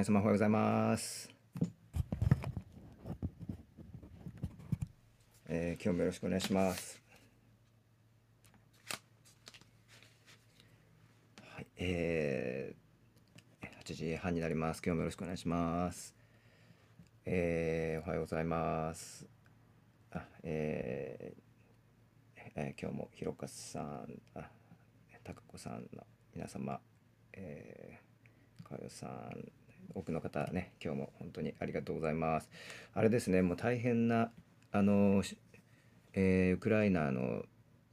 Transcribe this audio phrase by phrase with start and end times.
[0.00, 1.28] 皆様おはようございます。
[5.46, 7.02] えー今日もよろしくお願いします。
[11.54, 14.80] はい、えー、8時半になります。
[14.82, 16.14] 今日もよろしくお願いします。
[17.26, 19.26] えーおはようございます。
[20.12, 24.48] あ、えーえー今日もひろかさん、あ、
[25.22, 26.80] たかこさんの皆様、
[27.34, 29.59] えー、かよさん、
[29.94, 32.50] 多くの方ね、今日も本当にありがとうございます。
[32.94, 34.30] あれですね、もう大変な、
[34.72, 35.22] あの、
[36.12, 37.44] えーウクライナの、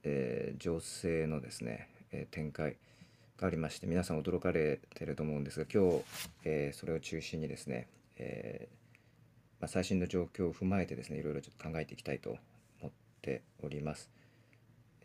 [0.04, 2.78] えー情勢のですね、えー展開
[3.38, 6.04] がありまして、皆さん驚かれてると思うんですが、今日、
[6.46, 8.76] えーそれを中心にですね、えー
[9.60, 12.38] まあ、最新の状況を踏まえてですね、いろいろちょっと考えていきたいと
[12.82, 12.92] 思っ
[13.22, 14.10] ております。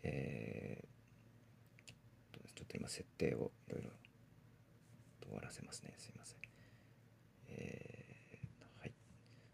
[0.03, 0.93] えー
[2.55, 3.89] ちょっと今設定をいろいろ
[5.25, 5.93] 終わらせますね。
[5.97, 6.42] すいません。
[7.57, 8.91] えーはい。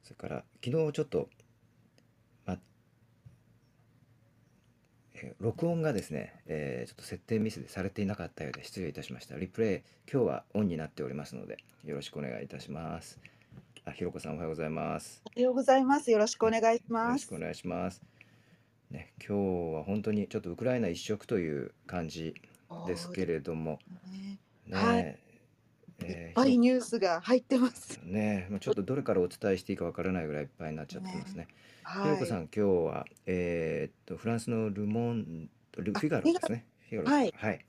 [0.04, 1.30] それから昨日ちょっと、
[2.46, 2.58] ま
[5.14, 9.36] えー録音がですね、えーちょっと設定ミスでされていなかったようで失礼いたしました。
[9.38, 13.20] リプレイ、今日はオンになっておりますので、よろしくお願いいたします。
[13.86, 15.22] あ、ひろこさんおはようございます。
[15.26, 16.12] おはようございます。
[16.12, 17.12] よろしくお願いしよます。
[17.14, 18.02] ろしくお願いします。
[18.92, 22.34] ね、今日は本当にちょっとウクライナ一色という感じ
[22.88, 23.80] ですけれども、
[24.12, 25.20] ねね、はい
[26.08, 28.00] いっえーぱいひニュースが入ってます。
[28.04, 31.48] ろね、まあちょっとどれからお伝えしていいかわからないぐらいいっぱいになっちゃってますね。
[31.86, 32.20] ひろはい。
[32.20, 36.66] こさん、今日は、えーっと、フランスのルモン、ルあフィガロですね。
[36.90, 37.66] フィガロはいはい。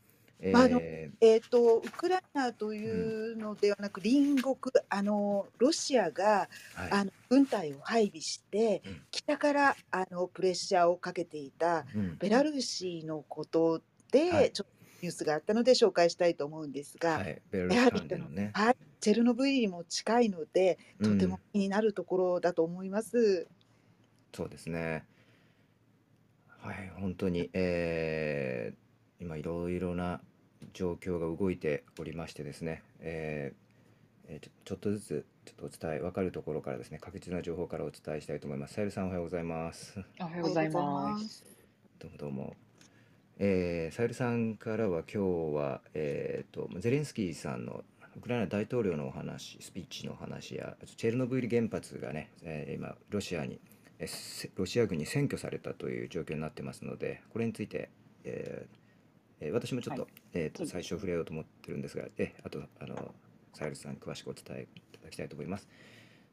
[0.52, 4.56] まああのええっ、とウクライナというのではなく、隣国
[4.88, 6.92] あのロシアがーはい。
[6.92, 17.40] あの軍隊を配備して、うん北からあのプレッシャーをかけていたうんベラルーシのことで、はいちょっとニュースがあったので紹介したいと思うんですが、はい。
[17.50, 18.50] ベルルやはりス関連のね。
[18.54, 23.46] はい、チェルノブイリにも近いので、とてうんも気になるところだと思います。
[24.34, 25.04] そうですね。
[26.58, 28.80] はい、本当に、えー
[29.22, 30.22] 今いろいろな
[30.72, 38.74] 状況が動いておりましてですね、えーえーちょちょっとずつちょっとお伝え分かるところからですね確実な情報からお伝えしたいと思います。
[38.74, 40.00] さゆりさんおはようございます。
[40.20, 41.44] おはようございます。
[41.98, 42.69] どうもどうも。
[43.42, 47.82] えー、さゆりさんからは今日は、えー、とゼレンスキーさんの
[48.14, 53.58] ウクライナ大統領のお話スピーチのお話やチェルノブイリ原発がね、えー今ロシアに
[54.56, 57.88] ロシア軍に占拠されたという状況になってますのでこれについて、
[58.24, 62.94] えーえー私もちょっと,、はえー、と最初触れようと思ってるんですが、えあとあの
[63.54, 65.66] さゆりさんに詳しくお伝えいただきたいと思います。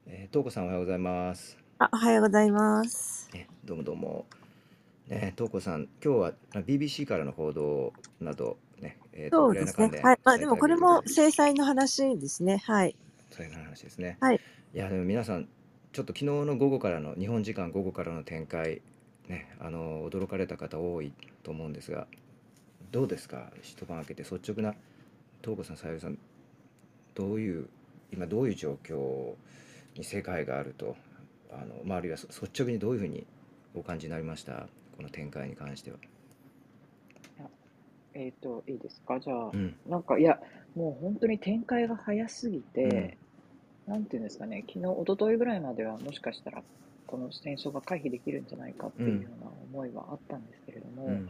[0.07, 1.57] えー、東子さんおはようございます。
[1.79, 3.29] あ、おはようございます。
[3.33, 4.25] ね、どうもどうも。
[5.07, 10.01] ね、東子さん、今日はあ BBC からの報道など、ね、えーとそうですね。
[10.03, 10.19] はい。
[10.23, 12.57] まあでもこれも制裁の話ですね。
[12.65, 12.95] はい。
[13.31, 14.17] そういう話ですね。
[14.19, 14.41] はい。
[14.73, 15.47] いや、でも皆さん、
[15.93, 18.81] ちょっと昨日の午後からの、日本時間午後からの展開、
[19.29, 21.13] ね、あの、驚かれた方多い
[21.43, 22.05] と思うんですが、
[22.91, 23.49] どうですか？
[23.61, 24.75] 一晩明けて率直な、
[25.41, 26.17] 東子さん、さゆりさん、
[27.15, 27.69] どういう、
[28.11, 29.35] 今どういう状況
[29.95, 30.97] に世界があると、
[31.51, 33.25] あの、まあ、あるいはそ率直にどういうふうに
[33.73, 34.67] お感じになりました？
[34.97, 35.97] この展開に関しては。
[38.13, 39.19] えっ、と、いいですか？
[39.19, 39.77] じゃあう、ん。
[39.85, 40.39] なんか、いや、
[40.75, 43.19] もう本当に展開が早すぎて、
[43.85, 46.63] なんていうんですかね、昨日、一昨日ぐらいまではもしかしたら、
[47.05, 51.25] この戦争が回避できるんじゃないかっていうような思いはあったんですけれども、うん。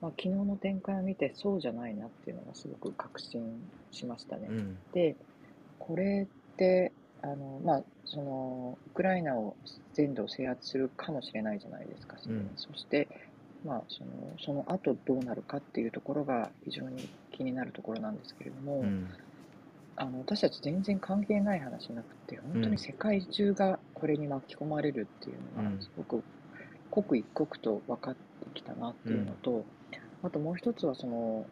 [0.00, 3.40] まあ、昨日の展開を見て、そうじゃないなっていうのがすごく確信
[3.90, 4.48] しましたね。
[4.50, 4.76] うん。
[4.92, 5.16] で、
[5.78, 6.92] これって、
[7.26, 9.56] あの、まあ、その、ウクライナを
[9.92, 12.52] 全土を制圧するかもしれないじゃないですか、うん。
[12.56, 13.08] そして、
[13.64, 19.16] まあ、その、その後どうなるかっていうところが非常に気になるところなんですけれども、うん。
[19.96, 22.72] あの、私たち全然関係ない話なくて、本当うん。
[22.72, 25.64] に世界中がこれに巻き込まれるっていうのうん。
[25.64, 26.24] が、すごく
[26.90, 29.68] 刻一刻と分かってきたなっていうのと、
[30.22, 31.50] あともう一つはその、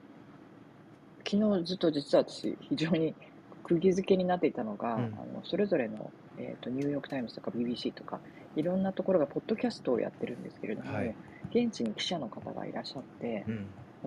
[1.28, 3.16] 昨日ずっと実は私、非常に
[3.64, 8.20] 釘付けになっていたのが、うんあのそれぞれの、えー、とニューヨーク・タイムズとか BBC とか、
[8.56, 11.14] いろんなところがポッドキャストをやってるんですけれども、はい
[11.50, 13.50] 現地に記者の方がいらっしゃってう、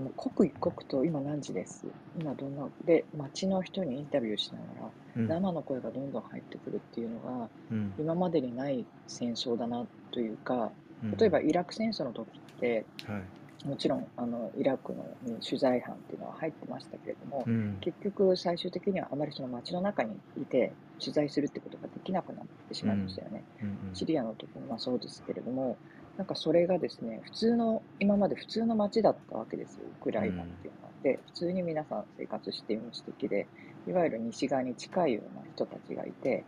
[0.01, 0.04] ん。
[0.04, 1.86] もう刻一刻と今何時です、
[2.19, 5.27] 今どんな、で、街の人にインタビューしながら、うん。
[5.27, 7.94] 生の声がどんどん入ってくるっていうのが、うん。
[7.98, 10.71] 今までにない戦争だなというか、うん
[11.15, 13.21] 例えばイラク戦争の時って、はい。
[13.68, 17.78] もちろんあのイラクのに取材班っていうのは入ってましたけれども、うん。
[17.81, 23.44] 結局最終的にはあまりその街の中にいて取材するってことができなくなってしまいましたよね。
[23.62, 25.78] うんシリアの時もまあそうですけれども、
[26.18, 30.92] なんかそれがですね、普通の、今まで普通の街だったわけですよ、ウクライナっていうのは。
[31.04, 33.50] で、普通に皆さん生活している素敵で、
[33.86, 36.48] いわゆる西側に近いような人たちがいて、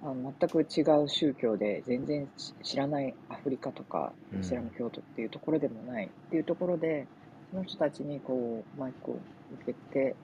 [0.00, 4.40] あの全く違う宗教で全然し知らないアフリカとかうん。
[4.40, 7.08] イスラム教徒っていうところでもないっていうところで、
[7.50, 10.16] その人たちにこうマイクを向けて、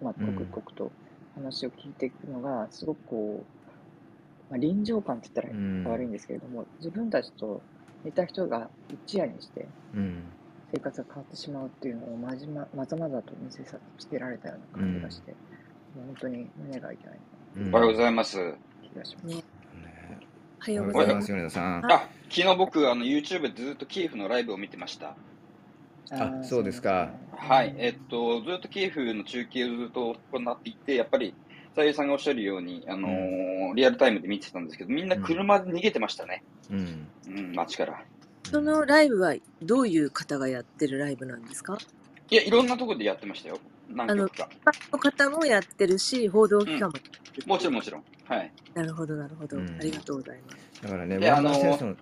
[0.00, 0.26] まあ、うん。
[0.34, 0.92] 刻々と
[1.34, 5.84] 話を聞いていくのが、すごくこう、まあ、臨場感って言ったうん。
[5.84, 7.62] ら悪いんですけれども、自分たちと
[8.04, 10.24] 似た人が一夜にしてうん
[10.74, 15.36] 生活が変わってしまうっていうのをまじままざまざと見せさせてられたような感じがして、
[15.94, 17.20] もう本当に胸が痛い
[17.56, 17.74] うん。
[17.74, 18.71] おはようございます。
[18.92, 19.26] 気がします。
[19.26, 19.42] ね、ね
[20.60, 21.32] おはよううございます。
[21.32, 25.16] 米田さんあ、昨日僕、あの、YouTube でずっとキエフのライブを見てました。
[26.10, 27.10] あーそうですか。
[27.34, 27.74] はい。
[27.78, 31.34] えっと、ずっとキエフの中継をずっと行っていて、やっぱり、
[31.74, 36.44] さゆりさんがおっしゃるように、あのーリアルタイムで見てたんですけど、みんな車で逃げてましたね。
[36.70, 38.02] うんうん、街から。
[38.44, 41.78] そのライブはどういう方がやってるライブなんですか？
[42.28, 43.58] いや、いろんなところでやってましたよ。
[43.94, 44.48] 何曲か。
[44.92, 48.04] の方もやってるし、報道機関もやってる、もちろん、もちろん。
[48.24, 48.52] はい。
[48.74, 49.56] なるほど、なるほど。
[49.56, 50.82] うんありがとうございます。
[50.82, 51.96] だからね、でワンマンあの戦争の、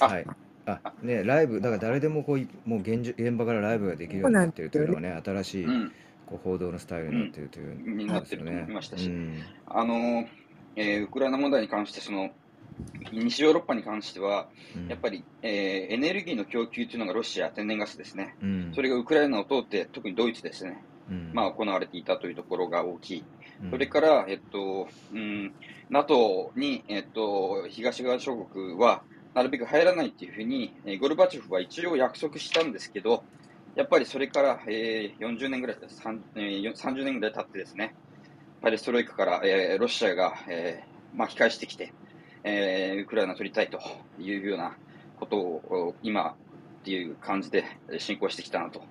[0.00, 0.26] あはい。
[0.66, 5.92] あ、ね、ライブ、だから誰でもこうい、もう現じ現場からライブができるようになってるというのがね、新しいうん。
[6.26, 10.26] こう報道のスタイルになってるという、になってると思いましたしうんあのー
[10.76, 12.30] えーウクライナ問題に関して、その、
[13.12, 14.88] 西ヨーロッパに関しては、うん。
[14.88, 18.36] やっぱり、えーエネルギーの供給というのがロシア、天然ガスですね。
[18.40, 18.72] うん。
[18.74, 21.32] それがウクライナを通って、特にドイツですね、うん。
[21.32, 23.26] まあ、行われていたというところが大きい。
[23.62, 23.70] うん。
[23.70, 25.54] それから、えっと、うん、
[25.90, 29.04] NATO に、えっと、東側諸国は、
[29.34, 33.24] なるべく入らないっていうふうに、えーゴルバチョフは一応約束したんですけど、
[33.74, 37.94] やっぱりそれから、えー40年ぐらいです、30, えー30年ぐらい経ってですね、
[38.60, 41.94] パレストロイカから、えーロシアが、えー巻き返してきて、
[42.44, 43.80] えーウクライナを取りたいと
[44.18, 44.76] いうような
[45.18, 46.34] ことを今っ
[46.84, 48.82] ていう感じでえー進行してきたなと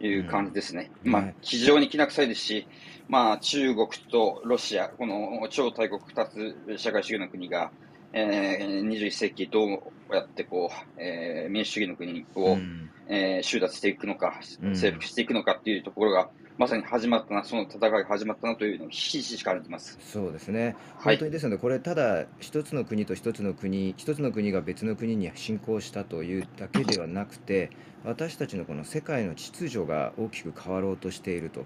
[0.00, 0.90] いう感じですね。
[1.04, 2.66] まあうんはい、非常にきな臭いですし、
[3.08, 7.70] まあ、中国とロシア、この超大国2つ社会主義の国が、
[8.12, 12.90] えー21世紀どうやってこう、えー民主主義の国を、うん。
[13.08, 14.76] えー収奪していくのか、うん。
[14.76, 19.98] 征服していくのかっていうところが、まさに始まったな、その戦いが始まったなというのをひしひし感じます。
[20.00, 27.70] そうですね、はい本当にですので、これ、ただ一つの国と一つの国、一つの国が別の国に侵攻したというだけではなくて、
[28.04, 31.64] 私たちのこの世界の秩序が大きく変わろうとしていると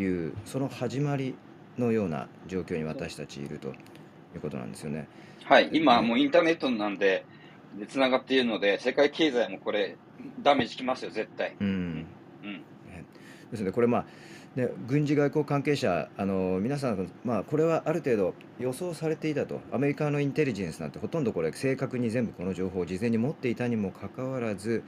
[0.00, 1.34] いう、その始まり
[1.78, 3.72] のような状況に私たちいるとい
[4.36, 5.08] うことなんですよね。
[5.44, 7.24] はい、今、もうインターネットなんで、
[7.78, 9.96] で繋がっているので、世界経済もこれ、
[10.42, 11.56] ダメージきますよ、絶対。
[11.60, 12.06] うん
[12.44, 12.64] うん。
[13.52, 14.04] ですので、これ、まあ
[14.56, 24.82] ね、軍事外交関係者、あの皆さん、まあ、これはある程度予想されていたと、アメリカのインテリジェンスなんて、ほとんどこれ、正確に全部この情報を事前に持っていたにもかかわらず、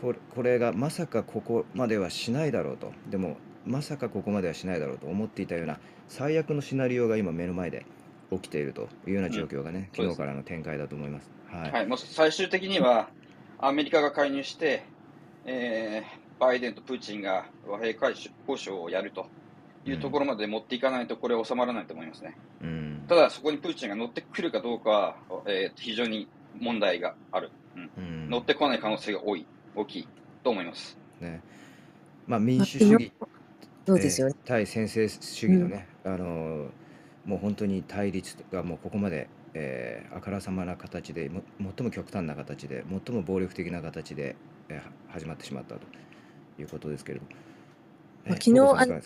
[0.00, 7.86] これこれがまさかここまではしないだろうと、でも、まさかここまではしないだろうと思っていたような、最悪のシナリオが今、目の前で
[8.30, 11.30] 起きているというような状況がね、そうです昨日からの展開だと思います。
[11.46, 11.72] はい。
[11.72, 13.10] はい、もう最終的には、
[13.58, 14.84] アメリカが介入して、
[15.44, 19.26] えーバイデンとプーチンが和平交渉をやると
[19.84, 22.36] いうところまで持っていかないと、これは収まらないと思いますね。
[22.62, 23.04] うん。
[23.08, 26.28] ただ、そこにプーチンが乗ってくるかどうかは、えー非常に
[26.60, 27.90] 問題がある、うん。
[27.96, 28.30] うん。
[28.30, 30.08] 乗ってこない可能性が多い、大きい
[30.42, 30.96] と思います。
[31.20, 31.40] ね。
[32.26, 33.12] まあ、民主主義
[33.86, 34.34] そうですよね。
[34.38, 36.68] えー対専制主義のね、あのー
[37.24, 41.42] もう本当に対立がもうここまで、えーあからさまな形でも
[41.76, 44.36] 最も極端な形で最も暴力的な形で、
[44.68, 45.80] えーは始まってしまったと
[46.62, 47.38] いうことですけれども、まあ
[48.26, 49.00] えー昨日あの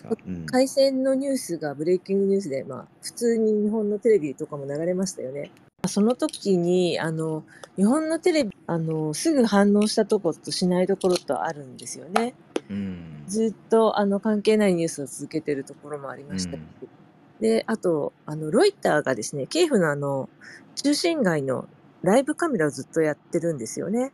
[0.46, 5.50] 海鮮のニュースがブレイキングニュースで、まあ、普通に日本のテレビとかも流れましたよね。
[5.86, 7.44] その時に、あの、
[7.76, 12.34] 日本のテレビ、あの、すぐ反応したところとしないところとあるんですよね。
[12.70, 16.60] うんずっと、あの、関係ないニュースを続けてるところもありましたし。
[17.40, 20.28] で、あと、あの、ロイターがですね、キエフのあの、
[20.76, 21.68] 中心街の
[22.02, 24.12] ライブカメラをずっとやってるんですよね。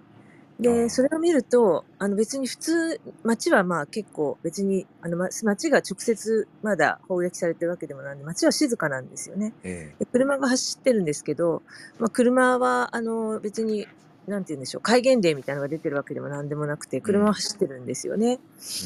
[0.60, 9.52] で、それを見ると、あの別に普通、街はまあ結構別に、あのま街が直接まだ砲撃されてるわけでもないんで、街は静かなんですよね。
[9.62, 11.62] えで車が走ってるんですけど、
[12.00, 13.86] まあ車はあの別に、
[14.26, 18.40] なんて言うんでしょう、戒厳令みたいなのが出てるわけでもなんでもなくて、車は走ってるんですよね。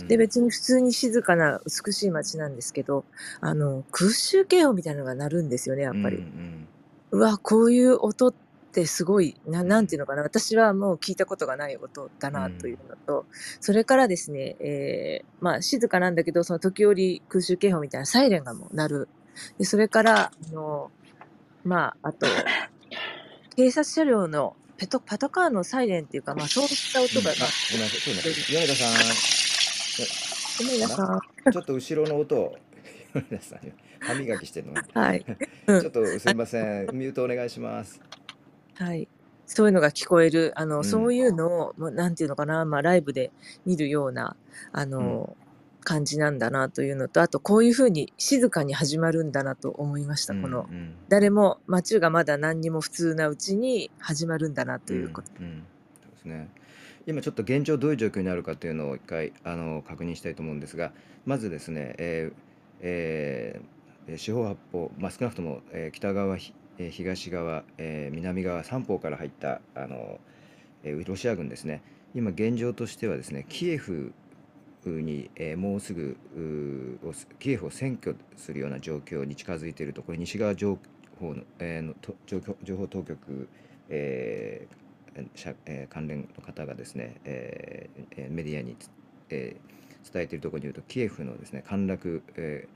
[0.04, 3.06] えで、別に普通に静かな美しい街なんですけど、
[3.40, 6.18] あの、空襲警報みたいなのが鳴るんですよね、やっぱり。
[6.18, 6.68] うんうん
[7.12, 8.34] うわ、こういう音
[8.72, 10.22] ってすごい、ななんていうのかな。
[10.22, 13.26] 私はもう聞いたことがない音だなというのと、
[13.60, 19.10] それからですね、えーまあ静かなんだけど、その時折空襲警報みたいなサイレンがもう鳴る。
[19.58, 20.92] で、それから、あの、
[21.64, 22.46] まあ、あと、
[23.56, 28.00] 警察車両のペトパトカーのサイレンっていうか、まあそういった音が、うんあごめんなさい、
[28.48, 29.14] 米田さんなさ
[30.04, 30.08] い。
[31.48, 32.58] ん、ちょっと後ろの音を
[33.14, 33.60] 米田さん
[34.02, 35.24] 歯磨きしてるのはい。
[35.24, 35.28] ち
[35.68, 35.86] うん。
[35.86, 38.00] ょっとすいませんミュートお願いします
[38.74, 39.08] はい。
[39.46, 40.84] そういうのが聞こえる、あの、うん。
[40.84, 43.32] そういうのを、もうなんていうのかな、まあ、ライブで
[43.66, 44.36] 見るような、
[44.72, 45.26] あうん。
[45.26, 45.36] の、
[45.84, 50.34] 感じなんだなというのと、あと、こういうふうに静かに始まるんだなと思いましうた。
[50.34, 50.96] この、んうん。
[51.08, 55.42] 誰も、街がまだ何にも普通なうちに始まるんだなとういうこと。
[55.42, 55.62] んうん。
[56.02, 56.48] そうですね。
[57.04, 60.92] 今ちょっと現状どういう状況にあるかというのを一回あの確認したいと思うんですが
[61.26, 62.34] まずですね、えー
[62.80, 63.72] えー
[64.16, 70.20] 四方八方、まあ、少なくとも、えー北側、ひえ東側、え南側3方から入ったあの、
[70.84, 71.82] えロシア軍ですね。
[72.14, 74.12] 今現状としてはですねキエフ
[74.84, 76.16] に、えもうすぐ
[77.38, 80.02] キエフを占拠するような状況に近づいていると。
[80.02, 80.78] これ西側情
[81.20, 82.16] 報の,、えーのと
[82.64, 83.48] 情報当局、
[83.88, 84.78] えー
[85.90, 88.76] 関連の方がですね、えーメディアに、
[89.30, 92.66] えー伝えているところによるとキエフのですね陥落、え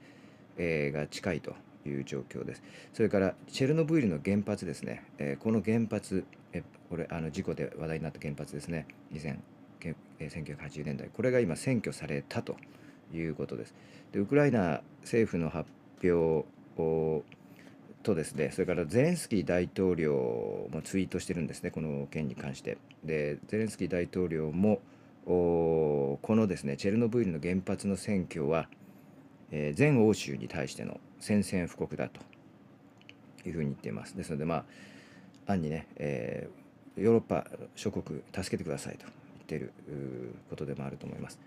[0.58, 1.54] えーが近いと。
[1.86, 2.62] いう状況です。
[2.92, 9.38] それからチェルノブイリの原発ですね、えーこの原発、えこれあの事故で話題になった原発ですね、以前、
[9.82, 12.56] え1980年代、これが今占拠されたと
[13.12, 13.74] いうことです。
[14.12, 15.70] でウクライナ政府の発
[16.02, 16.12] 表
[16.80, 17.24] を
[18.06, 22.78] とですね、それからゼレンスキー大統領もツイートしてるんですね、この件に関して。
[23.04, 24.80] で、ゼレンスキー大統領も、
[25.24, 28.68] このですね、チェルノブイリの原発の占拠は、
[29.50, 32.20] え全欧州に対しての宣戦布告だと
[33.48, 34.16] いうふうに言っています。
[34.16, 34.64] ですので、まあ、
[35.46, 39.70] 暗にね、えーヨーロッパ諸国助けてくださいと言っている
[40.48, 41.38] ことでもあると思います。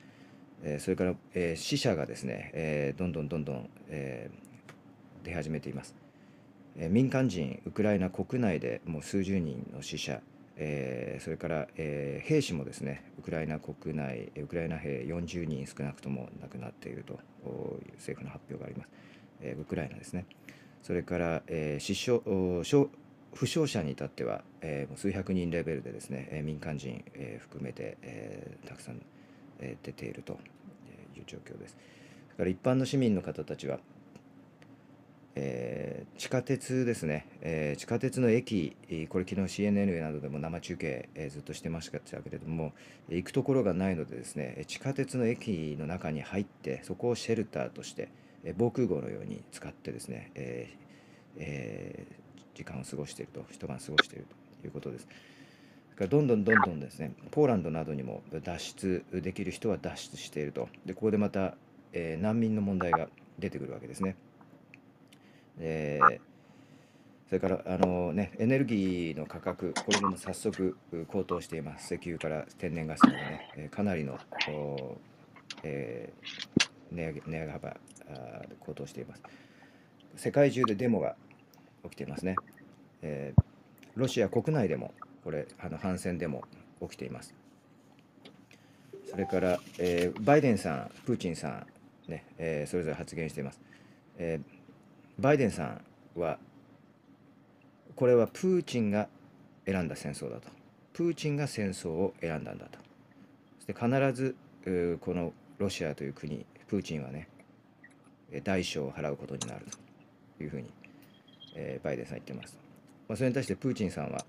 [0.63, 5.95] えーそれから、え死者がですね、えどんどんどんどん、えー出始めています。
[6.77, 10.21] え民間人、ウクライナ国内でもう数十人の死者、
[10.61, 17.19] えーそれから、えー兵士もですね、ウクライナ国内、ウクライナ兵40人少なくとも亡くなっているという
[17.95, 18.89] 政府の発表があります。
[19.41, 20.25] えーウクライナですね。
[20.83, 22.19] それから、えー死傷
[23.33, 29.01] 負傷者に至っては、えー数百人レベルでですね、えー民間人、えー含めて、えーたくさん、
[29.59, 30.33] えー出ていると
[31.15, 31.77] いう状況です。
[32.25, 33.79] それから一般の市民の方たちは、
[35.41, 38.75] えー地下鉄ですね、えー地下鉄の駅、
[39.07, 42.73] これ昨日 CNN などでも生中継、えーずっとしてましたけれども、
[43.07, 48.09] 行くところがないのでですね、地下鉄の駅の中に入って、そこをシェルターとして、
[48.43, 50.69] え防空壕のように使ってですね、え
[51.37, 54.25] えー時間を過ごしていると、一晩過ごしている
[54.61, 55.07] ということです。
[55.07, 60.67] それからどんどんどんどんですね、ポーランドなどにも脱出できる人は脱出していると。
[60.85, 61.55] で、ここでまた、
[61.93, 63.07] え難民の問題が
[63.39, 64.17] 出てくるわけですね。
[65.59, 66.19] えー
[67.27, 70.75] それからあの、ね、エネルギーの価格、これも早速
[71.09, 71.93] 高騰しています。
[71.93, 74.17] 石油から天然ガスまでね、えーかなりの、
[75.61, 77.75] えー値上げ値上げ幅あ
[78.59, 79.21] 高騰しています。
[80.15, 81.15] 世界中でデモが
[81.83, 82.35] 起きていますね。
[83.03, 83.43] えー
[83.95, 84.91] ロシア国内でも
[85.23, 86.43] これあの反戦デモ
[86.81, 87.35] 起きています。
[89.05, 91.49] それから、えーバイデンさん、プーチンさ
[92.07, 93.61] ん、ねえーそれぞれ発言しています。
[94.17, 94.58] えー
[95.19, 95.65] バイデンさ
[96.15, 96.39] んは、
[97.95, 99.09] これはプーチンが
[99.65, 100.47] 選んだ戦争だと。
[100.93, 102.79] プーチンが戦争を選んだんだと。
[103.59, 104.35] そして必ず、
[105.01, 107.27] このロシアという国、プーチンはね、
[108.43, 109.65] 代償を払うことになる
[110.37, 110.69] というふうに、
[111.55, 112.57] えバイデンさん言ってます。
[113.07, 114.25] まあ、それに対してプーチンさんは、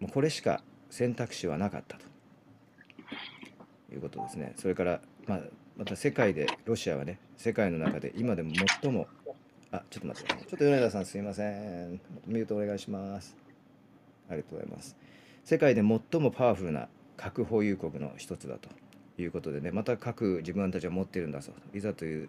[0.00, 2.04] もうこれしか選択肢はなかったと
[3.94, 4.54] いうことですね。
[4.56, 5.40] それから、まあ、
[5.76, 8.50] また世界で、ロシアはね、世界の中で今でも
[8.82, 9.06] 最も、
[9.76, 10.34] あ、ちょっと待って。
[10.34, 11.50] ちょっと米田さんすいませ
[11.86, 12.00] ん。
[12.26, 13.36] ミュートお願いします。
[14.28, 14.96] ありがとうございます。
[15.44, 18.70] 世界で最もパワフルな核保有国の一つだと
[19.20, 21.52] いうことでね、また核自分たちは持ってるんだぞ。
[21.74, 22.28] いざという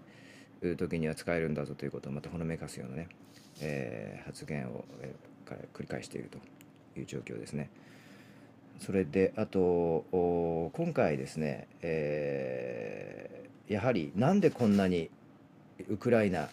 [0.78, 3.08] 時には使えるんだぞということをまたほのめかすようなね、
[3.62, 7.70] えー発言を、えーから繰り返しているという状況ですね。
[8.80, 15.10] それであとお今回ですね、えーやはりなんでこんなに
[15.90, 16.50] ウクライナ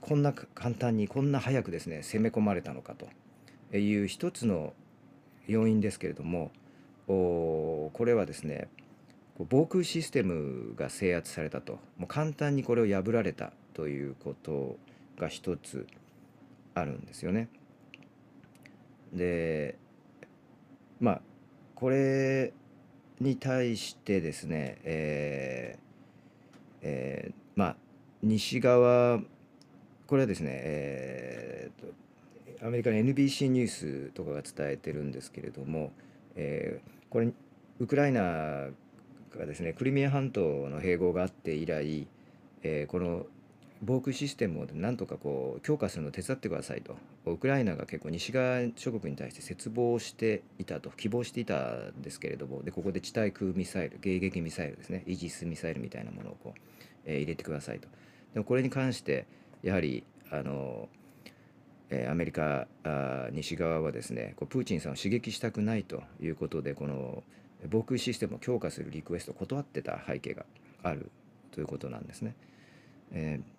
[0.00, 4.72] こんな簡単にこんな早くですね攻め込まれたのかという一つの
[5.46, 6.50] 要因ですけれども
[7.06, 8.68] これはですね
[9.38, 14.76] 防空システムが制圧されたともう簡単にこれを破られたということ
[15.18, 15.86] が一つ
[16.74, 17.48] あるんですよね。
[19.12, 19.76] で
[21.00, 21.20] まあ
[21.74, 22.52] これ
[23.20, 25.82] に対してですね、えー
[26.82, 27.76] えーまあ
[28.22, 29.20] 西側
[30.08, 31.88] これはですね、えー
[32.60, 35.92] アメリカの NBC ニュースとかが伝えてるんですけれども、
[36.34, 37.28] えーこれ
[37.78, 42.08] ウクライナがですねクリミア半島の併合があって以来、
[42.62, 43.26] えーこの
[43.80, 46.96] 防空システムをなんとかこう強化するのを手伝ってくださいと。
[47.26, 56.60] ウクライナが結構西側諸国に対して切望していたと希望していたんですけれどもでここで地対空ミサイル迎撃ミサイルですねイージスミサイルみたいなものをこう、
[57.04, 57.88] えー入れてくださいと。
[58.32, 59.26] でもこれに関して
[59.62, 60.88] やはりあの、
[62.10, 67.22] アメリカあ西側はですねプーチンさんを刺激したくないということでこの
[67.70, 70.44] 防空システムを強化するリクエストを断ってた背景が
[70.82, 71.10] ある
[71.50, 72.34] ということなんですね。
[73.12, 73.58] えー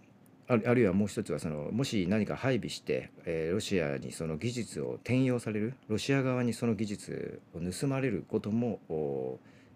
[0.51, 8.79] あるあるいはもう一つはそのもし何か配備して、えーロシアにその技術を転用されるロシア側にその技術を盗まれることも、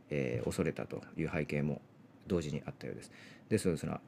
[0.09, 1.79] えー恐れたという背景も
[2.25, 3.11] 同時にあったようです。
[3.53, 3.99] ですのでその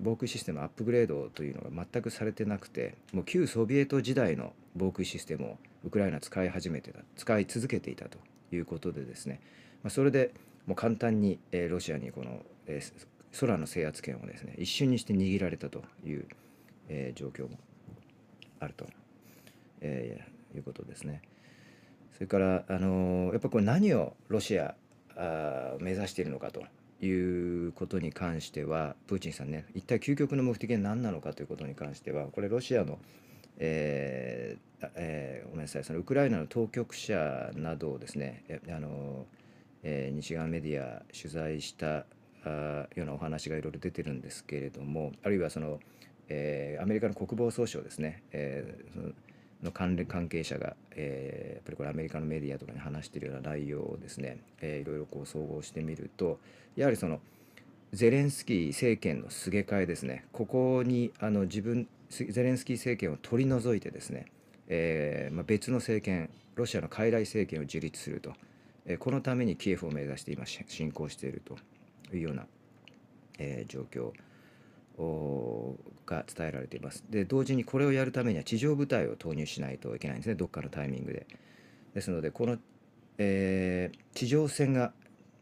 [0.00, 8.18] 防空システムアップグレードというのが全くされてなくてもう旧ソビエト時代の防空システムをウクライナ使い始めてた使い続けていたと
[8.50, 9.40] いうことでですね、
[9.82, 10.32] まあ、それで
[10.66, 12.82] もう簡単に、えロシアにこの、え
[13.38, 16.26] 空の制圧権をですね一瞬にして握られたという、
[16.88, 17.56] え状況も
[18.58, 18.84] あると、
[19.80, 20.26] え
[20.56, 21.22] いうことですね。
[22.14, 24.74] それから、あのやっぱこれ何をロシア
[25.14, 26.64] あ目指しているのかと
[27.02, 27.08] い
[27.68, 32.98] うことに関してはプーチンさんね一体究極の目的は何なのかということに関してはこれロシアの、
[33.58, 39.26] えーえーごめんなさいそのウクライナの当局者などをですねえあの
[39.82, 42.04] えー西側メディア取材した
[42.44, 45.80] あようなお話がいろいろ出てるんですけれどもあるいはその、
[46.28, 49.12] えーアメリカの国防総省ですね、えーその
[49.62, 56.38] の関連関係者が、えーやっぱりこれアメリカのメディアとかに話しているような内容をですね、えーいろいろこう総合してみると
[56.76, 57.20] やはりその
[57.92, 60.26] ゼレンスキー政権のすげ替えですね。
[60.32, 64.26] ここにあの自分ゼレンスキー政権を取り除いてですね、
[64.68, 68.34] えーまあ、別の政権ロシアの傀儡政権を樹立すると、
[68.84, 71.56] えーこのためにキエフを目指して今し進行していると
[72.14, 72.46] いうような、
[73.38, 74.12] えー状況。
[74.98, 77.04] が伝えられています。
[77.10, 81.26] で同時にこれをやるためには地上部隊を投入しないといけないんですねどっかのタイミングで。
[81.94, 82.58] ですのでこの、
[83.18, 84.92] えー地上戦が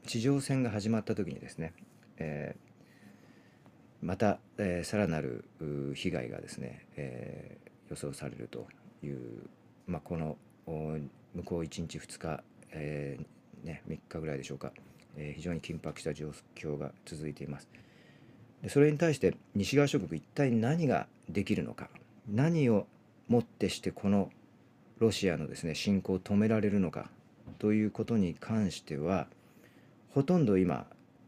[0.07, 1.73] 地上戦が始まった時にですね、
[2.19, 5.45] えーまた、えーさらなる
[5.95, 7.57] 被害がですね、え
[7.90, 8.67] 予想されると
[9.03, 9.19] いう、
[9.87, 10.37] まあ、この
[10.67, 13.19] 向こう1日2日、え
[13.62, 14.73] ね、3日ぐらいでしょうか、
[15.17, 17.69] え非常に緊迫した状況が続いています。
[18.64, 21.90] でそれに対して西側諸国一体何ができるのか
[22.27, 22.87] 何を
[23.29, 24.31] もってしてこの
[24.98, 27.11] ロシアのですね侵攻を止められるのか
[27.59, 29.27] ということに関しては
[30.14, 30.87] ほとんど今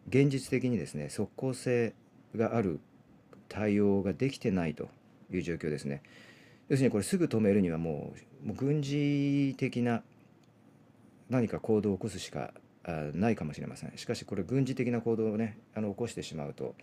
[0.09, 1.93] 現実的にですね即効性
[2.35, 2.81] がある
[3.51, 4.89] 対応ができてないと
[5.31, 6.03] いう状況ですね。
[6.69, 8.13] 要するにこれすぐ止めるにはも
[8.47, 10.03] う軍事的な
[11.29, 12.53] 何か行動を起こすしか
[13.13, 13.93] ないかもしれません。
[13.97, 16.75] しかしこれ軍事的な行動をねあの起こしてしまうと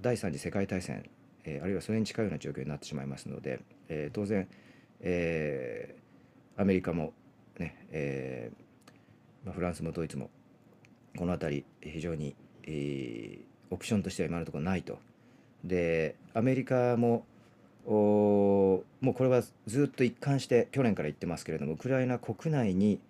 [0.00, 1.08] 第三次世界大戦、
[1.44, 4.48] えーあるいはそれに近いような状況になってしまいますので、えー当然、
[5.00, 7.12] えーアメリカも
[7.58, 10.30] ね、えーまあ、フランスもドイツも
[11.18, 14.98] この辺り非常に、えーオプションとしては今のところないと。
[15.64, 17.24] でアメリカも
[17.84, 23.00] おもうこれはずっと一貫して去年から言ってますけれどもウクライナ国内に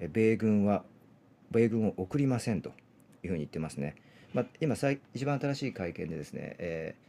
[0.00, 0.84] 米軍は
[1.50, 2.70] 米軍を送りませんと
[3.22, 3.94] いうふうに言ってますね。
[4.36, 7.06] まあ、今最一番新しい会見でですね、えー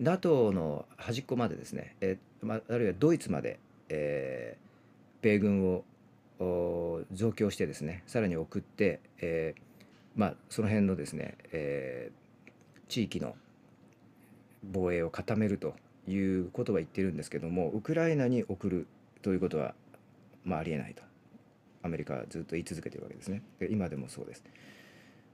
[0.00, 4.62] NATO の端っこまでですね、えーまあ、あるいはドイツまで、えー
[5.22, 5.84] 米軍を
[7.12, 9.60] 増強してですねさらに送って、えー
[10.14, 12.52] まあ、その辺のですね、えー
[12.88, 13.34] 地域の
[14.62, 15.74] 防衛を固めると
[16.06, 18.86] いうことは言ってるんですけどもウクライナに送る
[19.22, 19.74] ということは、
[20.44, 21.02] まあ、ありえないと。
[21.82, 23.42] アメリカはずっと言い続けてるわけですね。
[23.58, 24.44] で今でもそうです。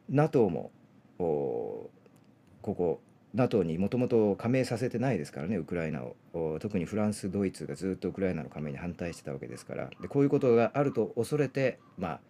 [0.08, 0.70] NATO も
[1.18, 1.90] こ
[2.62, 3.00] こ
[3.34, 6.16] NATO にもともと加盟させてないですからねウクライナを。
[6.32, 9.90] お特にフランスドイツがずっとウクライナの加盟に反対してたわけですから。
[10.00, 12.20] でこういうことがあると恐れてま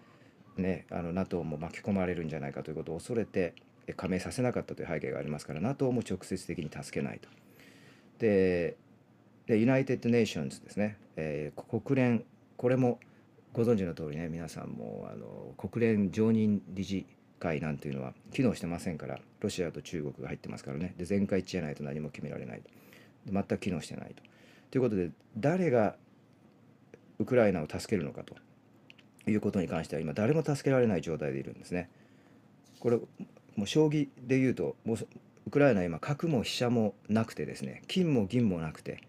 [0.59, 3.55] あねあの NATO も巻き込まれるんじゃないかということを恐れて
[3.97, 7.29] 加盟させなかったという背景がありますから NATO も直接的に助けないと。
[8.19, 8.77] で
[9.47, 12.25] で United Nations ですね、えー国連
[12.57, 12.99] これも
[13.53, 17.07] ご存知の通りね皆さんもあの国連常任理事
[17.39, 20.95] 会なんていうのは機能してませんからロシアと中国が入ってますからね。
[20.99, 22.71] で全会一致じゃないと何も決められないと。
[23.27, 24.23] で全く機能してないと。
[24.71, 25.97] ということで誰が
[27.19, 28.35] ウクライナを助けるのかと。
[29.31, 31.91] いうことに関しては今誰も助けられない状態でいるんですね。
[32.81, 32.97] これ
[33.57, 34.99] もう将棋で言うともう
[35.47, 37.83] ウクライナは今角も飛車もなくてですね。
[37.89, 39.03] 金も銀もなくて。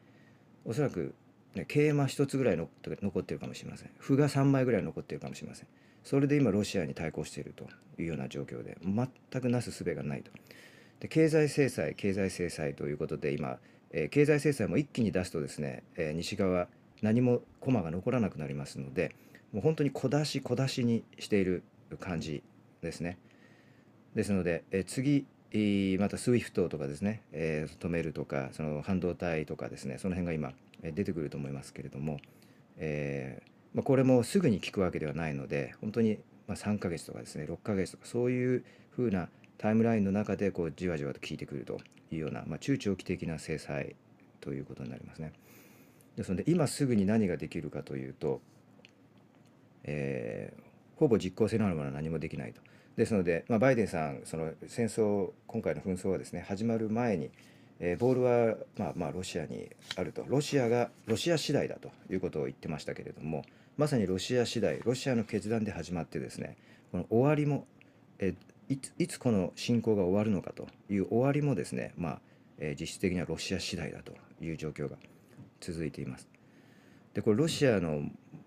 [0.65, 1.15] おそらく、
[1.56, 3.89] ね、桂馬一つぐらいの残ってるかもしれません。
[3.98, 5.68] 歩が3枚ぐらい残ってるかもしれません。
[6.04, 7.66] それで今ロシアに対抗していると
[8.02, 10.32] いうような状況で全くなす術がないと
[11.00, 13.58] で経済制裁経済制裁ということで今、
[13.92, 16.68] えー経済制裁も一気に出すとですね、えー西側
[17.02, 19.16] 何も駒が残らなくなりますので
[19.54, 21.64] もう本当に小出し小出しにしている
[22.00, 22.44] 感じ
[22.82, 23.18] ですね。
[24.16, 25.26] ですので、えー次
[26.00, 32.20] また SWIFT とかですね、えー止めるとかその半導体とかですねその辺が今出てくると思いますけれども、
[32.78, 41.80] えーまあ、これもすぐに効くわけではないので本当にまあ3ヶ月とかですね6ヶ月とかそういうふうなタイムラインの中でこうじわじわと効いてくると
[42.12, 43.96] いうような、まあ、中長期的な制裁
[44.42, 45.34] ということになりますね。
[46.16, 48.42] ですので今すぐに何ができるかというと、
[49.84, 52.62] えーほぼ実効性のあるものは何もできないと。
[52.98, 57.30] ですので、まあ、バイデンさんその戦争今回の紛争はですね始まる前に、
[57.80, 63.46] えーボールは、まあ、まあロシアにあるとロシアがロシア次第だということを言ってましたけれども
[63.80, 66.58] まさにロシア次第ロシアの決断で始まってですね
[66.92, 67.65] この終わりも、
[68.20, 68.36] え
[68.68, 72.20] いついつこの侵攻が終わるのかという終わりもですね、まあ
[72.58, 74.12] え実質的にはロシア次第だと
[74.42, 74.98] いう状況が
[75.62, 76.28] 続いています。
[77.13, 78.02] でこれロシアの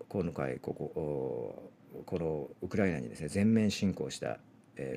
[0.07, 1.71] 今回ここ
[2.05, 4.37] このウクライナにですね全面侵攻した、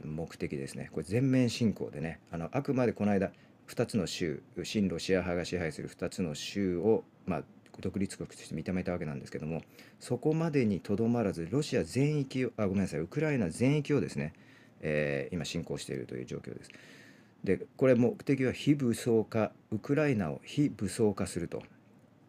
[0.04, 3.30] 目的ですねこれ全面侵攻でねあのあくまでこの間
[3.68, 7.42] 2つの州親ロシア派が支配する2つの州を、まあ、
[7.80, 9.62] 独立国として認めたわけなんですけども
[10.00, 14.32] そこまでにとどまらずロシア全域をあごめんなさいウクライナ全域をですね、
[14.80, 16.70] えー今侵攻しているという状況です。
[17.44, 21.62] でこれ目的は非武装化ウクライナを非武装化すると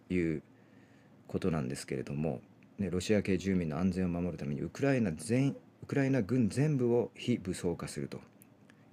[0.10, 0.44] いう
[1.28, 2.40] ことなんですけれども、
[2.78, 8.20] ね、ロシア系住民の安全を守るためにウクライナ全ウクライナ軍全部を非武装化すると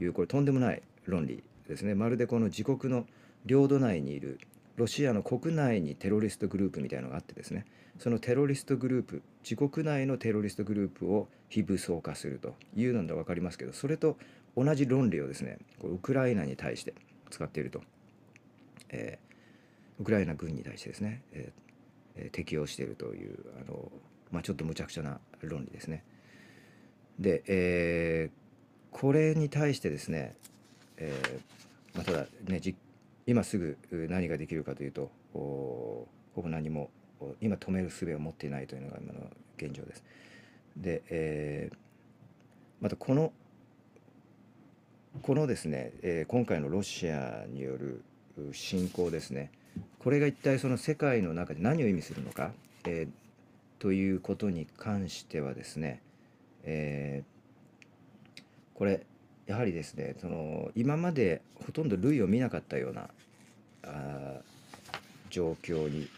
[0.01, 3.07] いうこれとんでもない論理ですねまるでこの自国の
[3.47, 4.39] 領土内にいる
[4.77, 7.65] ロシアの国内にテロリストグループみたいのがあってですね
[7.99, 14.17] そのテロリストグループ自国内のテロリストグループを非武装化するというので分かりますけどそれと
[14.57, 16.95] 同じ論理をですねこウクライナに対して
[17.31, 17.83] 使っていると、
[18.91, 19.25] えー
[20.01, 21.61] ウクライナ軍に対してですね、えー
[22.17, 23.93] えー適用しているというあの、
[24.31, 26.05] まあ、ちょっと無茶苦茶な論理ですね。
[27.19, 28.45] で、えー
[28.91, 30.37] これに対してですね、
[30.99, 32.77] えーまあ、ただねじ
[33.27, 36.07] 今すぐ何ができるかというとほ
[36.37, 36.91] ぼ何も
[37.41, 39.21] 今止める術を持っていないというのが今の
[39.57, 40.05] 現状です。
[40.77, 41.77] で、えー
[42.81, 43.33] またこの
[45.23, 48.03] このですね、えー今回のロシアによる
[48.53, 49.51] 侵攻ですね
[50.01, 52.51] これが一体その世界の中で何を意味するのか、
[52.85, 53.09] えー
[53.79, 56.01] ということに関してはですね、
[56.65, 57.35] えー
[58.75, 59.07] これ
[59.47, 63.09] やはりですねその今までほとんど類を見なかったような
[63.85, 64.41] あ
[65.31, 66.09] 状況に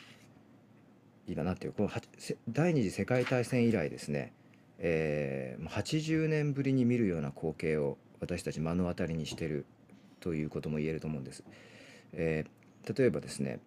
[1.29, 4.33] 今なっているこのはせ第二次世界大戦以来ですね、
[4.79, 9.65] えーもう80年ぶりに見るような光景を私たち目の当たりにしている
[10.21, 11.43] ということも言えると思うんです。
[12.13, 12.51] えー
[12.97, 13.59] 例えばですね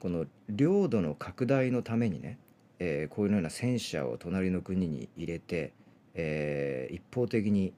[0.00, 2.38] この領土の拡大のためにね、
[2.80, 5.72] えーこういうような戦車を隣の国に入れて、
[6.14, 7.72] えー一方的に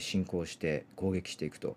[0.00, 1.76] 侵攻して攻撃していくと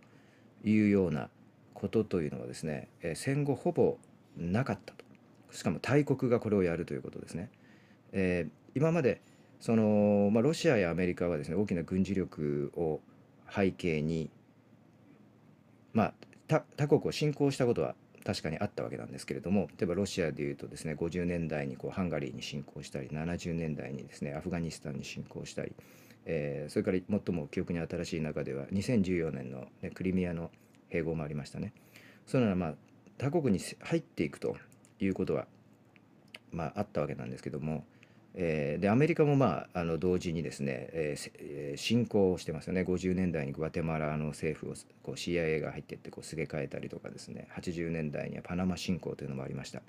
[0.63, 1.29] いうような
[1.73, 3.97] ことというのはですね、えー戦後ほぼ
[4.37, 5.03] なかったと
[5.51, 7.49] しかも大国がこれをやるということですね。
[8.11, 9.21] えー今まで
[9.59, 12.99] その、まあ、ロシアやアメリカはですね大きな軍事力を
[13.49, 14.29] 背景に
[15.93, 16.13] まあ
[16.47, 25.73] 他他国を侵攻したことは確かにあったわけなんですけれども例えばロシアでいうとですね50年代にこうハンガリーに侵攻したり70年代にですねアフガニスタンに侵攻したり、
[26.25, 30.51] えーそれから最も記憶に新しい中では2014年の、ね、クリミアの
[30.89, 31.73] 併合もありましたね。
[32.25, 32.73] そういうのはまあ
[33.17, 34.55] 他国に入っていくと
[34.99, 35.47] いうことは、
[36.51, 37.85] まあ、あったわけなんですけども、
[38.35, 42.81] えーでアメリカもまああの同時にですね、えーせえ侵攻をしてますよね。
[42.81, 47.47] 50年代にグアテマラの政府をこう CIA が入っていってこうすげ替えたりとかですね。
[47.55, 49.81] 80年代にはパナマ侵攻というのもありました。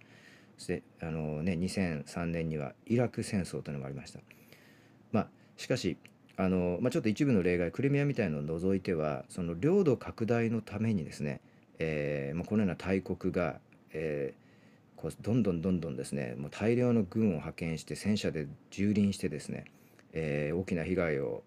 [0.59, 4.21] そしてあの、ね、2003年にはイラク戦争というのもありました。
[5.13, 5.97] まあしかし
[6.37, 11.41] あの、まあ、ちょっと一部の例外クリミアみたいのを除いてはその領土拡大のためにですね、
[11.79, 13.59] えーまあ、このような大国が、
[13.93, 14.45] えー
[14.97, 19.67] こうどんどんどんどんですねもう大量の軍を派遣して戦車で蹂躙してですね、
[20.15, 21.43] えー大きな被害を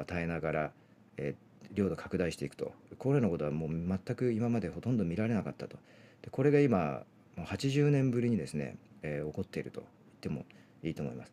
[0.00, 0.72] 与えながら、
[1.16, 5.76] えー領土拡大していくとこのようなことはもう全く今までほとんど見られなかったと
[6.22, 7.02] でこれが今
[7.36, 10.46] 80年ぶりにですね、えー起こっていると言っても
[10.82, 11.32] いいと思います。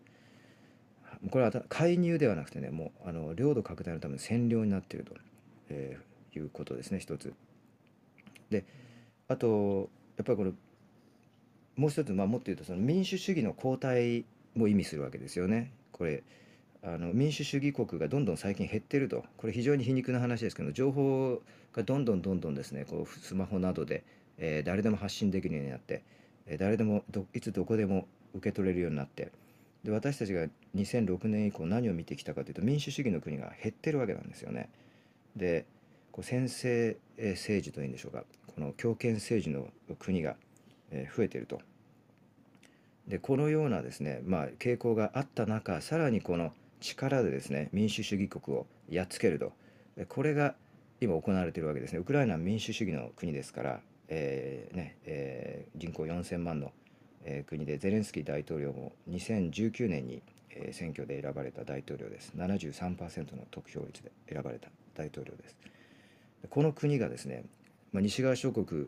[1.30, 5.14] これは介入ではなくてねもうあの領土拡大のための占領になっていると、
[5.70, 7.34] えーいうことですね一つ。
[8.50, 8.66] で
[9.28, 10.52] あとやっぱりこれ
[11.76, 14.24] もう一つ、まあ、もっと言うとその民主主義の後退
[14.56, 15.72] も意味するわけですよね。
[15.92, 16.24] これ
[16.84, 21.42] あの民主主義国がどんどん最近減ってるとこれ非常に皮肉な話ですけど情報
[21.74, 24.04] がどんどんどんどんですねこうスマホなどで、
[24.38, 26.04] えー誰でも発信できるようになって、
[26.46, 29.32] えー誰でもどいつどこでも受け取れるようになって
[29.84, 34.70] で私たちが2006年以降何を見てきたかというと民主主義の国が減ってるわけなんですよね。
[35.36, 35.66] で
[36.12, 40.36] こう専制えー政治というんでしょうかこの強権政治の国が、
[40.92, 41.62] えー増えてると。
[43.08, 49.52] でこのようなですね、まあ、傾向があった中さらにこの力でですね民主主義国をやっつけると
[50.10, 50.56] これが
[51.00, 56.72] 今行われているわけですねウクライナは民主主義の国ですから、えーねえー人口4000万の、
[57.24, 60.24] えー国でゼレンスキー大統領も2019年に、
[60.56, 62.34] え選挙で選ばれた大統領です。
[62.36, 65.56] 73%の得票率で選ばれた大統領です。
[66.50, 67.44] この国がですね、
[67.92, 68.88] まあ、西側諸国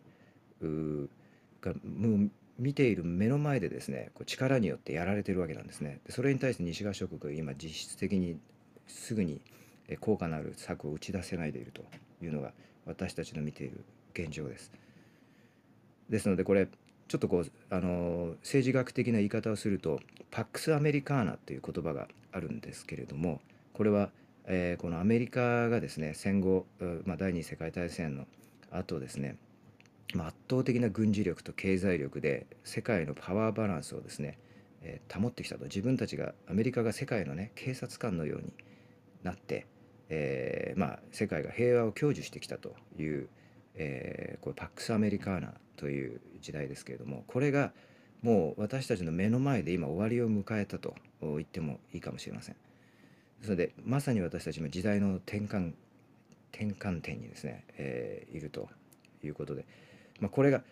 [1.62, 6.00] がもう見ている目の前でですねこう力によってやられてるわけなんですね。
[6.10, 8.40] それに対して西側諸国が今実質的に
[8.88, 9.42] すぐに
[10.00, 11.84] 効果のある策を打ち出せないでいると
[12.24, 12.54] いうのが
[12.86, 14.72] 私たちの見ている現状です。
[16.10, 16.68] ですのでこれ
[17.08, 20.00] ちょっとこうあの政治学的な言い方をすると
[20.32, 23.42] パックス・アメリカーナという言葉があるんですけれども
[23.74, 24.10] これは、
[24.46, 26.66] えーこのアメリカがですね戦後、
[27.06, 28.26] まあ、第二次世界大戦の
[28.72, 29.38] 後ですね
[30.14, 34.38] まあ圧倒的な軍事力と経済力で世界のパワーバランスをですね、
[34.82, 35.66] えー保ってきたと。
[35.66, 38.54] 自分たちがアメリカが世界のね警察官のように
[39.24, 39.66] なって、
[40.10, 43.30] えーまあ、世界が平和を享受してきたという、
[43.78, 47.72] えーこれパックス・アメリカーナという時代ですけれどもこれが
[48.22, 52.56] もう私たちの目の前で今終わりを迎えたと言ってもいいかもしれません。
[53.44, 55.74] それでまさに私たちも時代の転換
[56.52, 58.68] 転換点にですね、えーいると
[59.24, 59.66] いうことで、
[60.20, 60.64] まあ、これが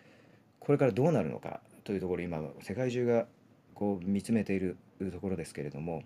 [0.58, 3.26] これからどうなるのかというところ今世界中が
[3.74, 4.76] こう見つめている
[5.12, 6.02] ところですけれども、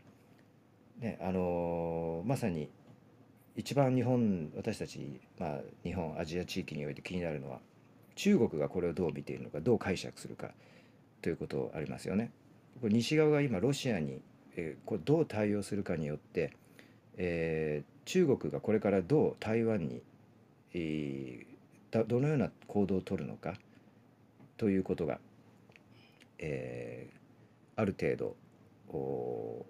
[0.98, 2.68] ねあのーまさに
[3.60, 7.58] 一番日本私たち、まあ、日本アジア地域において気になるのは
[8.14, 10.52] 中国がこれをどう見ているのかどう解釈するか
[11.20, 12.32] ということありますよね。
[12.80, 14.22] これ西側が今ロシアに、
[14.56, 16.54] えーこれどう対応するかによって、
[17.18, 20.00] えー中国がこれからどう台湾に、
[20.72, 23.54] えーどのような行動を取るのか
[24.56, 25.18] ということが、
[26.38, 27.20] えー
[27.76, 28.36] ある程度
[28.88, 29.66] お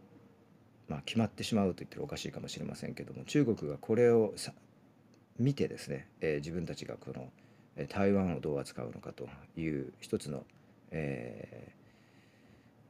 [0.90, 4.34] まあ、決まってしまうと言ったらおかしいかもしれませんけども中国がこれを
[5.38, 7.30] 見てですね、えー自分たちがこの
[7.88, 10.42] 台湾をどう扱うのかという一つの、
[10.90, 11.72] えー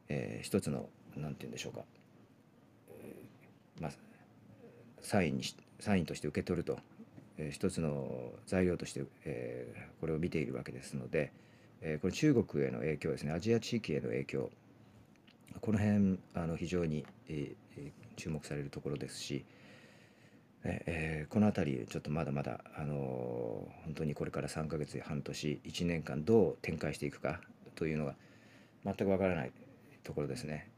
[0.09, 1.81] えー一つのなんて言うんでしょうか、
[3.81, 3.91] まあ、
[5.03, 5.43] サインに
[5.79, 6.79] サインとして受け取ると、
[7.37, 11.33] えー一つの材料として、えーこれを見ているわけですので、
[11.83, 14.51] えーこれ中国への影響ですねアジア地域への影響
[15.61, 19.47] この辺あの非常に、えー注目されるところですし、
[20.65, 27.41] えーこの辺りちょっとまだまだ、あのー本当にこれから3ヶ月半年1年間どう展開していくか
[27.75, 28.15] というのが
[28.85, 29.53] 全くわからない
[30.05, 30.71] ところですね。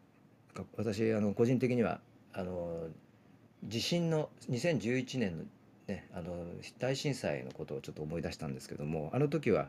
[0.77, 2.01] 私あの個人的には
[2.33, 2.89] あの
[3.65, 5.45] 地震の2011年の,、
[5.89, 6.47] ね、あの
[6.79, 9.69] 大震災のことをちょっと思い出したんですけどもあの時は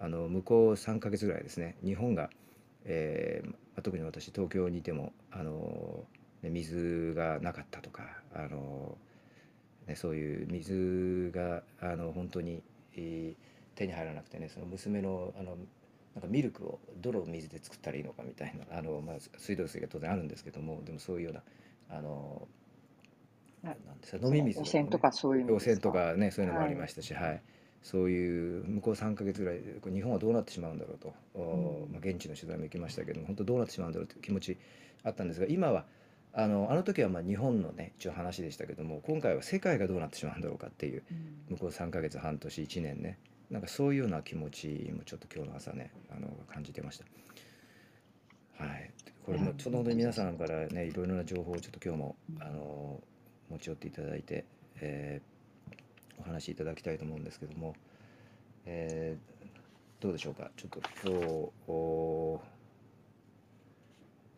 [0.00, 2.30] あの向こう3ヶ月ぐらいですね日本が、
[2.84, 6.04] えーまあ特に私東京にいてもあの、
[6.42, 8.96] ね水がなかったとかあの、
[9.86, 12.62] ね、そういう水があの本当に、
[12.96, 15.56] えー手に入らなくてねその娘のあの
[16.14, 21.42] なんかミルクをどの水で作ったらいいのかみたいなあの、まあ、水道水が当然あるんですけどもでもそういうような
[21.90, 22.46] あの
[23.64, 27.42] あなんですか飲み水汚染とかそういうの汚染とかねそういうのもありましたし、はい
[27.84, 31.92] そういう向こう3ヶ月ぐらいで日本はどうなってしまうんだろうと、おうん。
[31.92, 34.56] まあ、現地の取材も行きましたけども本当どうなってしまうんだろうという気持ち
[35.04, 35.84] あったんですが今は
[36.32, 41.14] あのあの時はまあ日本のね一応話でしたけども今回は世界がどうなってしまうんだろうかっていうう
[41.52, 43.18] ん向こう3ヶ月半年1年ね。
[43.50, 47.04] なんかそういうような気持ちもちょっと今日の朝ねあの感じてました。
[48.64, 48.90] はい。
[49.26, 52.98] これもうんちょっと本当に皆さんからねいろいろな情報をちょっと今日もあの
[53.50, 54.46] 持ち寄っていただいて、
[54.80, 55.33] えー
[56.18, 57.74] お話しいただきたいと思うんですけども、
[58.66, 59.34] えー
[60.00, 60.50] どうでしょうか？
[60.56, 62.42] ちょっと今日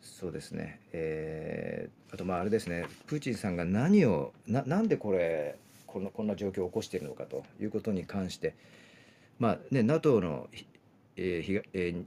[0.01, 2.87] そうですね、えーあとまああれですね。
[3.07, 5.59] プーチンさんが何をななんでこれ
[5.89, 8.55] このこんな状況を起こしているのかということに関して
[9.41, 10.49] まあね NATO の、
[11.17, 12.05] えーひがえー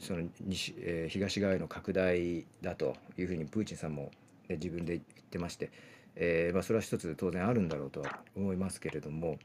[0.00, 4.10] その西、えー東側への拡大だというふうにプーチンさんも、
[4.48, 5.70] ね自分で言ってまして、
[6.16, 9.38] えーまあ、それは一つ当然あるんだろうとは思いますけれども、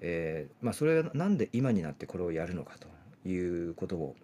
[0.00, 4.16] えーまあ、それはなんで今になってこれをやるのかということを、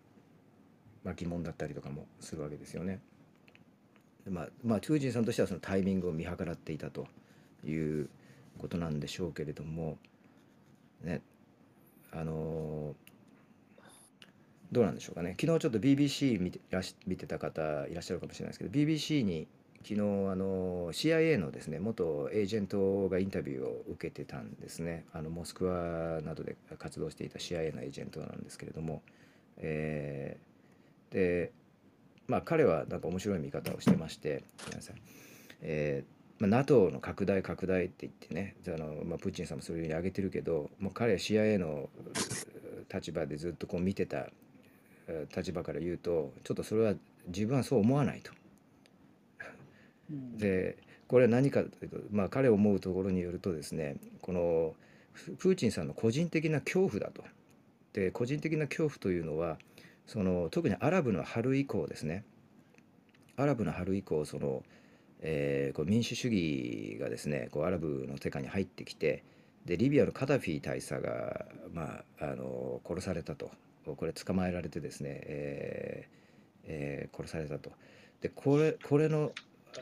[1.05, 3.01] まあ、疑問だったりとかもするわけですよね。
[4.29, 7.07] まあ、まあ、プーチンさんとしてはそのタイミングを見計らっていたと
[7.65, 8.09] いう
[8.59, 9.97] ことなんでしょうけれども、
[11.03, 11.23] ね、
[12.13, 12.95] あの
[14.73, 19.47] どうなんでしょうかね昨日ちょっと BBC 見てらし見てた方いらっしゃるかもしれないですけど BBC に
[19.83, 29.03] 昨日あの CIA のですね元エージェントがインタビューを受けてたんですねあのモスクワなどで活動していた CIA のエージェントなんですけれども、
[29.59, 30.49] えー
[31.11, 31.53] で
[32.27, 34.45] まあ彼はなんか面白い見方をしてまして、
[35.63, 41.89] えーまあ、NATO の拡大拡大って言ってねあの、まあ、プーチンさんもそういうふうに挙げてるけどもう彼は CIA の
[42.93, 44.29] 立場でずっとこう見てた
[45.35, 46.95] 立場から言うとちょっとそれは
[47.29, 48.33] 自分はそう思わないと。
[50.11, 54.75] でこれは何かというと、まあ、彼思うところによるとですねこの
[55.15, 57.25] ププーチンさんの個人的な恐怖だと。
[57.93, 59.59] で個人的な恐怖というのは
[60.07, 62.25] その特にアラブの春以降ですね
[63.37, 64.63] アラブの春以降その、
[65.21, 69.25] えーこう民主主義がですねこうアラブの世界に入ってきて
[69.65, 73.51] でリビアのカダフィ大佐が、まあ、あの殺されたと
[73.85, 76.19] これ捕まえられてですね、えー
[76.65, 77.71] えー殺されたと。
[78.21, 79.33] でこれこれの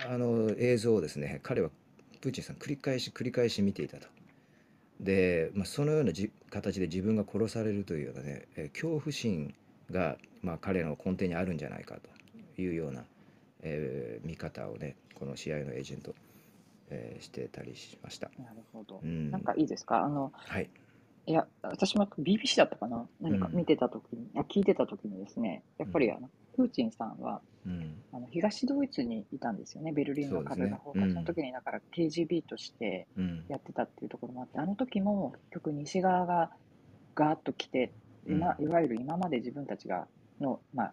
[0.08, 1.70] あの映像をですね彼は
[2.20, 4.08] プーチンさん繰り返し繰り返し見ていたと。
[5.00, 9.54] で、まあ、そのようなじ形で自分が殺されるというようなね、えー恐怖心
[9.90, 11.96] が、まあ、彼の根底にあるんじゃないか
[12.56, 13.04] というような、
[13.62, 16.14] えー見方をねこの試合のエージェント、
[16.90, 18.30] えーしてたりしました。
[18.38, 19.00] なるほど。
[19.02, 20.02] うんなんかいいですか？
[20.02, 20.70] あの、はい、
[21.26, 23.06] いや、私も BBC だったかな？
[23.20, 27.94] 何かうん見てたときに、あ聞いてたときにですね、やっぱりあの、プーチンさんは、うん。
[28.12, 31.12] あの東ドイツにいたんですよね、ベルリンの壁が崩壊、そねうん。
[31.12, 33.44] その時にだから KGB としてうん。
[33.48, 36.50] やってたっていうところもあって、あの時も結局西側が
[37.14, 37.92] ガーッと来て、
[38.26, 40.06] 今いわゆる今まで自分たちが
[40.40, 40.92] の、まあ、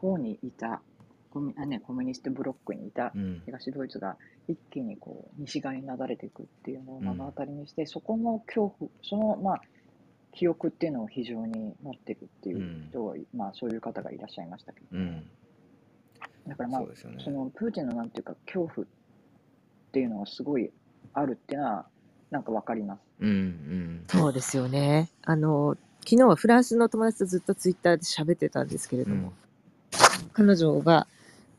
[0.00, 0.82] 党にいた
[1.30, 3.42] コミあ、ね、コミュニストブロックにいたうん。
[3.46, 4.16] 東ドイツが
[4.48, 9.60] 一気にこう西側に流れていくっていうのを目の当たりにして、そこの恐怖、そのまあ
[10.38, 15.28] 記憶っていうのを非常に持ってるっていう人は、まあそういう方がいらっしゃいましたけど、うん
[16.46, 17.30] だからまあそねそ。
[17.30, 18.88] のプーチンのなんていうか恐怖っ
[19.90, 20.70] ていうのがすごい
[21.12, 21.86] あるっていうのは
[22.30, 23.00] なんかわかります。
[23.20, 25.08] うんうんそうですよね。
[25.24, 29.32] あの、昨日はフランスの友達とずっとツイッターで喋ってたんですけれども、
[30.32, 31.08] 彼女が、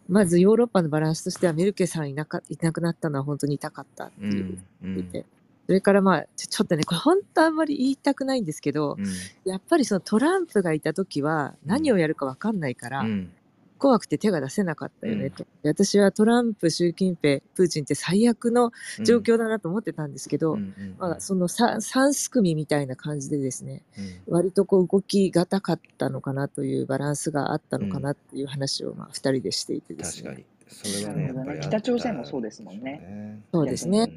[0.07, 5.25] まずヨーロッパのバランスとしてはメルケルさんいなかいなくなったのは本当に痛かったってうんいううん言って、
[5.69, 9.05] それからまあちょちょっとねこれ本当あんまり言いたくないんですけど、うん。
[9.45, 13.31] やっぱりそのトランプがいた時は何をやるか分かんないから、うん。
[13.77, 15.45] 怖くて手が出せなかったよねうん。
[15.63, 18.71] 私はトランプ、習近平、プーチンって最悪の
[19.05, 23.83] 状況だなと思ってたんですけど、うんうんまあ、その 3, 3すくみみたいな感じでですね
[24.27, 24.33] うん。
[24.33, 30.45] 割とこう動きがたかったのかなというバランスがあったのかなっていう話をまあ2人でしていてですね。
[30.69, 32.81] それはねやっぱりあった北朝鮮もそうですもんね。
[32.81, 33.41] ね。
[33.51, 34.07] そうですね。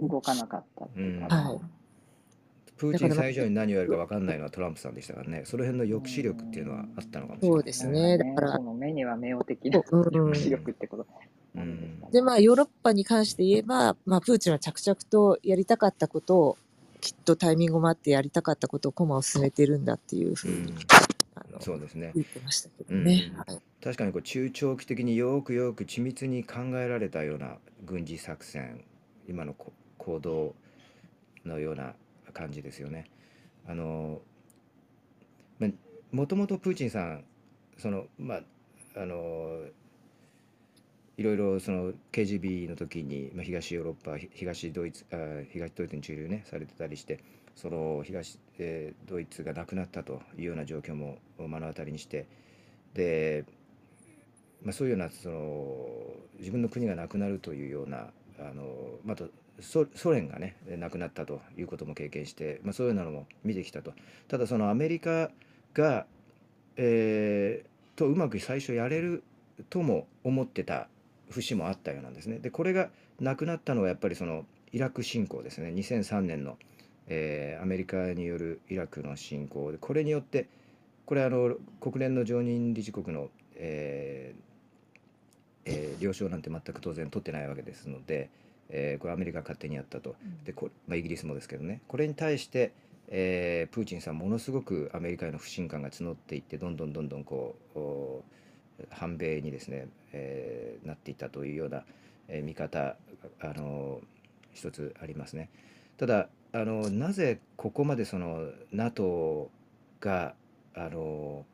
[0.00, 1.46] 動かなかったっていうか、うん。
[1.48, 1.60] はい。
[2.76, 5.42] プーチン最初に何をやるか分かんないのはトランプさんでしたからね。
[5.44, 7.58] その辺の抑止力っていうのはあったのかもしれない。
[7.58, 8.18] そうですね。
[8.18, 8.52] だから。
[8.56, 11.04] その目には目を的な抑止力ってこと。
[11.04, 11.24] ですかね
[12.10, 16.58] でまあヨーロッパに関して言えば、まあ、プーチンは着々とやりたかったことを
[17.00, 20.74] きっとタイミングもあってやりたかったことを駒を進めてるんだっていうふうに、うん
[21.36, 23.30] あのそうですね言ってましたけどね。
[23.30, 28.82] うんはい確かにこう中長期的によくよく緻密に考えられたような軍事作戦
[29.28, 30.54] 今のこ行動
[31.44, 31.94] のような
[32.32, 33.10] 感じですよね。
[33.66, 34.22] あの
[35.58, 35.68] ま
[36.12, 37.24] もともとプーチンさん
[37.76, 38.42] そのまあ
[38.96, 39.66] あの
[41.18, 47.20] いろいろその KGB の時に、まあ、東ヨーロッパひ東ドイツあ東ドイツに駐留ねされてたりして
[47.54, 52.26] その東、えードイツがなくなったというような状況も目の当たりにして
[52.94, 53.44] で、
[54.62, 55.86] まあ、そういうようなその
[56.38, 58.64] 自分の国がなくなるというようなあの
[59.04, 59.24] また
[59.60, 63.92] ソソ連がねなくなったということも経験して、まあ、そういうなのも見てきたと
[64.28, 65.30] ただそのアメリカ
[65.74, 66.06] が、
[66.76, 69.22] えーとうまく最初やれる
[69.70, 70.88] とも思ってた
[71.30, 72.38] 節もあったようなんですね。
[72.38, 76.58] でこれがなくなったのはやっぱりそのイラク侵攻ですね2003年の、
[77.08, 80.48] えーアメリカによるイラクの侵攻でこれによって
[81.06, 84.40] これあの国連の常任理事国の、えー
[85.66, 88.28] えー了承なんて全く当然取ってないわけですので、
[88.68, 90.16] えーこれアメリカが勝手にやったと。
[90.44, 91.80] でこれ、まあ、イギリスもですけどね。
[91.88, 92.72] これに対して、
[93.08, 98.24] えープーチンさんものすごくアメリカへの不信感が募っていってどんどんどんどんこうお
[98.90, 101.84] 反米にですね、えーなっていったというような、
[102.28, 102.96] えー見方
[103.40, 104.00] あの
[104.52, 105.48] 一つありますね。
[105.96, 109.50] ただあのなぜここまでその NATO
[109.98, 110.36] が
[110.72, 111.44] あの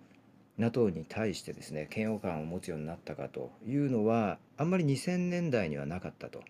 [0.58, 6.42] NATO に対してですね嫌悪感を持つようになったかというのはあんまり2000年代にはなかったと。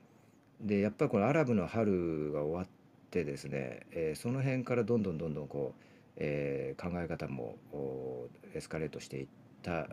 [0.61, 2.67] でやっぱりこのアラブの春が終わっ
[3.13, 5.83] てですね、えーその辺からどんどんどんどんこう、
[6.17, 9.27] えー考え方もおエスカレートしていっ
[9.63, 9.87] た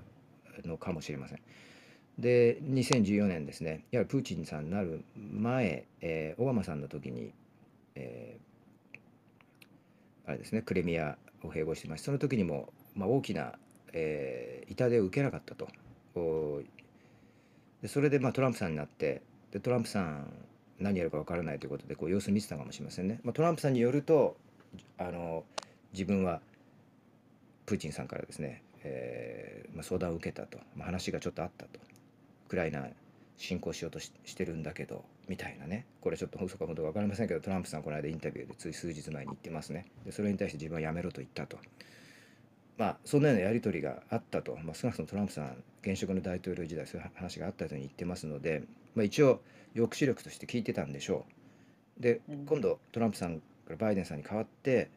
[0.65, 1.39] のかもしれません。
[2.17, 7.35] で2014年ですねやはりプーチンさんになる前、えーオバマさんの時に、
[7.93, 8.46] えー
[10.27, 13.53] あれですねクレミアを併合してましてその時にも、まあ、大きな、
[13.93, 15.69] えー痛手を受けなかったと。
[17.81, 19.21] でそれでまあトランプさんになって
[19.51, 20.27] でトランプさん
[20.79, 23.19] 何やるか分からないということでこう様子見てたかもしれませんね。
[23.23, 24.35] まあ、トランプさんによると
[24.97, 25.45] あの
[25.93, 26.41] 自分は
[27.65, 31.79] プーチンさんからですね、えーまあ、相談を受けたと、まあ、話がちょっとあったと
[32.47, 32.87] ウクライナ
[33.37, 35.85] 侵攻しようとしてるんだけどみたいなね。
[36.01, 39.85] これちょっと嘘か本当か分かりませんけどトランプさんこの間インタビューでつい数日前に言ってますね。
[40.05, 41.57] でそれに対して自分はやめろと言ったと。
[42.77, 48.63] まあそんなようなやり取りがあったと、まあ、少なくともトランプさん現職の大統領時代そういう話があったというふうに言ってますので、
[48.95, 49.41] まあ、一応
[49.73, 51.25] 抑止力として聞いてたんでしょ
[51.99, 52.01] う。
[52.01, 52.45] でうん。
[52.45, 54.89] 今度トランプさんからバイデンさんに代わって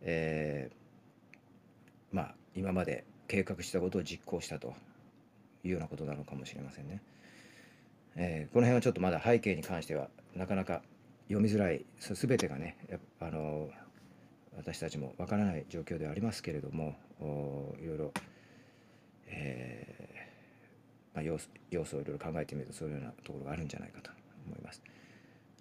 [0.00, 0.82] えー
[2.12, 4.74] まあ今まで計画したことを実行したと
[5.64, 7.00] いうようなことなのかもしれませんね。
[8.16, 10.82] えーこの辺はちょっとまだ背景に関してはなかなか
[11.28, 12.76] 読みづらい全てがね
[13.20, 13.70] あの
[14.56, 18.12] 私たちもわからない状況ではありますけれどもおいろいろ、
[19.28, 24.10] えーまあ、要素要素をいろいろ考えてみるとそういうようなところがあるんじゃないかと
[24.46, 24.82] 思います。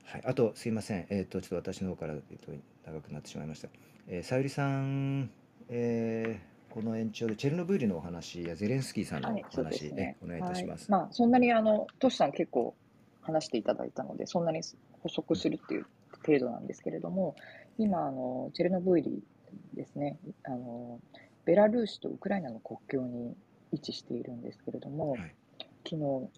[0.06, 2.52] はい、あとすいません、えー、とちょっと私の方から、えー、と
[2.86, 3.70] 長くなってしまいました。
[4.08, 5.30] えーさゆりさん、
[5.70, 9.44] えーこの延長でチェルノブイリのお話やゼレンスキーさんのおはい、
[9.94, 10.18] ね。
[10.22, 10.92] えお願いいたします。
[10.92, 12.76] はい、まあ、そんなにあの、トシさん結構
[13.22, 14.62] 話していただいたので、そんなに
[15.02, 15.86] 補足するっていう
[16.26, 17.36] 程度なんですけれども、
[17.78, 19.22] 今、あの、チェルノブイリ
[19.74, 21.00] ですね、あの、
[21.46, 23.36] ベラルーシとウクライナの国境に
[23.74, 25.36] 位置しているんですけれども、はい
[25.84, 26.30] 昨日、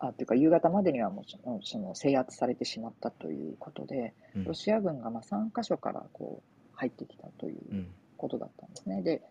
[0.00, 7.86] あ、というか夕方までにはもうその制圧されてしまったということで、うんロシア軍がまあ3カ所からこう入ってきたといううん
[8.16, 9.02] ことだったんですね。
[9.02, 9.22] で、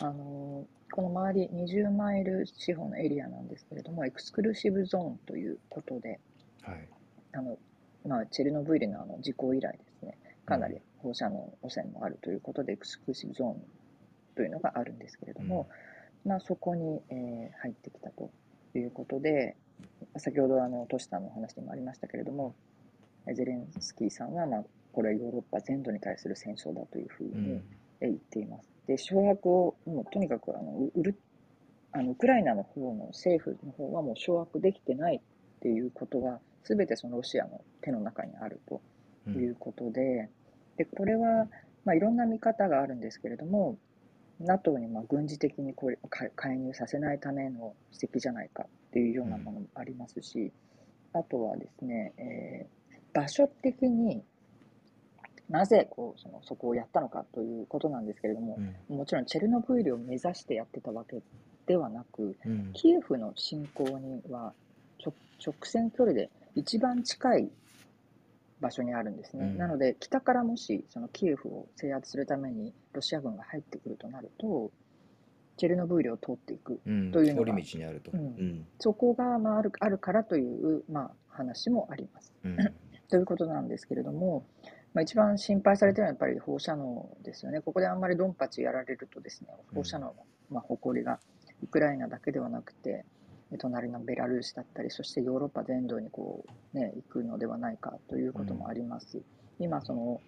[0.00, 6.20] あのーこの周り20マイル四方のエリアなんですけれども、エクスクルーシブゾーンということで、
[6.60, 6.86] はい。
[7.32, 7.56] あの
[8.06, 13.62] まあ、チェルノブイリのあの事故以来ですね、かなり放射能汚染もあるということで、エクスクルーシブゾーン
[14.36, 15.66] というのがあるんですけれども、
[16.26, 18.30] まあ、そこに、えー入ってきたと
[18.74, 19.56] いうことで、
[20.18, 22.54] 先ほどあのトシさんのお話にもありましたけれども、
[23.34, 27.62] ゼレンスキーさんは、まあ、これはヨーロッパ全土に対する戦争だというふうに、
[28.02, 28.71] 言っています。
[28.86, 31.20] で、掌握をもうとにかくあのう売る
[31.92, 35.20] あのウクライナの方の政府の方はもう掌握できてないっ
[35.60, 38.80] ていうことが全てそのロシアの手の中にあると
[39.26, 39.34] うん。
[39.34, 40.28] いうことで、
[40.76, 41.46] でこれは、
[41.84, 43.78] まあ、いろんな見方があるんですけれども、
[44.40, 50.50] NATO にまあ軍事的にこれか介入させないための布石じゃないかっていうようなものもありますし、
[51.12, 52.82] あとはですね、えー
[53.14, 54.22] 場所的に
[55.52, 58.56] なぜこうそのそこをやったのかということなんですけれども、
[58.88, 61.22] うんもちろんチェルノブイリを目指してやってたわけ
[61.66, 64.54] ではなく、うんキエフの侵攻には
[65.04, 67.50] 直直線距離で一番近い
[68.60, 69.44] 場所にあるんですね。
[69.44, 74.70] うんなので、北からもしそのキエフを制圧するためにロシア軍が入ってくるとなると、
[75.58, 76.80] チェルノブイリを通っていく。
[76.86, 78.10] うんというのが通り道にあると。
[78.12, 82.32] うんうんそこが、まあ、あるあるからという、まあ、話もあります。
[82.42, 82.56] うん
[83.10, 84.46] ということなんですけれども、
[84.94, 87.60] まあ、一番心配されているのはやっぱり放射能ですよね。
[87.60, 90.14] ここであんまりドンパチやられるとですね、放射能の、
[90.50, 91.18] まあ、誇りが
[91.62, 93.04] ウクライナだけではなくて、
[93.52, 99.22] え隣のベラルーシだったり、そしてヨーロッパ全土にこう、ね、行くのではないかということもあります。
[99.58, 100.20] 今、その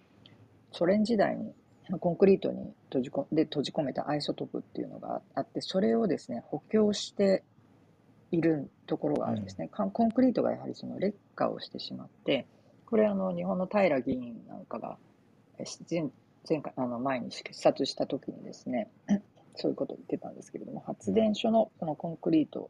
[0.71, 1.53] ソ連時代に
[1.99, 7.43] コンクリートに閉じこで閉じ込めたアイソトープっていうのがあって、それをですね、補強して
[8.31, 9.67] いるところがあるんですね。
[9.67, 12.47] かコンクリートがやはりその劣化をしてしまって、
[12.95, 14.97] これあの日本の平議員なんかが
[15.91, 16.09] 前
[16.49, 18.89] 前回あの前に視察した時にですね
[19.57, 22.69] そういうことを言ってたんですけれども発電所のそのコンクリート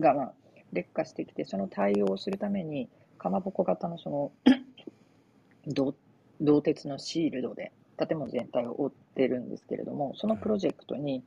[0.00, 0.32] がまあ
[0.72, 4.32] 劣化してきてその対応をするためにかまぼこ型のその
[5.68, 5.94] 銅
[6.40, 11.22] 銅鉄のシールドで建物全体を覆ってるんですけれどもそのプロジェクトに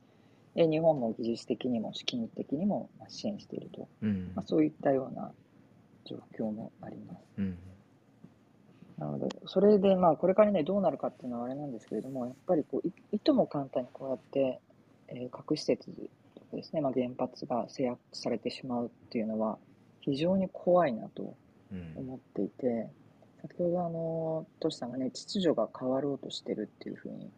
[0.56, 4.32] え日本も技術的にも資金的にもまあ支援していると、うん。
[4.34, 5.32] まあ、そういったような
[6.04, 7.24] 状況もあります。
[7.38, 7.58] うん
[8.98, 14.60] なので、それでまあこれからね、どうなるかっていうのはあれなんですけれども、やっぱりこういいとも簡単にこうやって、
[15.08, 15.90] えー核施設
[16.34, 19.58] とかですね、まあ、原発が制圧されてしまうっていうのは、
[20.00, 21.34] 非常に怖いなと
[21.70, 21.92] うん。
[21.96, 22.88] 思っていて、
[23.42, 27.30] 先ほどあの、トシさんがね、秩序が変わろうとしてるっていうふうに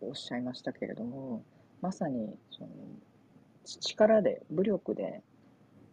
[0.00, 1.42] おっしゃいましたけれども、
[1.80, 2.68] まさにその
[3.64, 5.22] 力で武力で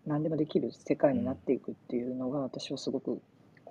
[0.05, 3.21] 何でもできる世界になっていくっていうのが私はすごく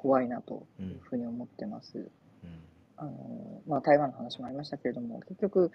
[0.04, 0.90] 怖いなとうん。
[0.90, 1.96] いうふうに思ってます。
[1.96, 2.00] う
[2.46, 2.60] ん。
[2.98, 5.72] あのまあ、台湾の話もありましたけれども結局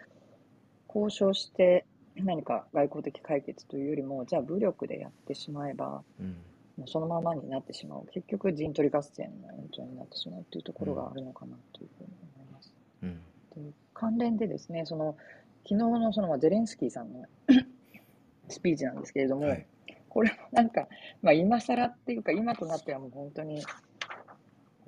[0.87, 6.37] 交渉して何か外交的解決というよりもじゃあ武力でやってしまえばうん。
[6.77, 8.05] もうそのままになってしまう。
[8.13, 12.73] 結局陣取り合戦の延長になってしまうというところがあるのかなというふうに思います。
[13.01, 13.63] うん。
[13.65, 15.17] で関連でですねその
[15.63, 17.25] 昨日のそのまあゼレンスキーさんの
[18.47, 19.65] スピーチなんですけれども、はい。
[20.09, 20.87] これもなんか、
[21.21, 23.63] まあ、今更っていうか今となってはもう本当に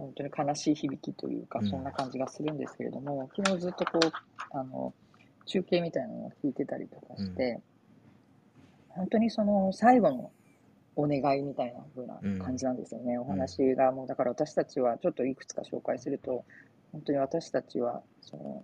[0.02, 1.70] 本当に悲しい響きというかうん。
[1.70, 4.12] そんな感じがするんですけれども、昨日ずっとこう
[4.52, 4.93] あの
[5.45, 7.60] 中継みたいなのを聞いてたりとかして、
[8.89, 10.32] 本当にその最後の
[10.95, 16.43] お願いみたいな風な感じなんですよね、お話がもうだから私たちはちょっといくつか紹介すると
[16.91, 18.64] 本当に私たちはその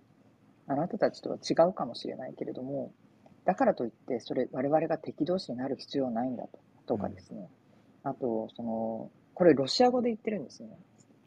[0.66, 2.92] あなたたちとは違うかもしれないけれども
[3.46, 7.48] だからといってそれ我々が敵同士になる必要はないんだととかですね、
[8.02, 10.78] あとそのこれロシア語で言ってるんですよね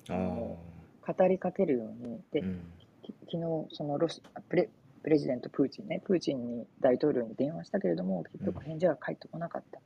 [0.10, 2.20] ああ語りかけるように。
[2.32, 2.62] で、うん。
[3.02, 4.70] き昨日そのロシプレ
[5.04, 9.80] プレジデントプーチンねプーチンに大統領に電話したけれども結局返事が返ってこなかった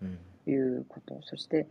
[0.00, 1.68] うんということ、そして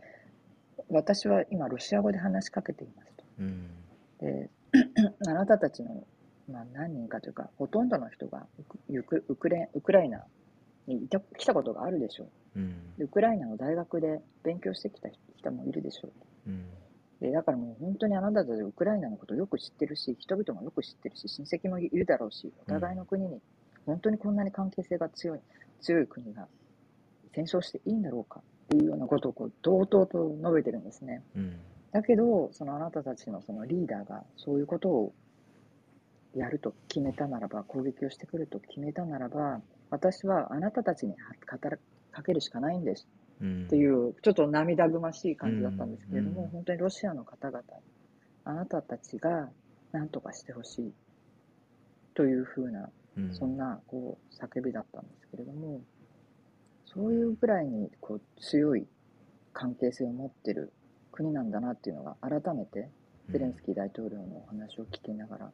[0.88, 3.24] 私は今ロシア語で話しかけていますと。
[3.40, 3.70] うん。
[4.18, 4.50] で
[5.28, 6.04] あなたたちの、
[6.50, 8.46] まあ、何人かというかほとんどの人が
[8.88, 10.24] ウクウクレウクライナ
[10.86, 12.24] にいた来たことがあるでしょ
[12.56, 12.60] う。
[12.60, 12.94] うん。
[12.96, 16.08] でウクライナの大学で勉強してきた人もいるでしょ
[16.46, 16.50] う。
[16.50, 16.64] うん
[17.22, 23.40] でだからもう本当にあなたたちウクライナのことをよく知ってるし、人々もよく知ってるし、親戚もいるだろうし、お互いの国に
[23.86, 25.40] 本当にこんなに関係性が強い
[25.80, 26.48] 強い国が
[27.32, 31.22] 戦争していいんだろうかっていうようなことをこう堂々と述べてるんですね。
[31.36, 31.56] うん
[31.92, 35.12] だけど、そのあなたたちのそのリーダーがそういうことを
[36.34, 39.60] やると決めたならば、攻撃をしてくると決めたならば、
[39.90, 41.14] 私はあなたたちに
[41.46, 46.48] 働かけるしかないんですうんっていう、ちょっと涙ぐましい感じだったんですけれども、うん。
[46.50, 47.62] 本当にロシアの方々、
[48.44, 49.50] あなたたちが
[49.90, 50.92] 何とかしてほしい
[52.14, 53.34] というふうな、うん。
[53.34, 55.80] そんなこう叫びだったんですけれども、
[56.84, 58.86] そういうぐらいにこう強い
[59.52, 60.72] 関係性を持ってる
[61.10, 62.90] 国なんだなっていうのが改めて
[63.30, 65.52] ゼレンスキー大統領のお話を聞きながら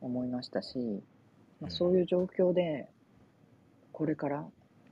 [0.00, 1.02] 思いましたし、
[1.60, 2.88] まあ、そういう状況で
[3.92, 4.46] これから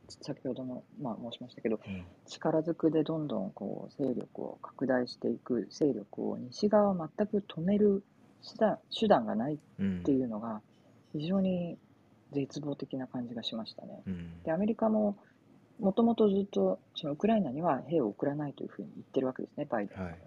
[0.09, 2.04] 先ほどの、まあ、申しましたけどうん。
[2.26, 8.02] 力ずくでどんどんこう勢力を拡大していく勢力を西側は全く止める
[8.48, 10.61] 手段手段がないっうんていうのが
[11.12, 11.76] 非常に
[12.32, 14.02] 絶望的な感じがしましたね。
[14.06, 14.42] うん。
[14.42, 15.16] でアメリカも
[15.80, 20.11] もともとずっとそのウクライナには兵を送らないというふうに言ってるわけですね、バイデンさんは。
[20.11, 20.20] はい。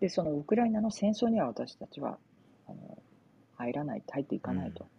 [0.00, 2.18] で、そのウクライナの戦争には私たちは
[2.68, 2.98] あの
[3.56, 4.92] 入らない、入っていかないと、って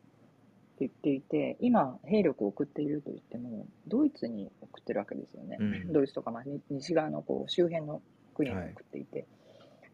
[0.81, 5.57] 言っていて、今、兵力を送っていると言っても、ドイツに送ってるわけですよね。
[5.59, 5.93] うん。
[5.93, 8.01] ドイツとか、まあ、に西側のこう周辺の
[8.35, 9.25] 国に送っていて、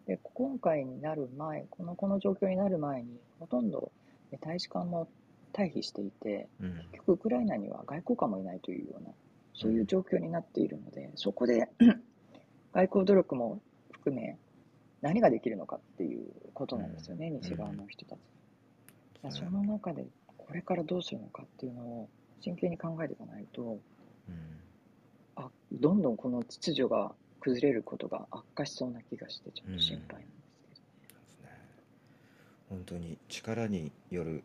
[0.06, 3.92] で今回になる前この、この状況になる前に、ほとんど
[4.32, 5.08] え大使館も
[5.54, 6.74] 退避していて、うん。
[6.92, 9.12] 結局ウクライナには外交官もいないというような、
[9.54, 11.70] そういう状況になっているので、そこで
[12.74, 13.62] 外交努力も
[13.92, 14.38] 含め、
[15.02, 17.34] 何ができるのかっていうことなんですよね、うん。
[17.42, 18.20] 西側の人たち。
[19.24, 19.32] うん。
[19.32, 20.06] その中で、
[20.48, 22.10] これからどうするのかっていうのを
[22.42, 23.80] 真剣に考えていかないと、
[24.30, 24.60] うん。
[25.36, 30.28] あどんどんこの秩序が崩れることが悪化しそうな気がして、ちょっと心配なんで
[30.76, 31.20] すけど。
[31.20, 31.50] ですね
[32.70, 34.44] 本当に力による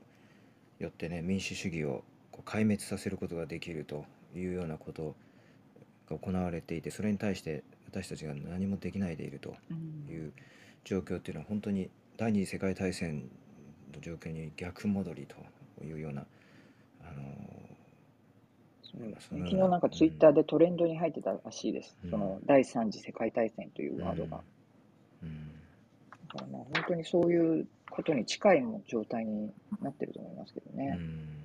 [0.79, 5.15] よってね民主主義をこう壊滅させることができるというようなこと
[6.09, 10.13] が行われていてそれに対して私たちが何もできないでいるとうん。
[10.13, 10.33] いう
[10.85, 13.29] 状況っていうのは本当に第二次世界大戦
[13.95, 15.37] の状況に逆戻りと
[15.85, 16.27] いうような
[17.03, 17.23] あの
[19.23, 21.97] 昨日なんかツイッターでトレンドに入ってたらしいです。
[22.05, 24.41] うんその第三次世界大戦というワードが。
[25.23, 25.51] うん
[26.33, 29.53] だからまあ本当にそういうことに近いも状態に
[29.83, 30.91] なってると思いますけどうね。
[30.93, 31.41] ん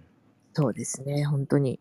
[0.54, 1.80] そうですね、本当に。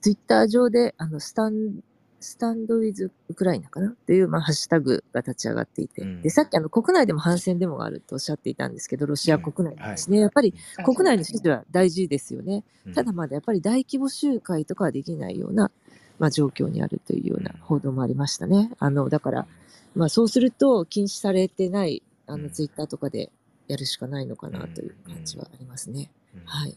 [0.00, 1.82] ツイッター上で、あの、スタン、
[2.24, 3.88] スタンドウィズウクライナかな？
[3.88, 6.22] っていう、まあ、ハッシュタグが立ち上がっていて、うん。
[6.22, 10.16] で、さっきあの、国内でも反戦デモがあるとおっしゃっていたんですけど、ロシア国内ですね。
[10.16, 12.64] はいやっぱりあ国内の支持は大事ですよね。
[12.86, 12.92] うん。
[12.94, 15.70] ただまだやっぱり大規模集会とかはできないような、
[16.18, 18.70] まあ、状況にあるというような報道もありましたね。
[18.78, 19.46] あの、だから、
[19.94, 22.50] まあ、そうすると禁止されてない、あの、うん。
[22.50, 23.30] ツイッターとかで
[23.68, 26.10] やるしかないのかなという感じはありますね。
[26.34, 26.42] うん。
[26.46, 26.76] はい。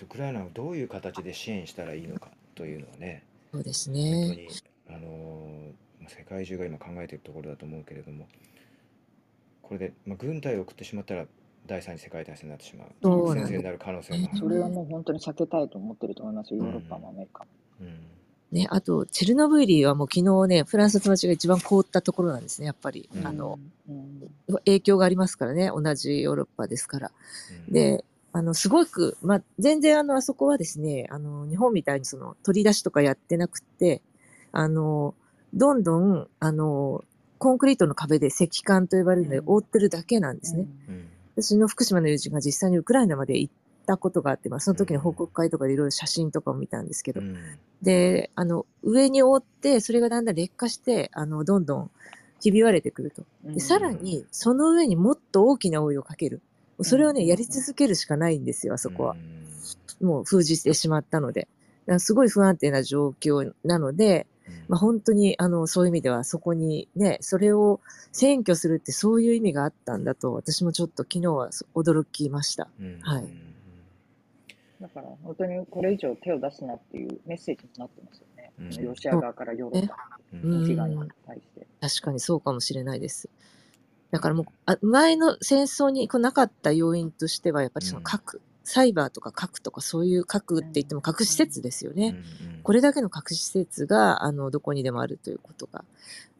[0.00, 4.36] ウクライナをどういう形で支援したらいいのかというのはねそうです本当ね。
[4.36, 4.48] に、
[4.88, 8.26] あのー世界中が今考えているところだと思うけれども
[9.60, 11.26] これで、まあ、軍隊を送ってしまったら
[11.66, 12.88] 第三次世界大戦になってしまう。
[13.02, 17.50] そうなんです戦線になる可能性がある、それはもう本当に避けたいと思ってると思いますよ、ヨーロッパもアメリカも。
[17.82, 17.98] うん。
[18.52, 23.10] ね、あと、チェルノブイリはもう昨日ね、フランスの友達が一番凍ったところなんですね、やっぱり。
[23.14, 23.26] うん。
[23.26, 24.30] あの、うん。
[24.64, 27.10] 影響がありますからね、同じヨーロッパですから。
[27.66, 27.72] うん。
[27.74, 28.02] で、
[28.38, 34.00] あの、すごく、まあ、全然あの、あそこはですね、あの、日本みたいにその、取り出しとかやってなくて、
[34.52, 35.16] あの、
[35.54, 37.04] どんどん、あの、
[37.38, 40.66] コンクリートの壁で石棺と呼ばれるのでうん覆ってるだけなんですね。
[40.88, 43.52] うん私の福島の友人が実際にウクライナまで行っ
[43.86, 47.36] たことがあって、まあ、その時の報告会とかでいろいろ写真とかを見たんですけど、うん
[47.80, 51.90] で、あの、上に覆って、それがだんだん劣化して、あの、どんどん
[52.40, 53.22] ひび割れてくると。
[53.44, 56.40] うんで、さらに、その上にもっと大きなお湯をかける。
[56.84, 59.16] それをね、うんやり続けるしかないんですよ、あそこは
[60.00, 60.04] う。
[60.04, 61.48] んもう封じてしまったので。
[61.98, 64.26] すごい不安定な状況なので、
[64.68, 67.80] まあ、本当に、あの、そういう意味では、そこにね、それを
[68.12, 72.68] 占拠するってそういう意味があったんだと、私もちょっと昨日は驚きました。
[72.78, 73.28] うんはい
[74.80, 78.52] だから本当にこれ以上手を出すなっていうメッセージになってますよね。
[78.60, 79.96] うんロシア側からヨーロッパ
[80.32, 81.66] うんの被害に対して。
[81.80, 83.28] 確かにそうかもしれないです。
[84.10, 92.16] だからもう、あ前の戦争にこうなかった要因としては、やっぱりその核、サイバーとか核とかそういう核って言っても核施設ですよね。
[92.62, 95.84] これだけの核施設が、あの、どこにでもあるということが、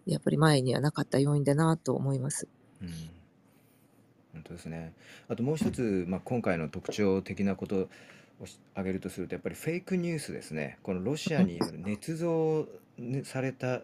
[0.07, 2.49] やっぱり前にはなかった要因だなと思います。
[2.83, 2.89] うん
[4.39, 4.93] 本当ですね。
[5.29, 7.89] あともう一つ、まあ、今回の特徴的なこと
[8.41, 10.79] をし挙げるとするとやっぱりフェイクニュースですね。
[10.83, 13.83] このロシアによる捏造ねされた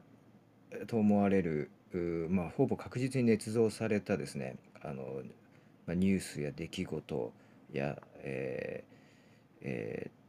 [0.87, 5.23] と思われる、まあ、ほぼ確実に捏造されたですねあの、
[5.87, 7.33] まあ、ニュースや出来事
[7.73, 8.95] や、えー
[9.63, 10.25] えー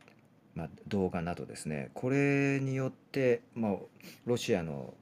[0.55, 3.75] まあ、動画などですねこれによって、まあ、
[4.25, 4.93] ロシアの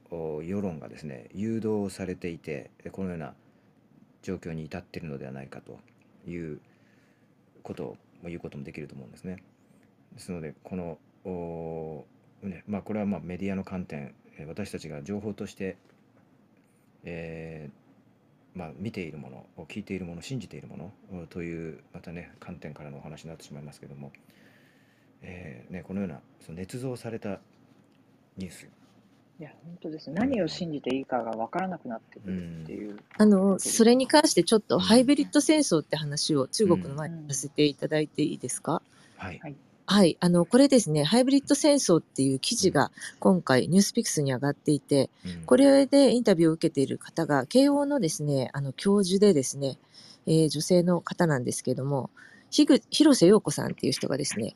[0.42, 3.34] 世論がですね誘導されていてこのような
[4.22, 5.78] 状況に至っているのではないかと
[6.28, 6.60] いう
[7.62, 9.42] ことを言うこともできると思うんですね。
[10.12, 10.98] ですのでこの
[12.42, 14.14] ねまあ、これはまメディアの観点
[14.48, 15.76] 私たちが情報として、
[17.04, 17.84] えー
[18.58, 20.92] まあ、見ているもの聞いているもの信じているもの
[21.24, 24.12] おというまたね観点からのお話になってしまいますけども、
[25.22, 27.40] えーね、このようなその捏造された
[28.36, 28.68] ニュース。
[29.40, 30.16] いや、本当ですね。
[30.16, 32.96] 何を信じていいかが分からなくなってくるっていう。
[33.18, 38.80] あの、それに関してちょっとハイブリッド戦争って話を中国の前にさせていただいていいですか、
[39.16, 39.40] はい。
[39.40, 39.56] はい
[39.86, 40.16] はい。
[40.20, 49.78] あの、これですね、ハイブリッド戦争っていう記事が今回ニュースピックスに上がっていて、うんこれでインタビューを受けている方が、慶応のですね、あの、教授でですね、
[50.26, 52.08] えー女性の方なんですけれども、
[52.50, 54.54] ひぐ広瀬陽子さんっていう人がですね、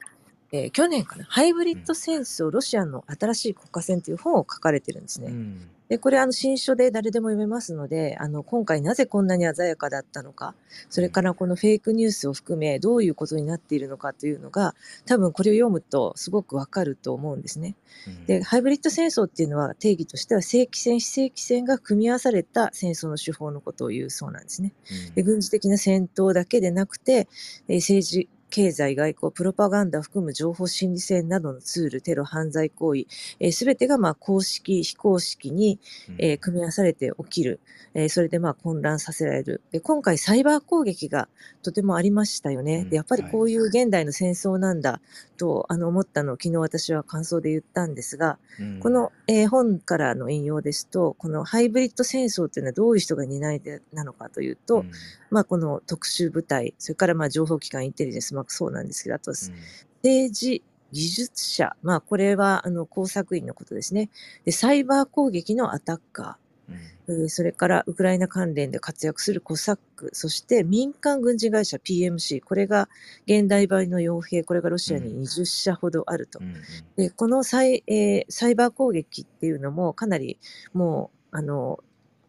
[0.53, 5.29] えー去年かな、ハイブリッド戦争、ロシアの新しい国家戦という本を書かれてるんですね。
[5.29, 10.55] うんで、これ、あの、新書で誰でも読めますので、あの、今回なぜこんなに鮮やかだったのか、
[10.91, 14.75] それからこのフェイクニュースを含め、どういうことになっているのかというのが、
[15.07, 17.75] 多分これを読むとすごくわかると思うんですね。
[18.07, 24.75] うんで、ハイブリッド戦争っていうのは定義としては、正規戦、非正規戦が組み合わされた戦争の手法のことを言うそうなんですね。
[25.09, 27.29] うんで軍事的な戦闘だけでなくて、
[27.67, 35.79] えー政治、経済、外交、プロパガンダを含む情報心理戦などのツール、テロ、犯罪行為、すべてがまあ公式、非公式に、
[36.19, 37.61] えー組み合わされて起きる。
[37.95, 39.63] えーそれでまあ混乱させられる。
[39.71, 41.29] で、今回サイバー攻撃が
[41.63, 42.83] とてもありましたよね。
[42.83, 45.01] うんで、やっぱりこういう現代の戦争なんだ
[45.37, 54.91] と、あの思ったのを昨日私は感想で言ったんですが、うんこの、えー本からの引用ですと、このハイブリッド戦争というのはどういう人が担い手なのかというと、うん
[55.31, 64.09] まあこの特殊部隊、それからまあ情報機関インテリジェンス、まあそうなんですけど、あと政治、技術者、まあこれはあの工作員のことですね。
[64.45, 66.75] で、サイバー攻撃のアタッカうん。
[66.75, 72.89] ー、えーそれからウクライナ関連で活躍するコサック、そして民間軍事会社 PMC、これが
[73.27, 76.39] 現代版の傭兵、これがロシアに20社ほどあると。
[76.41, 76.45] う。
[76.45, 76.63] んうん。
[76.97, 80.39] で、このサイ,、えーサイバー攻撃っていうのもかなり
[80.75, 81.81] もう、あの、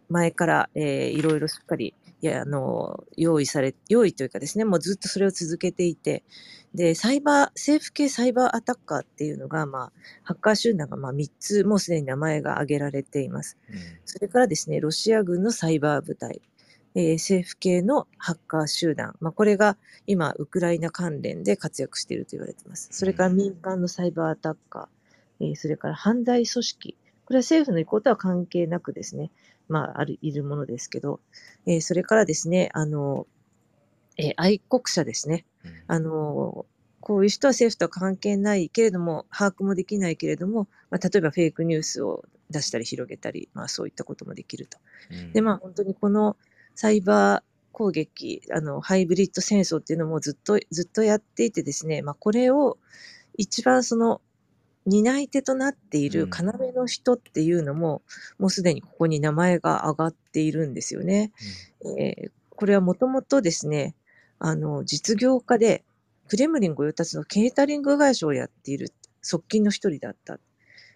[0.09, 6.23] 前から、えーいろいろしっかり、いや、あの、用意され、用意というかですね、もうずっとそれを続けていて、
[6.75, 9.91] で、サイバー、政府系サイバーアタッカーっていうのが、まあ、
[10.23, 13.57] ハッカー集団がまあ3つ、もうすでに名前が挙げられています。
[14.05, 16.41] それからですね、ロシア軍のサイバー部隊、
[16.95, 22.89] えー政府系のハッカー集団、まあ、これが今、ウクライナ関連で活躍していると言われています。
[22.91, 29.31] それから民間のサイバーアタッカー、えーそれから犯罪組織、これは政府の意向とは関係なくですね、
[29.69, 31.19] まあ、ある、いるものですけど、
[31.65, 33.27] えーそれからですね、あの、
[34.17, 35.45] えー愛国者ですね。
[35.63, 36.65] うんあの、
[37.01, 44.77] こういう人は政府とは関係ないけれども、把握もできないけれども、まあ、例えばフェイクニュースを出したり広げたり、まあそういったこともできると。
[45.11, 46.35] うんで、まあ本当にこの
[46.75, 52.77] サイバー攻撃、あの、ハイブリッド戦争っていうのもずっと、ずっとやっていてですね、まあ、これを
[53.37, 54.21] 一番その、
[54.89, 56.29] 担い手となっていうるん。
[56.29, 58.01] 要の人っていうのも、
[58.39, 61.31] もうすでにここに名前が挙がっているんですよね。
[61.83, 61.99] うん。
[61.99, 63.95] えーこれはもともとですね、
[64.37, 65.85] あの、実業家で、
[66.27, 70.39] クレムリン御用達のケータリング会社をやっている側近の一人だった。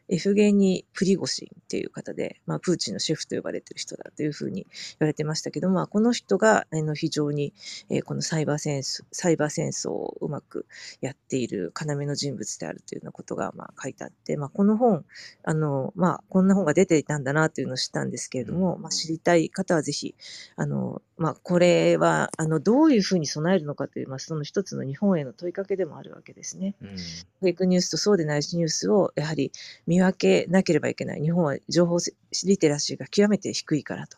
[0.09, 7.53] エフゲニー・プリゴシンっていう方で、まあ、プーチンのシェフと呼ばれている人だというふうに言われてましたけど、まあ、この人が、あの、非常に、
[7.89, 10.65] えーこのサイバー戦争、サイバー戦争をうまく
[10.99, 15.05] やっている要の人物であるというようなことが、まあ、書いてあって、まあ、この本、
[15.43, 18.53] あの、まあ、こんな本が出ていたんだなというのを知ったんですけれうん。
[18.53, 20.15] ども、まあ、知りたい方はぜひ、
[20.55, 26.75] あの、まあ、これは、あの、どういうふうに備えるのかという、まあ、その一つの日本への問いかけでもあるわけですね。
[26.81, 26.89] うん。
[26.89, 29.51] フェイクニュースとそうでないニュースをやはり
[29.87, 31.21] 見分けなければいけない。
[31.21, 31.97] 日本は情報
[32.45, 34.17] リテラシーが極めて低いからと。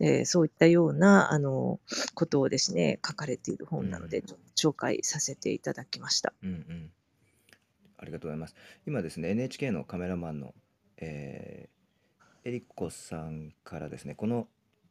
[0.00, 1.78] えーそういったような、あの、
[2.14, 3.78] ことをですね、書かれているうん。
[3.78, 6.32] 本なので、ちょっと紹介させていただきました。
[6.42, 6.90] うんうん。
[7.98, 8.56] ありがとうございます。
[8.86, 10.54] 今ですね、NHK のカメラマンの、
[10.96, 14.48] えー、エリコさんからですね、この、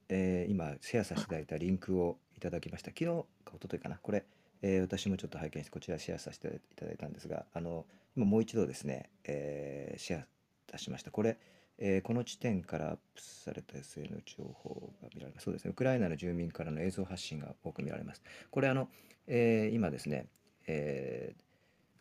[0.07, 2.91] えー今、シェアさせていただいたリンクをいただきました。
[2.91, 3.05] 昨日
[3.43, 4.25] か一昨日かな、これ、
[4.61, 7.85] えー私もちょっと拝見して、こちらシェアさせていただいたんですが、あの、
[8.15, 10.27] 今もう一度ですね、えーシェア
[10.71, 11.11] 出しました。
[11.11, 11.37] これ、
[11.77, 15.45] えーこの地点からアップされた SN 情報が見られます。
[15.45, 18.21] そうですね、ウクライナの住民からの映像発信が多く見られます。
[18.49, 18.89] これ、あの、
[19.27, 20.27] えー今ですね、
[20.67, 21.41] えー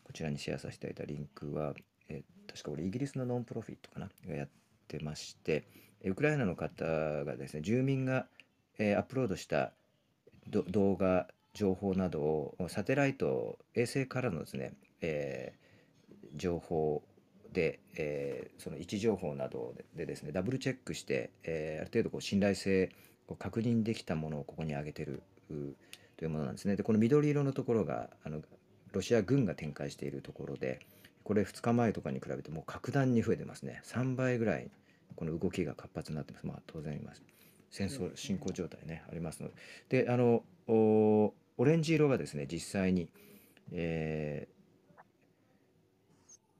[0.03, 1.73] こちらにシェアさせていただいたリンクは、
[2.09, 4.09] えー確かこれイギリスのノンプロフィットかな？
[4.27, 4.49] がやっ
[4.89, 5.65] てまして、
[6.03, 6.85] ウクライナの方
[7.23, 8.27] がですね、住民が、
[8.77, 9.71] えーアップロードした
[10.47, 15.60] 動画、情報などをサテライト、衛星からのですね、えー
[16.35, 17.03] 情報
[17.53, 22.89] で、えーその位置情報などでですね、ダブルチェックして、えーある程度こう信頼性
[23.27, 25.23] を確認できたものをここに上げてる
[26.17, 26.75] というものなんですね。
[26.75, 28.41] で、この緑色のところが、あの
[28.91, 30.79] ロシア軍が展開しているところで、
[31.23, 33.81] これ2日前とかに比べてもう格段に増えてますね。
[33.85, 34.69] 3倍ぐらい
[35.15, 36.47] この動きが活発になってます。
[36.47, 37.11] まあ当然今
[37.69, 40.03] 戦争進行状態ねありますので。
[40.03, 41.33] で、あのオ
[41.65, 43.09] レンジ色がですね実際に、
[43.71, 44.60] えー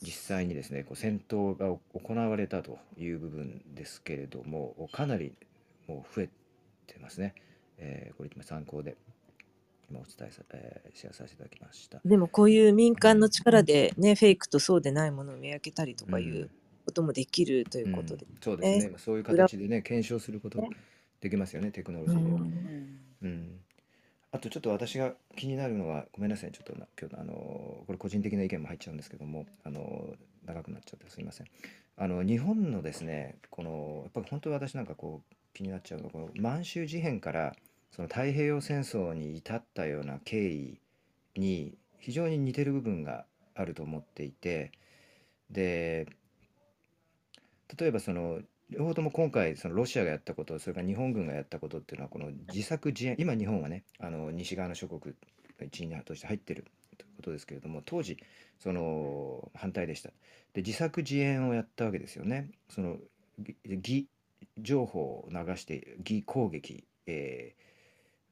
[0.01, 5.33] 実際にですねこう戦闘が行われたという部分ですけれどもかなり
[5.87, 6.29] もう増え
[6.87, 7.35] てますね。
[7.77, 8.97] えーこれ今参考で
[9.89, 11.99] 今お伝えさ、えーシェアさせていただきました。
[12.05, 16.49] でもこういう民間のうん力でね、フェイクとそうでないものを見分けたりとうかいうん
[16.85, 18.79] こともできるということでそうですね。
[18.89, 18.93] ね。
[18.97, 20.69] そういう裏形でね、検証することね
[21.21, 22.23] できますよね、テクノロうジーで。
[22.23, 23.61] んうんうん。
[24.33, 30.13] あとちょっと私が気になるのは、ごめんなさい、ちょっと今日あのこれ個人的な意見も入っちゃうんですけども、あの
[30.45, 31.47] 長くなっちゃってすいません。
[31.97, 37.53] あの日本のですね、このやっぱり本当に私なんかこう気になっちゃうのはこの満州事変から
[37.91, 40.79] その太平洋戦争に至ったような経緯
[41.35, 44.71] に非常に似てる部分があると思っていて、
[45.49, 46.07] で
[47.77, 48.39] 例えばその
[48.71, 55.13] 両方とも今回そのロシアがやったことそれから日本軍がやったことっていうのはこの自作自演今日本はねあの西側の諸国
[55.59, 56.65] の一員として入ってる
[56.97, 58.17] ということですけれども当時
[58.59, 60.09] その反対でした。
[60.53, 62.49] で自作自演をやったわけですよね。
[62.69, 62.97] その
[63.39, 64.07] ぎ偽
[64.57, 67.61] 情報を流して偽攻撃、えー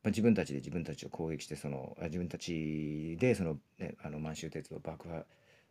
[0.03, 5.25] まあ、自分たちで自分たちを攻撃してそのあ自分たちでその、ね、あの満州鉄道を爆破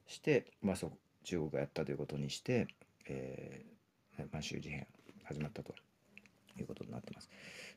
[0.06, 0.92] して、まあ、そう
[1.24, 2.66] 中国がやったということにして、
[3.08, 3.78] えー
[4.32, 4.86] 満州事変
[5.24, 5.74] 始まったと
[6.58, 7.30] いうことになってます。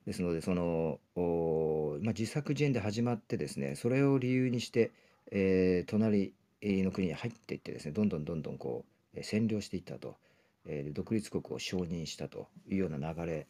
[0.06, 4.92] ですのでその、おまあ、自作自演で始まってですねそれを理由にして、
[5.32, 8.86] えー隣の国に入っていってですねどんどんどんどんこ
[9.16, 10.16] う占領していったと、
[10.66, 13.48] えー独立国を承認したというような流れ、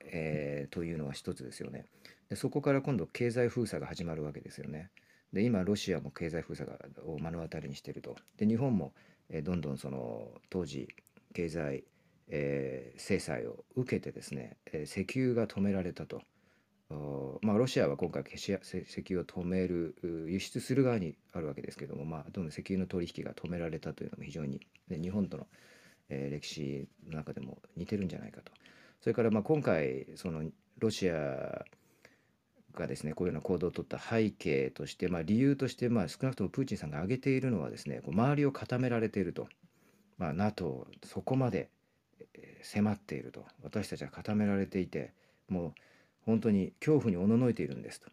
[0.00, 1.86] えーというのが一つですよね。
[2.28, 4.90] でそこから今度経済封鎖が始まるわけですよね。
[5.32, 8.16] で今ロシアも経済封鎖がを目の当たりにしてると。
[8.38, 8.92] で日本も、
[9.28, 10.88] えどんどんその当時
[11.34, 11.84] 経済、
[12.28, 16.22] えー制裁を受けてですね、えー石油が止められたと。
[17.42, 19.96] まあ、ロシアは今回石油を止める
[20.28, 25.46] 輸出する側にあるわけですけども、まあ、どんどん石油の取引が止められたというのも非常に、日本との、
[26.08, 28.52] えー歴史の中でも似てるんじゃないかと。
[29.00, 30.44] それからまあ今回その
[30.78, 31.64] ロシア
[32.74, 39.48] がですねこういうような行動を取った背景として、まあ、理由として、まあ、少なくともプーチンさんが挙げているのはですねこう周りを固められていると、
[40.18, 41.70] まあ、NATO そこまで
[42.62, 45.12] 迫っていると私たちは固められていて
[45.48, 45.72] もう
[46.24, 48.08] 本当に恐怖におののいているんですと。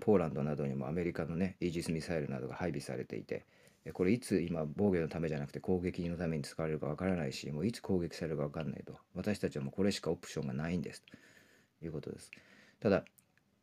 [0.00, 3.44] ポーランドなどにもアメリカのねイージスミサイルなどが配備されていて
[3.92, 8.94] これいつ今防御のためじゃなくて攻撃のために使われるかわからないしもういつ攻撃されるかわからないと。
[9.14, 11.16] 私たちはもうこれしかオプションがないんですと。
[11.84, 12.30] いうことです。
[12.80, 13.04] ただ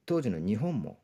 [0.05, 0.99] 当時の日本も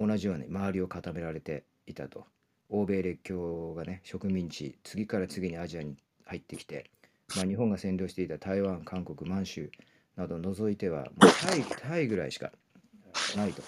[0.00, 2.26] 同じように周りを固められていたと。
[2.68, 6.90] 欧米列強がね植民地次から次にアジアに入ってきて、
[7.36, 9.70] まあ、日本が占領していた台湾韓国満州
[10.16, 12.52] などを除いてはもうタイ タイぐらいしか
[13.36, 13.62] ないと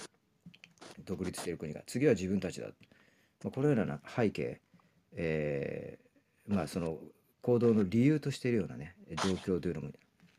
[1.05, 2.73] 独立している国が次は自分たちだ、ま
[3.49, 4.61] あ、このような背景、
[5.13, 6.09] えー
[6.49, 6.99] まあその
[7.43, 9.91] 行動の理由としているようなね状況というのも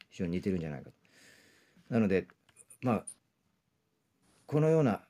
[0.09, 0.95] 非常に似てるんじゃないかと。
[1.89, 2.28] なので
[2.82, 3.05] まあ
[4.45, 5.01] このような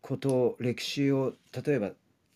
[0.00, 1.90] ことを歴史を例えば、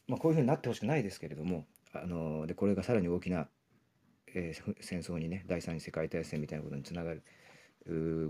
[0.06, 3.48] まあ、こういうふうになってほしくないですけれどもあのでこれがさらに大きな、
[4.34, 7.22] えー戦争にね第三次世界大戦みたいなことにつながる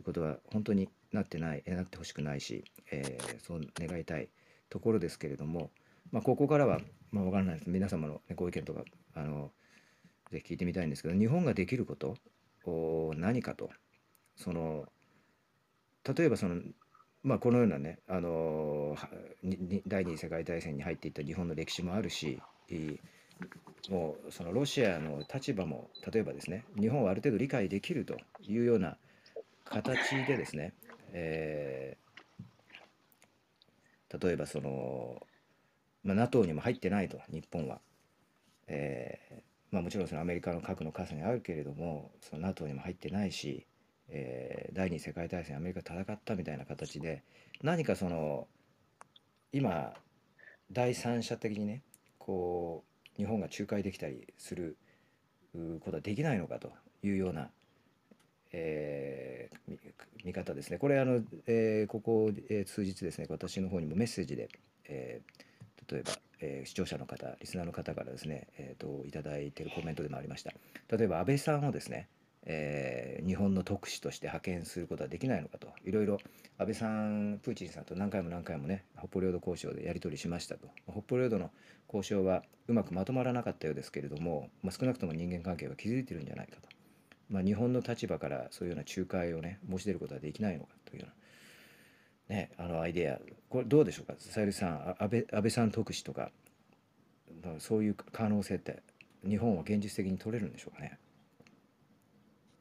[0.05, 4.29] ことは本当になってないなってほしくないし、えーそう願いたい
[4.71, 5.71] ところですけれども、
[6.13, 6.81] まあ、ここからは、
[7.11, 7.71] まあ、分からないです。
[7.71, 8.83] 皆様の、ね、ご意見とか
[9.15, 9.51] あの
[10.31, 12.17] ぜひ聞いてみたいんですけど日本ができること
[12.65, 13.71] お何かと
[14.37, 14.87] その
[16.17, 16.61] 例えばその
[17.23, 18.97] まあこのようなね、あの
[19.87, 22.41] 第二次世界大戦に入っていった日本の歴史もあるし
[23.91, 28.97] もうそのロシアの立場も例えばですね日本はある程度理解できるというような
[29.65, 30.75] 形でですね、
[31.13, 32.09] えー
[34.21, 35.21] 例えばその、
[36.03, 37.81] まあ、NATO にも入ってないと日本は、
[38.67, 43.67] えーまあ、もちろんそのアメリカの核の傘にあるけれどもその NATO にも入ってないし、
[44.09, 47.23] えー第二次世界大戦アメリカ戦ったみたいな形で
[47.63, 48.47] 何かその
[49.53, 49.93] 今
[50.71, 51.83] 第三者的にね
[52.19, 54.77] こう日本が仲介できたりする
[55.53, 57.51] ことはできないのかというような、
[58.53, 59.79] えー
[60.25, 60.79] 見方ですね。
[60.79, 64.49] これあの、えーここ、えー数日ですね私の方にもメッセージで、
[64.89, 65.49] えー
[65.91, 70.53] 例えば、え視聴者の方リスナーの方からですね、えー、といただいているコメントでもありました
[70.95, 72.09] 例えば安倍さんをですね、
[72.45, 75.69] えー日本の特使として派遣することはできないのかと。
[75.85, 76.19] いろいろ
[76.57, 80.69] 安倍さんプーチンさんと何回も何回もね北方領土交渉でやり取りしましたと。
[80.87, 81.51] 北方領土の
[81.93, 86.69] 交渉はうまくまとまらなかったようですけれども、まあ、少なくとも人間関係は築いてるんじゃないかと、
[87.29, 93.19] まあ、日本の立場からそういうような仲介をね申し出ることはできないのかというようなね、あのアイデア。
[93.49, 94.15] これどうでしょうか？
[94.19, 96.31] さゆりさん安倍安倍さん特使とか
[97.59, 98.83] そういう可能性って
[99.27, 100.99] 日本は現実的に取れるんでしょうかね？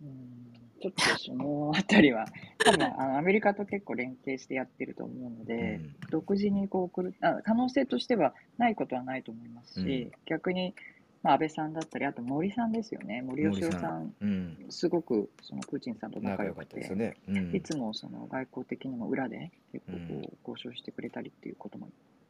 [0.02, 0.48] うん。
[0.80, 2.26] ちょっとその あたりは、
[2.60, 5.96] 多分あのアメリカと結構連携してやってると思うので、うん。
[6.12, 10.12] 独自にこう来るあ可能性としてはないことはないと思いますし、うん。
[10.26, 10.76] 逆に、
[11.24, 17.16] まあ、安倍さんだったり、あと森さんですよね、森喜朗さん、うん、すごくそのプーチンさんと仲仲良くて、ったですよね。
[17.28, 20.08] うん、いつもその外交的にも裏で結構うん。
[20.22, 21.90] こう交渉してくれたりっていうことも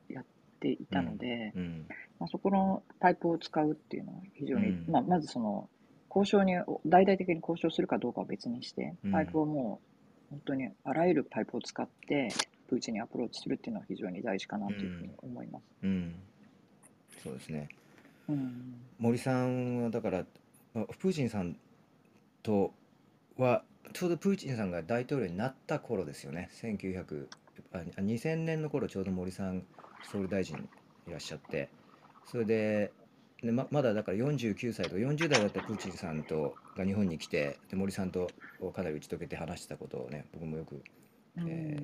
[0.09, 0.25] やっ
[0.59, 1.85] ていたので、うん。
[2.19, 4.85] まあ、そこのパイプを使うっていうのは非常に、うん。
[4.89, 5.69] まあ、まずその
[6.17, 6.55] 交渉に
[6.85, 9.79] 大々的に交渉するかどうかは別にしてうんパイプをも
[10.31, 12.29] う本当にあらゆるパイプを使って
[12.67, 15.63] プーチンにアプローチするっていうのは非常に大事かなというふうに思います。
[15.83, 16.15] うん、
[17.23, 17.69] そうですね。
[18.27, 20.25] うん森さんはだから
[20.73, 21.55] まあプーチンさん
[22.41, 22.73] と
[23.37, 23.63] は
[23.93, 26.49] ちょうどプーチンさんが大統領になった頃ですよね。
[26.53, 27.27] 1900
[27.73, 29.63] あ2000年の頃ちょうど森さん
[30.11, 30.57] 総理大臣
[31.07, 31.69] いらっしゃって
[32.25, 32.91] それで
[33.43, 38.33] でままだだから49歳とか40代だったプーチンさんとが日本に来てで森さんと
[38.73, 40.81] かなり打ち解けて話してたことをね僕もよく
[41.45, 41.77] え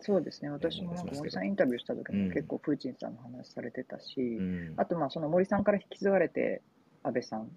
[0.00, 0.50] そうですね。
[0.50, 2.28] 私もなんか森さんインタビューした時うん。
[2.28, 4.74] も結構プーチンさんの話されてたし、うん。
[4.76, 6.62] あとまあその森さんから引き継がれて
[7.02, 7.48] 安倍さんっ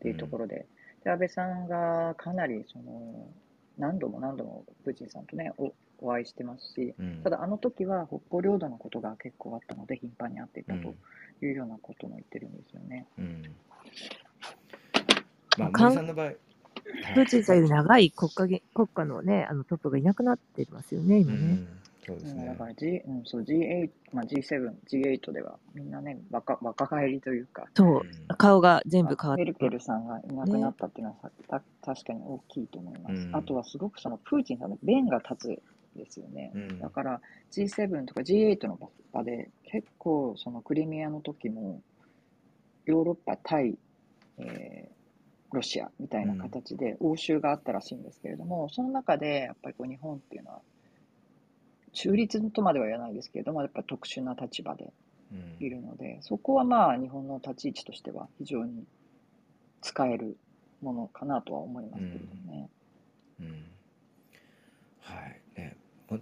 [0.00, 0.66] ていうところで,、
[1.02, 3.32] で安倍さんがかなりその
[3.78, 7.20] 何度も何度もプーチンさんとねおお会いしてますしうん。
[7.22, 10.82] ただあの時は北方領土のことが結構あったので頻繁に会っていたうん。
[10.82, 10.94] と
[11.42, 13.06] いうようなことも言ってるんですよね。
[13.18, 13.42] うん。
[15.58, 16.36] まあさんの場合はい。
[17.14, 21.38] プーチンさんより長い国家げ国家のね、あのトップがいなくなってますよね、今ね。
[21.38, 21.68] うん。
[22.06, 22.42] そうですね。
[22.42, 27.66] うんだから、G うん、そう G8、まあ、G7、G8 ではみんなね若若返りというか。
[27.74, 28.02] そう。
[28.02, 29.70] うん、顔が全部変わっメルケて。
[29.70, 33.14] ルさんがいなくなったっていうのはさ、た確かに大きいと思います。
[33.14, 33.36] うん。
[33.36, 35.62] あとはすごくそのプーチンさんの弁が立つ
[35.96, 36.52] ですよね。
[36.54, 36.78] うん。
[36.78, 37.20] だから
[37.52, 38.78] G7 とか G8 の
[39.12, 41.82] 場で結構そのクリミアの時も
[42.86, 43.78] ヨーロッパ対、
[44.38, 44.94] えー
[45.54, 50.60] ロシアみたいな形で応酬があったらしいんですけれども、その中でやっぱりこう日本っていうのは
[51.92, 54.92] 中立とまでは言わないですけれどもやっぱり特殊な立場で
[55.32, 55.64] うん。
[55.64, 58.84] いるので、そこはまあ日本の立ち位置としては非常に
[59.80, 60.36] 使える
[60.82, 62.68] ものかなとは思いますけれどもね。
[63.40, 63.46] うん。
[65.00, 65.43] はい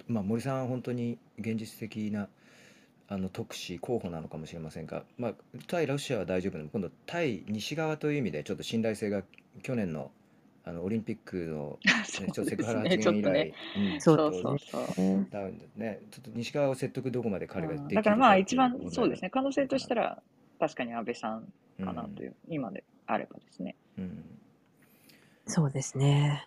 [0.08, 2.28] まあ、森さんは本当に現実的な
[3.08, 5.32] あの特使候補なのかもしれませんが、まあ、
[5.66, 9.22] 対ロシアは大丈夫でも今度対西側という意味でちょっと信頼性が
[9.62, 10.10] 去年の
[10.64, 13.52] あのオリンピックの、 ね、ちょっとセクハラ発言以来、ちょっとね。
[13.76, 15.26] うん、ちそょっとそうそうそう。
[15.28, 17.94] ダウンでね、ちょっと西側を説得どこまで彼ができるうん。
[17.94, 19.30] だからまあ一番そうですね。
[19.30, 20.22] 可能性としたら、ら
[20.60, 21.52] 確かに安倍さん
[21.84, 23.74] かなという、今であればですね。
[23.98, 24.24] うん。
[25.46, 26.46] そうですね。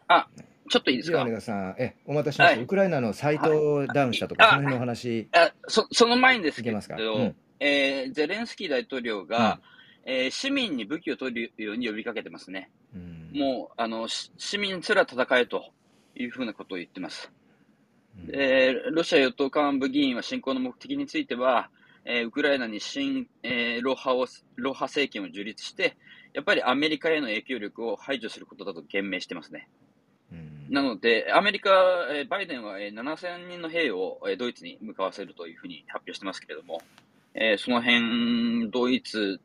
[0.69, 1.41] ちょっといいですか？
[1.41, 2.55] さん、え、お待たせしました。
[2.55, 6.77] はいウクライナのサイトをダウンしたとか、はいその辺のお話、あそその前にですけど、
[7.15, 9.59] うんえーゼレンスキー大統領が、
[10.05, 12.69] えー市民に武器を取るように呼びかけてますね。
[12.95, 15.71] うんもうあのし市民すら戦えと
[16.15, 17.31] いうふうなことを言ってます。
[18.27, 21.69] うんえーロシア与党幹部議員は侵攻の目的については、
[22.05, 25.95] えーウクライナに新、えー、ロハをロハ政権を樹立して、
[26.33, 29.67] やっぱりアメリカへの影響力を排除することだと言明してますね。
[30.67, 31.69] うんなので、アメリカ、
[32.11, 36.81] えーバイデンはえー7000人の兵をえードイツに向かわせるというふうに発表してますけれども、
[37.33, 39.39] えーその辺、ドイツ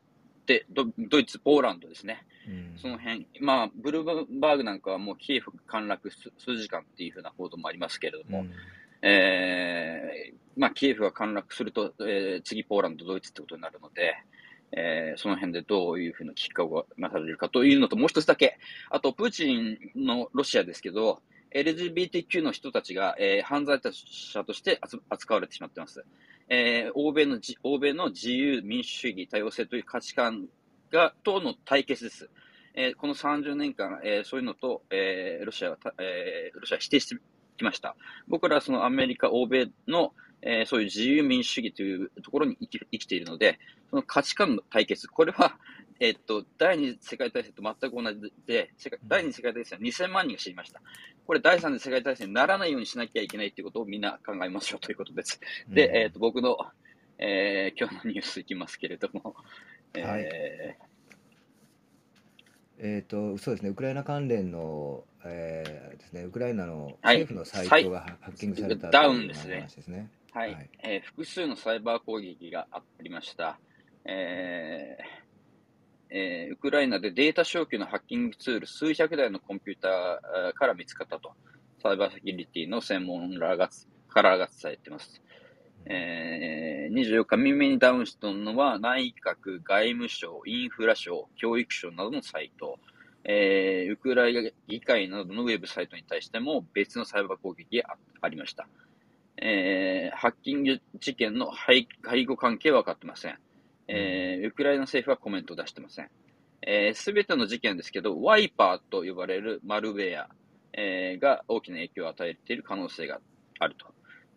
[0.47, 2.25] でド、ドイツ、ポーランドですね。
[2.49, 8.51] うんその辺、まあ、ブルーバーグなんかはもうキエフ陥落数数時間っていうふうな報道もありますけれども、うん
[9.03, 14.14] えーまあ、キエフが陥落すると、えー次ポーランド、ドイツってことになるので、
[14.73, 18.59] えーその辺でどういうふうな危機感がなされるかというのと、もう一つだけ、
[18.91, 21.21] あと、プーチンのロシアですけど、
[21.53, 26.05] LGBTQ の人たちが、えー犯罪者として扱われてしまっています。
[26.49, 30.47] えー欧米の欧米の自由、民主主義、多様性という価値観
[30.91, 32.31] がとの対決です。
[32.75, 37.16] えーこの30年間、えーそういうのと、えーロシアは、えーロシアは否定して
[37.57, 37.97] きました。
[38.29, 40.12] 僕らはそのアメリカ、欧米の、
[40.43, 43.59] えーそういう自由民主主義というところに生き生きているので、
[43.91, 45.59] その価値観の対決、これは、
[46.01, 50.80] えっと、第二次世界大戦と全く同じで、世界第二次世界大戦は2000万人が知りました。
[51.26, 55.41] これ、第三次世界大戦にならないようにしなきゃいけないということをみんな考えましょうということです。
[55.68, 56.57] で、えっと、僕の、
[57.18, 59.36] えー今日のニュースいきますけれども、
[59.93, 60.76] えーはい。
[62.82, 67.20] えっ、と、そうですね、ウクライナ関連の、えーですね、ウクライナのはい。
[67.20, 69.57] 政府のサイトがハハッキングされたダウというンですね。
[69.57, 70.09] 話ですね。
[70.33, 73.59] はい、はいえー複数のサイバー攻撃がありました。
[74.05, 75.05] えー
[76.11, 81.33] えーウクライナでデータ消去のハッキングツール数百台のコンピューターから見つかったと、
[81.83, 83.70] サイバーセキュリティの専門らが
[84.09, 85.20] からが伝えています。
[85.87, 92.78] えー24日未明にダウンしたのは内閣、外務省、インフラ省、教育省などのサイト、
[93.24, 98.68] えーウクライナ議会などのウェブサイトに対しても別のサイバー攻撃があありました。
[99.43, 103.38] えーハッキング事件の背背後関係は分かってません。
[103.88, 106.11] えーウクライナ政府はコメントを出してません。
[106.95, 110.28] す、べ、ての事件ですけど、ワイパーと呼ばれるマルウェア、
[110.74, 113.18] えーが大きな影響を与えている可能性が
[113.59, 113.86] あると。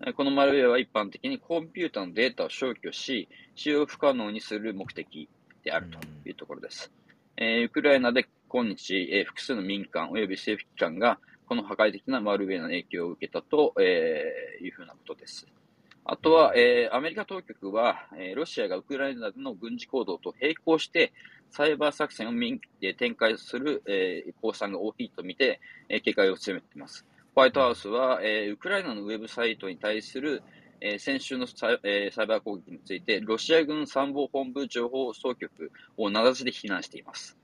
[0.06, 5.28] えーこのマルウェアは一般的にコンピューターのデータを消去し、使用不可能にする目的
[5.66, 6.00] であると
[6.30, 6.92] いうところです。
[7.36, 15.46] えーウクライナで今日、えー複数の民間及び政府機関がこの破壊的なマルウェアの影響を受けたと、えーいうふうなことです。
[16.06, 21.14] あとは、えーアメリカ当局は、えーロシアがウクライナでの軍事行動と並行して、
[21.50, 27.06] サイバー作戦を民えー展開する、えー公算が大きいとみて、えー警戒を強めています。
[27.36, 30.44] ホワイトハウスは、えーウクライナのウェブサイトに対する、
[30.82, 37.38] えー先週のサイ,、えーサイバー攻撃について、ロシア軍参謀本部情報総局を名指しで非難しています。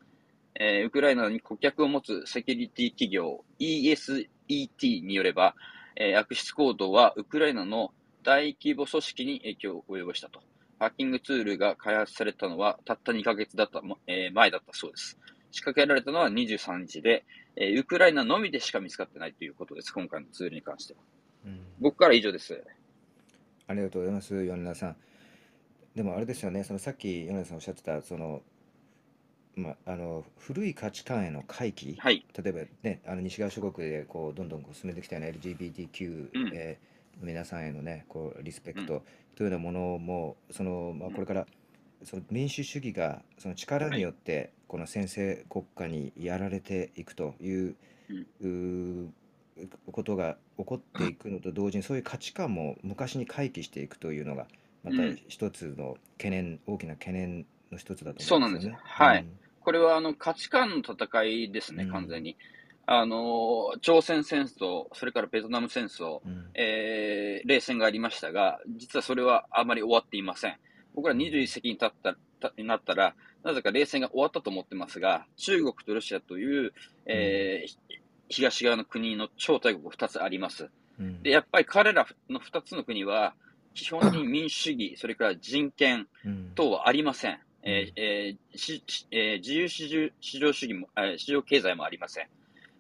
[0.60, 5.56] えーウクライナに顧客を持つセキュリティ企業 ESET によれば、
[5.96, 7.92] えー悪質行動はウクライナの
[8.24, 10.42] 大規模組織に影響を及ぼしたと。
[10.78, 15.18] ハッキングツールが開発されたのはたった2ヶ月だった、えー前だったそうです。
[15.52, 19.94] 仕掛けられたのは23日で、えーウクライナのみでしか見つかってないということです。
[19.94, 21.00] 今回のツールに関しては。
[21.46, 22.62] うん僕から以上です。
[23.68, 24.96] ありがとうございます、米田さん。
[25.96, 28.42] でもあれですよね、そのさっき米田さんおっしゃってた、その、
[29.60, 32.26] まあ、あの古い価値観への回帰、はい。
[32.42, 36.52] 例えばね、あの西側諸国でこうどんどんこう進めてきたような LGBTQ、うん。
[36.54, 36.90] えー
[37.22, 39.04] 皆さんへのね、こうリスペクト
[39.36, 41.14] というようなものも、そのまあ、うん。
[41.16, 41.46] これから
[42.06, 47.76] その民主主義がその力によってこの先制国家にやられていくという,、
[48.42, 49.08] うー
[49.92, 54.48] ことが起こっていくのと同時にそういう価値観も昔に回帰していくというのが
[54.86, 55.20] またうん。
[55.28, 58.80] 一つの懸念、大きな懸念の一つだとそうなんです思うんです。
[58.80, 58.80] よね。
[58.82, 59.26] はい
[59.62, 62.38] これはあの価値観の戦いですね、うん完全に。
[62.92, 70.58] あの朝鮮戦争、それからベトナム戦争、うんえー冷戦がありましたが、実はそれはあまり終わっていません。
[70.96, 72.16] 僕ら21世紀に立った
[72.58, 76.74] なったら、なぜか冷戦が終わったと思ってますが、中国とロシアという、
[77.06, 77.78] えーひ
[78.42, 80.70] 東側の国の超大国2つあります。
[81.00, 83.34] うんで、やっぱり彼らの2つの国は、
[83.74, 87.40] 基本的に民主主義、それから人権うん等はありません。
[87.64, 92.28] えーえーししえー自由市場市場主義も、えー市場経済もありません。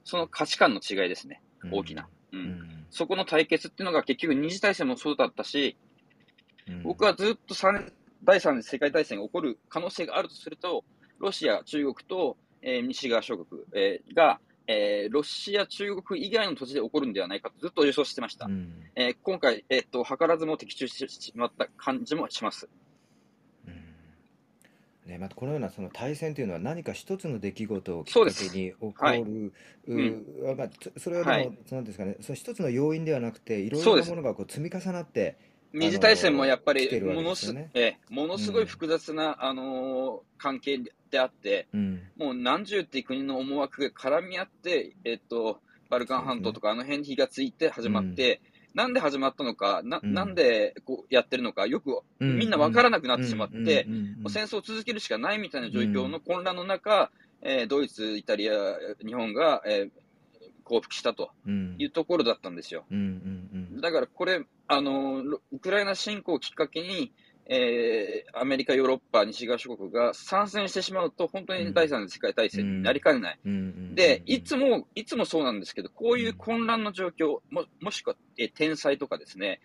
[0.03, 1.41] その価値観の違いですね。
[1.71, 2.07] 大きな。
[2.31, 2.37] う。
[2.37, 5.75] うんんそこの対決っていうのが結局二次大戦もそうだったし、
[6.67, 7.91] うん僕はずっと三
[8.23, 10.83] 第三次世界大戦が起こる可能性があるとすると、
[11.19, 18.45] ロシア、中国と、えー西側諸国、えーが、えーロシア、中国以外の土地で起こるんではないかとずっと予想してました。
[18.45, 22.69] うんえー今回、えーっと、図らずも的中してしまった感じもします。
[25.09, 29.23] ね、またこのようなその対戦というのは何か一つの出来事をきっかけに起こはい。
[29.23, 29.53] る、
[29.87, 31.57] ううまあ、つそれはでも、はい。
[31.71, 35.37] なんですかね、その一つの要因ではなくて、いろいろなものがこう積み重なって、
[35.73, 40.79] 二次大戦もやっぱりものす,、ねえーものすごい複雑な、あのー関係
[41.11, 42.01] であって、うん。
[42.17, 48.41] もう何十っていう国の思惑が絡み合って、えっと、バルカン半島とかあの辺に火がついて始まって、
[48.73, 50.13] なんで始まったのか、なうん。
[50.13, 52.37] なんでこうやってるのか、よくうん。
[52.37, 53.87] みんな分からなくなってしまって、
[54.29, 57.11] 戦争を続けるしかないみたいな状況の混乱の中、
[57.41, 58.53] えードイツ、イタリア、
[59.05, 59.91] 日本が、えー
[60.69, 61.75] 降伏したとうん。
[61.79, 62.85] いうところだったんですよ。
[63.81, 67.11] だからこれ、あのロウクライナ侵攻をきっかけに、
[67.51, 73.39] えーアメリカ、ヨーロッパ、西側諸国が参戦してしまうと、本当に第三次世界大戦になりかねない。
[73.43, 79.61] うんうんで、いつも、いつもそうなんですけど、こういう混乱の状況、ももしくは、えー天災とかですね、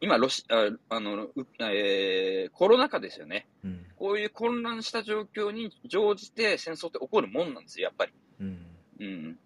[0.00, 3.46] 今ロシああの、うえーコロナ禍ですよね。
[3.64, 8.12] うんこういう混乱した状況に乗じて戦争って起こるもんなんですよ、やっぱり。
[8.40, 8.66] うん
[9.00, 9.38] うん。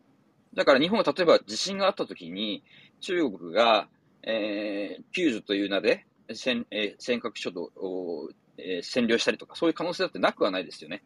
[0.54, 2.62] だから日本は例えば地震があった時に、
[3.00, 3.88] 中国が、
[4.22, 6.04] えー救助という名で、
[6.34, 11.02] 尖えー尖閣諸島を、えー占領したりとか、そういう可能性だってなくはないですよね。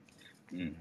[0.52, 0.76] うん。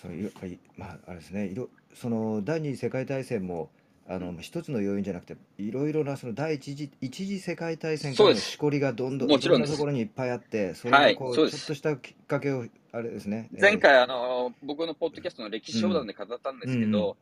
[0.00, 1.46] そういろいまああれですね。
[1.46, 3.70] いろその第二次世界大戦も
[4.08, 11.58] あの一つの要因じゃなくていろいろなその第一次一次世界大戦からのしこりがどんどんいろんなところにいっぱいあってそれはいがこうそうです。
[11.58, 13.48] ちょっとしたきっかけをあれですね。
[13.60, 17.16] 前回、あの、僕のポッドキャストの歴史相談で語ったんですけど、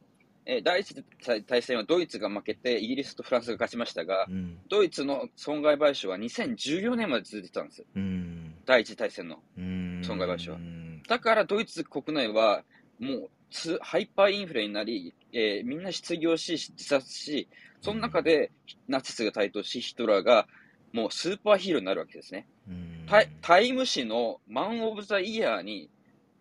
[0.46, 1.04] えー第一次
[1.46, 7.84] 大戦はドイツが負けて、イギリスとフランスが勝ちましたがえ、ーうんドイツの損害賠償は2014年まで続いてたんです。
[7.94, 9.38] うん第一次大戦の。
[9.58, 12.62] うん損害賠償はうんだからドイツ国内は
[12.98, 17.48] もうつハイパーインフレになり、えーみんな失業し、自殺し、
[17.80, 18.50] その中で
[18.88, 20.46] ナチスが台頭し、ヒトラーが
[20.92, 22.46] もうスーパーヒーローになるわけですね。
[22.68, 25.88] うんタイタイム誌のマン・オブ・ザ・イヤーに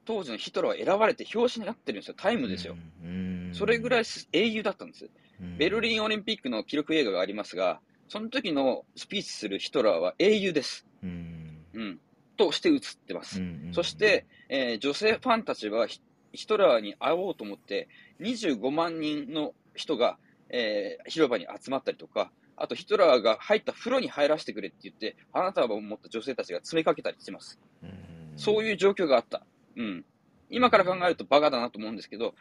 [0.06, 2.16] 当時のヒトラーは選ばれて表紙になってるんですよ。
[2.18, 2.76] タイムですよ。
[3.04, 4.04] うんそれぐらい
[4.34, 5.06] 英雄だったんです。
[5.06, 10.86] うんベルリンオリンピックの記録映画がありますが、その時のスピーチするヒトラーは英雄です。
[11.04, 12.00] うんうん。
[12.38, 13.42] として映ってます。
[13.42, 16.02] うんそして、えー女性ファンたちはヒ
[16.32, 17.88] ヒトラーに会おうと思って、
[18.22, 20.18] 25万人の人が、
[20.50, 27.60] えー広場に集まったりとか、あとヒトラーが入った風呂に入らせてくれって言って、花束を持った女性たちが詰めかけたりしてます。
[27.84, 27.92] うん
[28.38, 29.46] そういう状況があった。
[29.76, 30.06] うん。
[30.50, 32.36] 今から考えるとバカだなと思うんですけど、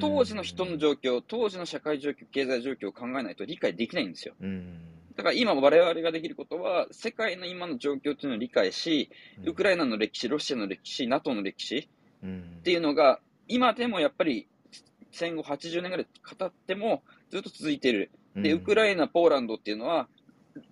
[0.00, 4.34] 当時の人の状況、当時の社会状況、経済状況を考えないと理解できないんですよ。
[4.40, 4.80] うん
[5.16, 9.10] だから今我々ができることは、世界の今の状況というのを理解し、
[9.44, 11.88] ウクライナの歴史、ロシアの歴史、NATO の歴史
[12.22, 13.18] うんっていうのが、
[13.48, 14.46] 今でもやっぱり
[15.10, 16.06] 戦後80年ぐらい
[16.38, 18.12] 語ってもずっと続いている。
[18.36, 20.06] で、ウクライナ、ポーランドっていうのは、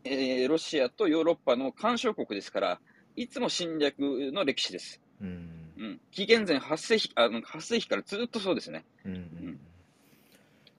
[0.05, 2.81] えーロシアとヨーロッパの干渉国ですから、
[3.17, 5.01] いつも侵略の歴史です。
[5.21, 6.01] うんうん。
[6.11, 8.85] 紀元前8世紀、あの、8世紀からずっとそうですね。
[9.05, 9.61] うんうん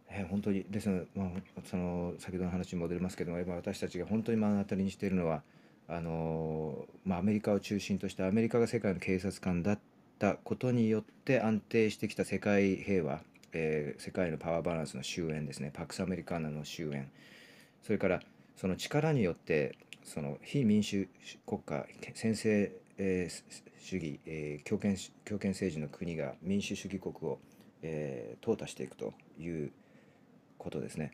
[0.09, 1.29] え本当にですね、まあ、
[1.65, 5.43] その先ほどの話に戻りますけども今私たちが本当に目の当たりにしているのは
[5.87, 9.79] あの、まあ、アメリカを中心としてアメリカが世界の警察官だっ
[10.17, 13.21] たことによって安定してきた世界平和、
[13.53, 17.05] えー世界のパワーバランスの終焉ですねパクス・アメリカーナの終焉
[17.83, 18.21] それから
[18.55, 21.07] その力によってその非民主
[21.45, 24.95] 国家専制、えー主義、えー強権
[25.25, 27.39] 強権政治の国が民主主義国を、
[27.81, 29.71] えー淘汰していくという
[30.57, 31.11] ことですね。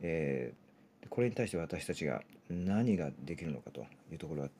[0.00, 0.62] えー
[1.10, 3.80] これに対して私たちが何ができるのかと
[4.10, 4.50] いうところが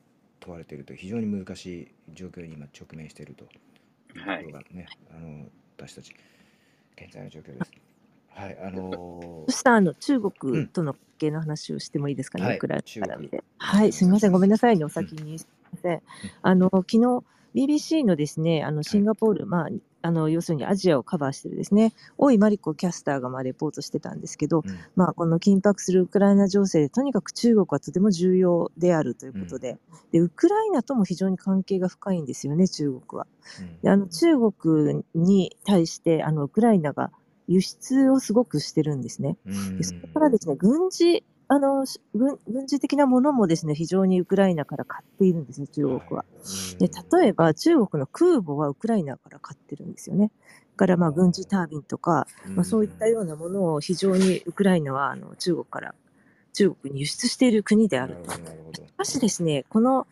[0.41, 3.49] 問われているという非常に難しい状況に今直面しているという
[4.13, 5.45] ところがね、あの
[5.77, 6.13] 私たち
[7.01, 7.71] 現在の状況です。
[8.29, 13.43] はい、あのそしたらあの中うん国との関係の話をしてもいいですかね、はいウクライナから見て。
[13.57, 15.39] はい、すみません、ごめんなさいね、お先に。
[15.39, 16.01] すみません。
[16.41, 17.23] あの昨日
[17.55, 19.69] BBC のですね、あのシンガポール、まあ
[20.05, 29.77] あの要するにアジアをカバーしてるですね、大井真理子キャスターがまあレポートしてたんですけど、うんまあこの緊迫するウクライナ情勢でとにかく中国はとても重要であるということで、
[30.11, 33.27] でウクライナとも非常に関係が深いんですよね、中国は。
[33.61, 37.11] うんであの中国に対してあのウクライナが
[37.47, 39.37] 輸出をすごくしてるんですね。
[39.45, 41.23] うんでそこからですね、軍事
[41.53, 46.25] あのし軍軍事的なものもですね非常にウクライナから買っているんですね、中国は。
[46.77, 46.89] いで
[47.19, 50.31] 例えば中国の空母はウクライナから買ってるんですよね。
[50.75, 52.25] からまあ軍事タービンとか、
[52.55, 55.95] まあ、そういったようななものを非常にウクライナはあの中国から
[56.53, 58.31] 中国に輸出している国であると。
[58.31, 58.39] し
[58.97, 60.07] かしですね、この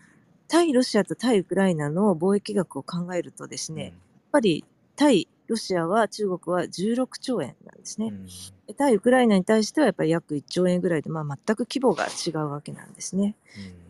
[0.48, 3.94] 対ロシアと対ウクライナの貿易額を考えるとですね、やっ
[4.32, 4.66] ぱり
[4.96, 8.08] 対ロシアは中国は16兆円なんですね。
[8.08, 8.26] うん
[8.68, 13.36] で対ウクライナに対してはやっぱり約1兆円ぐらいで、まあ、全く規模が違うわけなんですね。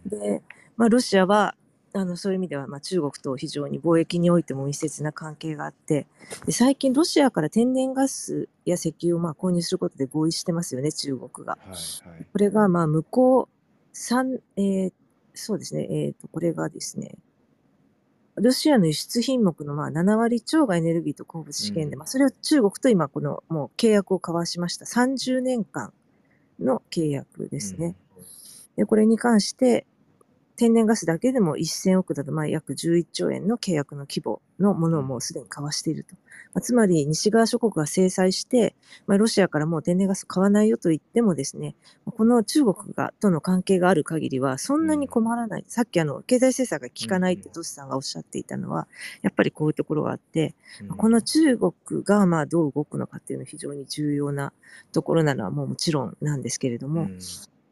[0.06, 0.42] うんで、
[0.76, 1.56] まあ、ロシアは
[1.94, 6.08] あのそういう意味では、まあ、中国と非常に貿易においても密接な関係があって
[6.46, 11.60] で最近ロシアから天然ガスや石油をまあ購入することで合意してますよね中国が。
[11.62, 13.48] はいはいこれがまあ向こう
[13.94, 14.94] 三えー
[15.34, 17.16] そうですね、えー、とこれがですね
[18.36, 22.00] ロシアの輸出品目のまあ7割超がエネルギーと鉱物資源で、うん。
[22.00, 24.86] まあ、それを中国と今このもう契約を交わしました。
[24.86, 25.94] 30年間
[26.60, 27.96] の契約ですね。
[28.78, 29.86] でこれに関して
[30.62, 36.14] 天然ガスだけでも1000億ドル、まあ、約11兆円の契約の規模のものをもうすでに交わしていると。
[36.54, 38.76] まあ、つまり西側諸国が制裁して、
[39.08, 41.76] まあ、ロシアからもう天然ガス買わないよと言ってもですね、
[42.06, 45.66] この中国がとの関係がある限りはそんなに困らない。
[45.68, 48.88] さっきあの経済制裁が効かないってトシさんがおっしゃっていたのは、
[49.24, 51.74] やっぱりこういうところがあって、うんこの中国
[52.04, 54.54] がまあどう動くのかっていうのは非常に重要な
[54.92, 57.20] ところなのはもうもちろんなんですけれども、うん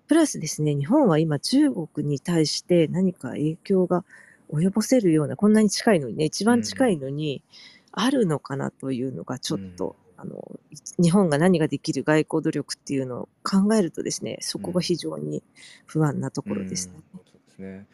[0.09, 4.03] プラスですね、日本は今中国に対して何か影響が
[4.51, 7.43] 及ぼせるような、こんなに近いのにね、一番近いのに
[7.91, 10.59] あるのかなというのがちょっと、あの、
[10.97, 15.43] 日本が何ができる外交努力っていうのを考えるとですね、そこが非常に
[15.85, 16.93] 不安なところですね。
[17.13, 17.85] うんそうですね。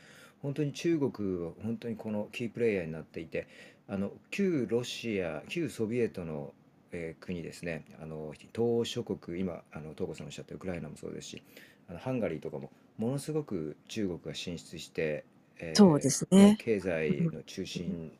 [0.41, 1.11] 本当に中国
[1.43, 3.49] は本当にこのキープレイヤーになっていて、
[3.89, 6.53] あの旧ロシア、旧ソビエトの、
[6.93, 7.83] えー国ですね。
[8.01, 11.43] あの東欧諸国、今あの東子さんおっしゃったウクライナもそうですし、
[11.89, 15.25] あのハンガリーとかもものすごく中国が進出して、
[15.59, 16.57] えーそうですね。
[16.59, 18.11] 経済の中心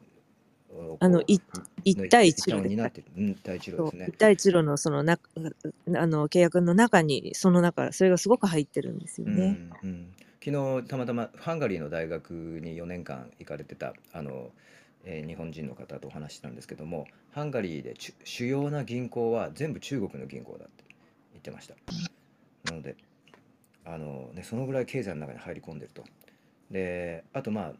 [0.72, 4.10] をあのいこう一帯一一路でを担っている、うん、一路そうですね。
[4.10, 9.70] 一帯一路のそのなあの契約の中に、その中、それがすごく入ってるんですよね。
[9.84, 10.14] うんうん、
[10.44, 14.52] 昨日たまたまハンガリーの大学に4年間行かれてたあの、
[15.04, 20.84] えー日本人の方とお話ししたんですけどもハンガリーでちゅ主要な銀行は全部中国の銀行だって
[21.34, 21.76] 言ってました。
[22.66, 22.96] なので
[23.86, 26.04] あの、ね、そのぐらい経済の中に入り込んでると。
[26.72, 27.74] であとまあ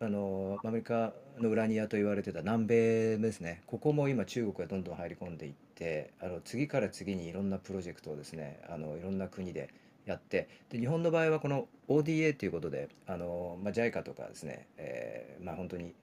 [0.00, 3.62] あのアメリカの裏庭と言われてた南米ですね。
[3.66, 9.70] ここも今中国がどんどん入り込んでいってあの次から次にいろんなプロジェクトをですねあのいろんな国で
[10.06, 15.94] やってで日本の場合はこの ODA ということであの、まあ、JICA とかですね、えーまあ、本当に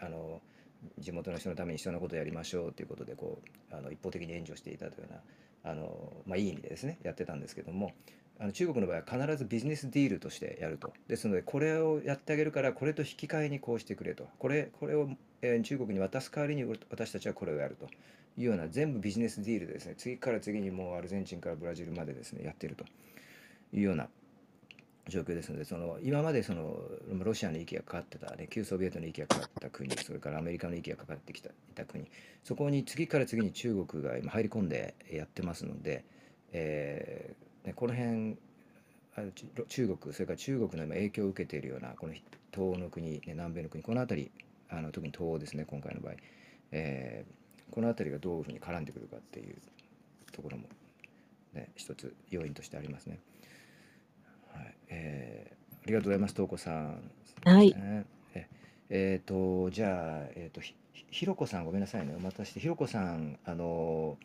[0.00, 0.40] あの
[0.98, 3.38] 地元の人のために必要なことをやりましょうということでこ
[3.72, 5.12] うあの一方的に援助していたというよう
[5.66, 7.92] なあの、まあ、いい意味でですねやってたんですけども
[8.40, 10.92] あの中国の場合は必ずビジネスディールとしてやると。
[11.08, 14.26] ですのでこれをやってあげるからこれと引き換えにこうしてくれと。
[14.38, 15.08] これこれを、
[15.42, 17.88] えー中国に渡す代わりに私たちはこれをやると。
[18.36, 22.84] いうような全部ビジネスディールでですね次から次にもうアルゼンチンからブラジルまでですねやってると。
[23.72, 24.08] いうような
[25.08, 26.76] 状況ですのでその今までその
[27.22, 32.10] ロシアの息がかかってた、ね、旧ソビエトの息がかかってた国それからアメリカの息がかかってきたいた国。
[32.42, 36.04] そこに次から次に中国が今入り込んでやってますので、
[36.52, 38.36] えーね、この辺
[39.68, 42.12] 中国それから中国の今影響を受けているようなこの
[42.52, 44.30] 東欧の国、ね、南米の国この辺り
[44.68, 46.14] あの特に東欧ですね今回の場合、
[46.72, 49.56] えーこの辺りがどういうふうに絡んでくるかっていう
[50.30, 50.68] ところも、
[51.54, 53.18] ね、一つ要因としてありますね。
[54.52, 55.54] はいえー
[55.84, 57.10] ありがとうございます、東子さん。
[57.44, 58.04] はいえ
[58.90, 64.16] えーとじゃあ、えーとひひひろこさん、ごめんなさいね、お待たせして、ひろこさん、あの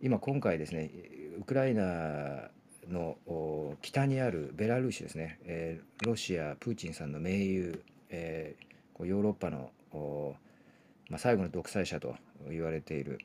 [0.00, 0.90] 今、今回ですね、
[1.38, 2.50] ウクライナ
[2.88, 10.36] のお北にあるベラルーシですね、えーロシア、プーチンさんの盟友、えーヨーロッパのお
[11.10, 12.14] まあ、最後の独裁者と
[12.48, 13.18] 言われている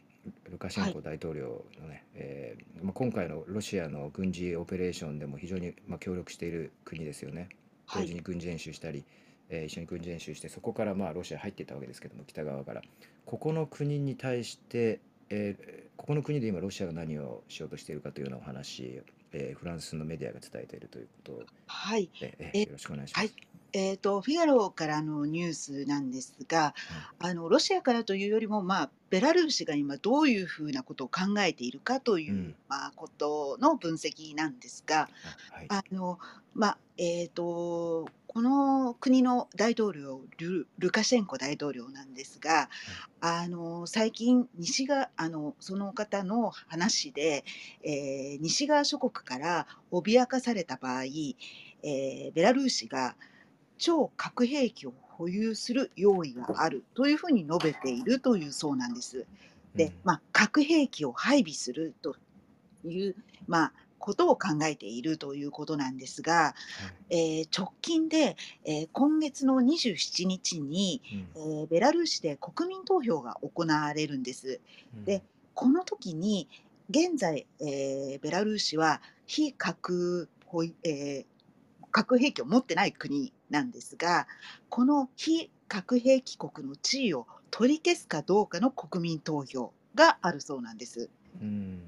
[0.49, 7.49] ルカシェンコ大統領のね、えーまあ、今回のロシアの軍事オペレーションでも非常にまあ協力している国ですよね。
[7.93, 9.05] 同時に軍事演習したり、
[9.49, 12.81] えー一緒に軍事演習してそこからまあロシア入っていったわけですけども北側から。
[13.25, 14.99] ここの国に対して、
[15.29, 19.01] えーここの国で今ロシアが何をしようとしているかというようなお話、
[19.31, 22.09] えーフランスのメディアが伝えているということはい。
[22.19, 23.19] で、ええーよろしくお願いします。
[23.19, 26.73] はいえー、とフィガロからのニュースなんですが、
[27.19, 35.09] あのロシアからというよりも、まあ、ベラルーシが今どういうふうなことを考えているかという、うんまあ、ことの分析なんですが
[35.51, 36.19] あはいあの、
[36.53, 42.69] まあえー、とこの国の大統領ルルカシェンコ大統領なんですが、
[43.21, 47.43] あの最近西があのその方の話で、
[47.81, 53.15] えー西側諸国から脅かされた場合、えーベラルーシが
[53.79, 59.25] 超核兵器を保有する用意があるというふうに述べているというそうなんです。
[59.73, 62.15] でうん、まあ、核兵器を配備すると
[62.85, 63.15] いう、
[63.47, 66.55] まあ、ことを考えているということなんですが、
[67.09, 68.35] えー直近で、
[68.65, 71.01] えー今月の27日に、
[71.35, 74.59] うんえーベラルーシで国民投票が行われるんです。
[74.95, 75.21] うんで
[75.53, 76.47] この時に
[76.89, 80.29] 現在、えーベラルーシは非核
[80.83, 81.25] えー
[81.91, 84.27] 核兵器を持ってない国なんですが
[84.69, 91.09] この非核兵器国の地位を取り消すかどうかの国民投票があるそうなんです。
[91.41, 91.81] うん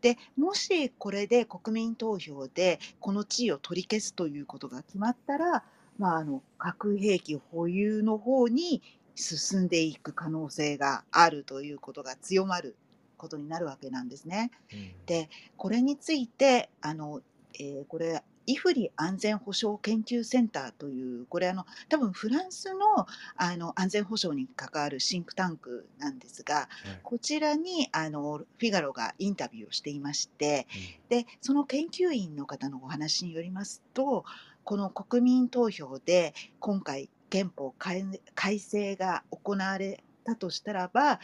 [0.00, 5.64] でもしこれで国民投票でこの地位を取り消すということが決まったら、
[5.98, 8.82] まあ、あの核兵器保有の方に
[9.14, 12.76] 進んでいく可能性があるということが強まる
[13.16, 14.50] ことになるわけなんですね。
[14.72, 17.22] うんでこれについてあの、
[17.58, 23.06] えーこれイフリ安全保障研究センターというこれあの多分フランスの
[23.36, 26.66] あの安全保障に関わるシンクタンクなんですがはい
[27.02, 30.66] こちらにあのフィガロがインタビューをしていまして
[31.08, 34.24] でその研究員の方のお話によりますと
[34.64, 38.04] この国民投票で今回憲法改
[38.34, 41.20] 改正が行われたとしたらば、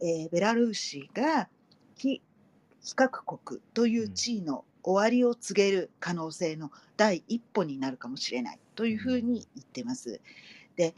[0.00, 1.48] えーベラルーシが
[1.96, 2.20] 非
[2.82, 10.20] 非核国という地位の終わりを告げる可能性の第一歩になるかもしれないというふうに言ってます。
[10.76, 10.94] で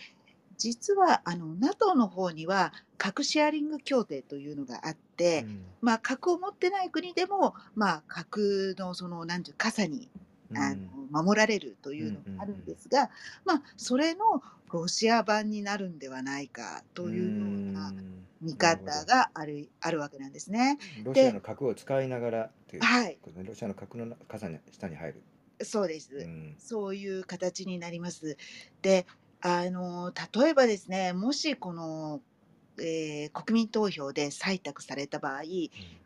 [0.59, 5.61] 実はあの NATO の方には核シェアリング協定というのがあって、うん。
[5.83, 10.09] まあ、核を持ってない国でも、まあ、核のそのなんていう傘に
[10.55, 13.11] あの守られるというのがあるんですが、
[13.45, 17.93] まあ、それのロシア版になるんではないかというような
[18.41, 20.79] 見方があるあるわけなんですね。
[20.97, 25.23] ロシアの核を使いながらというはい、ロシアの核の傘に下に入る。
[25.63, 26.11] そうです。
[26.25, 28.37] うんそういう形になります。
[28.83, 29.07] で、
[29.41, 32.23] あの例えばですね、もしこの、
[32.79, 35.43] えー国民投票で採択された場合、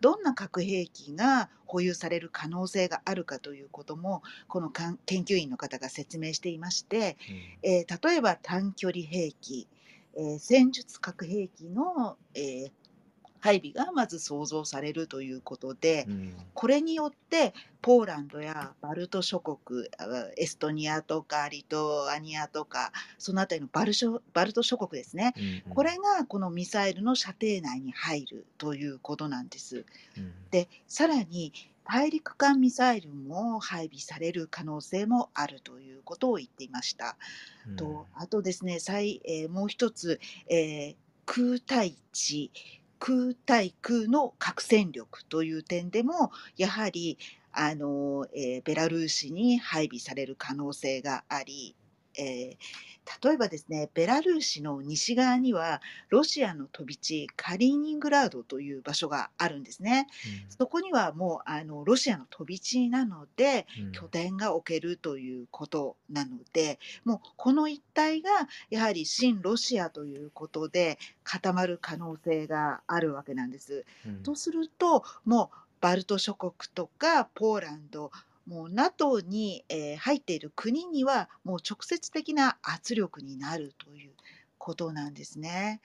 [0.01, 7.17] どんな核兵器が保有される可能性があるかということも、このかん研究員の方が説明していまして、
[7.63, 9.69] えー例えば短距離兵器、
[10.17, 12.73] えー戦術核兵器の、えー
[13.41, 16.13] 配備がまず想像されるということで、うん。
[16.13, 20.05] うんこれによってポーランドやバルト諸国あ
[20.37, 25.33] エストニアとかリトアニアとかそのあたりのバルショバルト諸国ですね。
[25.67, 25.75] うん。
[25.75, 29.87] これがこのミサイルの射程内に入るということなんです。
[30.19, 30.35] うん。
[30.51, 31.55] でさらに
[31.85, 37.17] 大陸間ミサイルも配備される可能性もあるということを言っていました。
[37.69, 40.97] うんとあとですね、再えーもう一つ、えー
[41.27, 42.51] 空対地、
[42.99, 47.19] 空対空の核戦力という点でも、やはり
[47.53, 51.77] あの、えーベラルーシに配備される可能性があり、
[52.19, 52.57] えー
[53.23, 60.07] 例えばですね、ベラルーシの西側には、ロシアの飛び地、カリーニングラードという場所があるんですね。
[60.49, 68.31] そこにはもうあのロシアの飛び地なので、うん拠点が置けるということなのでもうこの一帯が
[68.71, 73.85] やはり親ロシアということで固まる可能性があるわけなんです。
[74.07, 78.11] うんとするともうバルト諸国とかポーランド
[78.51, 84.11] もう NATO に、えー入っている国にはもう直接的な圧力になるという
[84.59, 85.81] ことなんですね。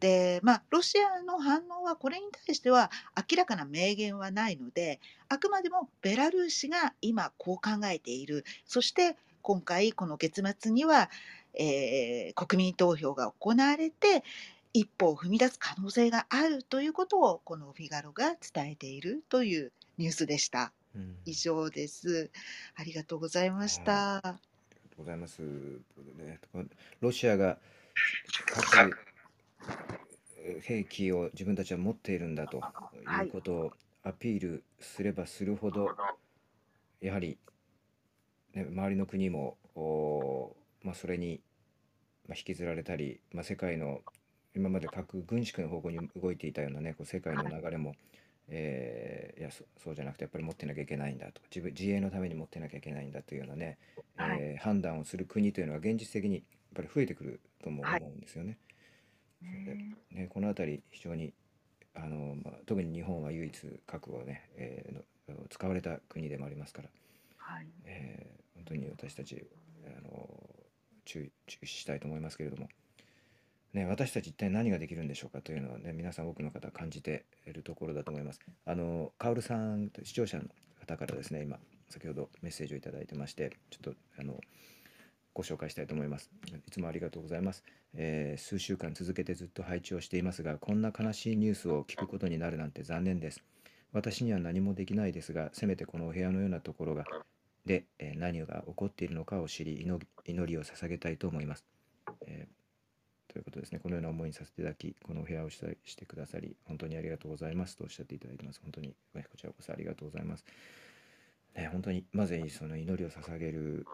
[0.00, 11.08] でまあロシアの反応はこれに対しては明らかな明言はないのであくまでもベラルーシが今こう考えているそして今回この月末には、
[11.54, 14.24] えー国民投票が行われて
[14.72, 20.72] 一歩を踏み出す可能性があるということをこのフィガロが伝えているというニュースでした。
[20.94, 22.30] うん以上です。
[22.74, 24.16] ありがとうございました。
[24.16, 24.38] ありがと
[24.98, 25.42] うございます。
[25.42, 26.40] ね
[27.00, 27.58] ロシアが
[28.46, 28.96] 核
[30.38, 32.60] えー兵器を自分たちは持っているんだと
[33.04, 33.72] はいいうことを
[34.04, 35.88] アピールすればするほど、
[37.00, 37.38] やはり、
[38.52, 41.40] ね、周りの国も、おーまあ、それに、
[42.28, 44.00] まあ、引きずられたり、まあ、世界の
[44.56, 47.94] 今まで核軍縮の方向に動いていたようなねこう世界の流れも、
[48.48, 51.40] えーいやそそうじゃなくてやっぱり持ってなきゃいけないんだと。
[51.50, 53.78] 自分自衛のために持ってなきゃいけないんだというようなね、
[54.16, 54.38] はい。
[54.40, 56.42] えー判断をする国というのは現実的にやっ
[56.76, 58.58] ぱり増えてくるともはい思うんですよね。
[60.10, 61.32] ね、この辺り非常に
[61.94, 65.02] あの、まあ、特に日本は唯一核をね、えーの
[65.48, 66.88] 使われた国でもありますから、
[67.36, 69.44] はい、えー本当に私たち
[69.86, 70.28] あの
[71.04, 72.68] 注意注意したいと思いますけれども、
[73.72, 78.40] ね、私たち一体何ができるんでしょうかというのはね皆さん多くの方感じているところだと思います。
[78.66, 80.44] あのカオルさん視聴者の
[80.80, 81.58] 方からですね今
[81.88, 84.38] 先ほどメッセージをいいてましてちょっとあの
[85.34, 86.30] ご紹介したいと思います。
[86.66, 87.64] いつもありがとうございます。
[87.94, 93.42] えー数週間続けてずっと配置をしていますが、こんな悲しいニュースを聞くことになるなんて残念です。
[93.92, 97.04] 私には何もできないですが、せめてこのお部屋のようなところが
[97.64, 101.64] で、えー何が起こっているのかを知り祈り祈りを捧げたいと思います、
[102.26, 102.61] えー
[103.32, 108.60] ということですね、このような思いにさせていただき、このお部屋をしたしてくださり、本当にありがとうございますとおっしゃっていただいてます。
[108.62, 110.44] 本当にこちらこそありがとうございます。
[111.56, 113.86] ね、本当にまずその祈りを捧げる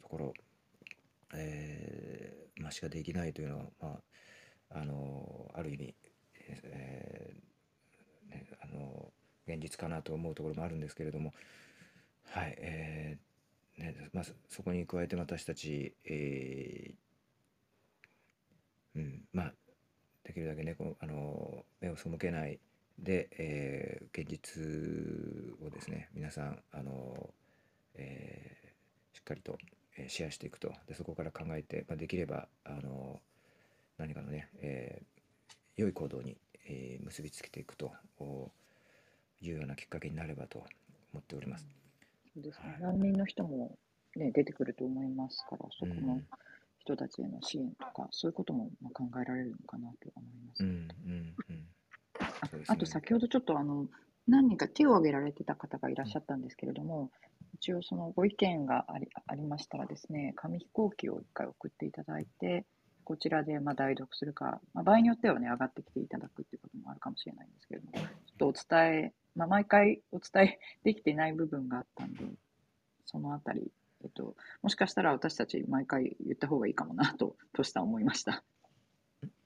[0.00, 0.34] ところ、
[1.34, 4.00] えーまあ、しかできないというのは、ま
[4.70, 5.94] あ、あのある意味、
[6.34, 9.12] えーね、あの
[9.46, 11.34] 現実かなと思うところもあるんですけれども、
[12.30, 17.07] はいえーねまあ、そそこに加えて私たち、えー
[18.98, 19.54] うん、まあ
[20.24, 22.58] できるだけねこうあの目を背けない
[22.98, 24.62] で、えー現実
[25.64, 27.30] をですね皆さんあの、
[27.94, 28.68] えー
[29.16, 29.56] しっかりと、
[29.96, 33.20] えーシェアしていくとでそこから考えて、まあ、できればあの
[33.98, 35.04] 何かのね、えー
[35.76, 38.50] 良い行動に、えー結びつけていくとお
[39.40, 40.58] いうようなきっかけになればと
[41.12, 41.66] 思っております。
[42.34, 42.80] そうですねはい。
[42.80, 43.78] 難民の人も、
[44.16, 46.26] ね、出てくると思いますから、そこのうん
[46.88, 50.64] 人たちへの支援とか、そういうこともまあ考えられるのかなと思います。
[50.64, 51.68] うんうんうん
[52.66, 53.86] あと先ほどちょっとあの
[54.26, 57.10] 何人か手を挙げられてた方がいらっしゃったんですけれども、
[57.54, 62.64] 一応そのご意見がありありましたらですね、紙飛行機を一回送っていただいて、
[63.04, 72.24] こちらでまあ代読するか、まあ、場合によってはね、上がってきていただくっていうこともあるかもしれないんですけれども、ちょっとお伝え、まあ、毎回お伝えできてない部分があったんで、
[73.06, 73.70] そのあたり、
[74.04, 78.42] えっと、もしかしたら私たち毎回言った方がいいかもなと、とした思いました。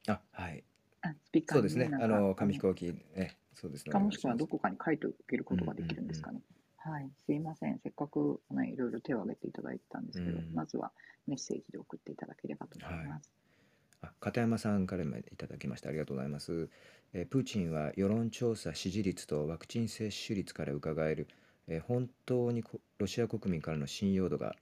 [0.08, 0.64] あはい。
[1.02, 1.98] あスピーカーにそうですね。
[2.00, 3.92] あの紙飛行機ねそうですね。
[3.92, 6.40] かもしくはどここかに書いておけることができるんですかね。
[6.78, 7.78] はい、すいません。
[7.78, 10.52] せっかく、ね、いろいろ手を挙げていただいてたんですけど、うん。
[10.52, 10.90] まずは
[11.28, 13.30] メッセージで送っていただければと思います。
[14.02, 16.68] あ片山さんからもいただきましてありがとうございます、
[17.12, 21.28] えープーチンは世論調査支持率とワクチン接種率から伺える、
[21.68, 24.54] えー本当にこロシア国民からの信用度が、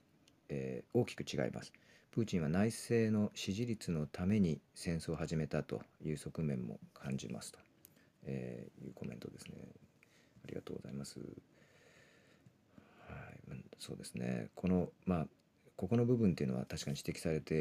[0.49, 1.71] えー大きく違います。
[2.11, 7.59] プーチンは内政の支持率のために戦争を始めたという側面も感じますと、
[8.25, 9.53] えいうコメントですね。
[10.43, 11.19] ありがとうございます。
[11.19, 11.23] は
[13.15, 14.49] いうんそうですね。
[14.55, 15.27] このまあ
[15.77, 17.53] ここの部分っていうのは確かに指摘されて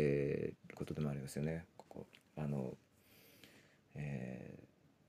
[0.67, 1.65] いることでもありますよね。
[1.77, 2.07] ここ
[2.37, 2.77] あの、
[3.95, 4.59] え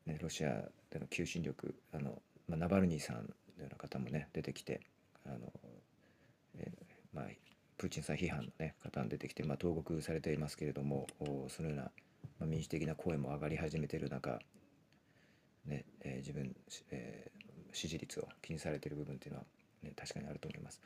[0.07, 3.29] ーね、ロシアでの求心力あの、まあ、ナバルニーさん
[3.63, 4.81] ような方もね出てきて
[5.25, 5.51] あの、
[6.57, 7.25] えーまあ、
[7.77, 11.91] プーチンさん批判の、ね、方が出てきて、まあ、投獄されていますけれどもおそのような、ま
[12.41, 14.39] あ、民主的な声も上がり始めている中、
[15.65, 16.55] ねえー自分、
[16.91, 17.41] えー
[17.73, 19.45] 支持率を気にされている部分っていうのは、
[19.81, 20.81] ね、確かにあると思います。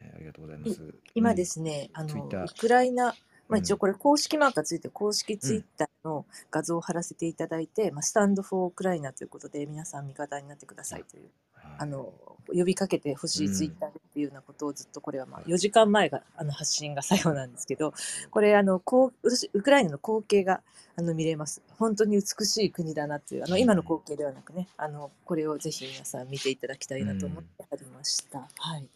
[0.00, 0.94] えーありがとうございます。
[1.14, 3.14] 今ですすね、あの、ウクライナ、まあ、
[3.48, 11.30] うん一応これ公式マークがついてる公式ツイッターの画像を貼らせていただいて、まあ、スタンドフォーウクライナということで皆さん味方になってくださいという、
[11.78, 12.12] あの、
[12.48, 17.94] 呼びかけてほしいうんツイッターでっていうようなことをずっとこれはまあ4時間前があの発信が最後なんですけど、
[18.30, 20.60] これあの、こうウクライナの光景が
[20.96, 21.62] あの見れます。
[21.78, 28.40] 本当に美しい国だなっていう、あの今の光景ではなくね、あのこれをぜひ皆さん見ていただきたいなと思ってありました。
[28.40, 28.46] は
[28.76, 28.88] い。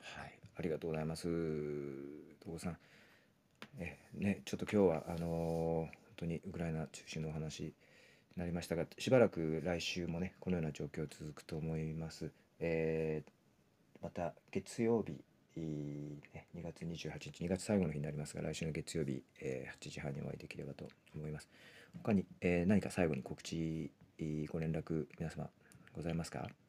[0.00, 1.26] はい、ありがとうございます。
[1.26, 2.76] 東郷さん、
[3.78, 7.72] えね、ちょっと今日はあのー本当にウクライナ中心のお話に
[8.36, 12.30] なりましたが、しばらく来週もね、このような状況続くと思います。
[12.60, 13.30] えー
[14.02, 15.12] また月曜日、
[16.34, 21.48] ね、2月28日、2月最後の日になりますが、来週の月曜日、えー8時半にお会いできればと思います。
[22.02, 23.90] 他に、えー何か最後に告知、
[24.50, 25.48] ご連絡、皆様
[25.94, 26.61] ございますか？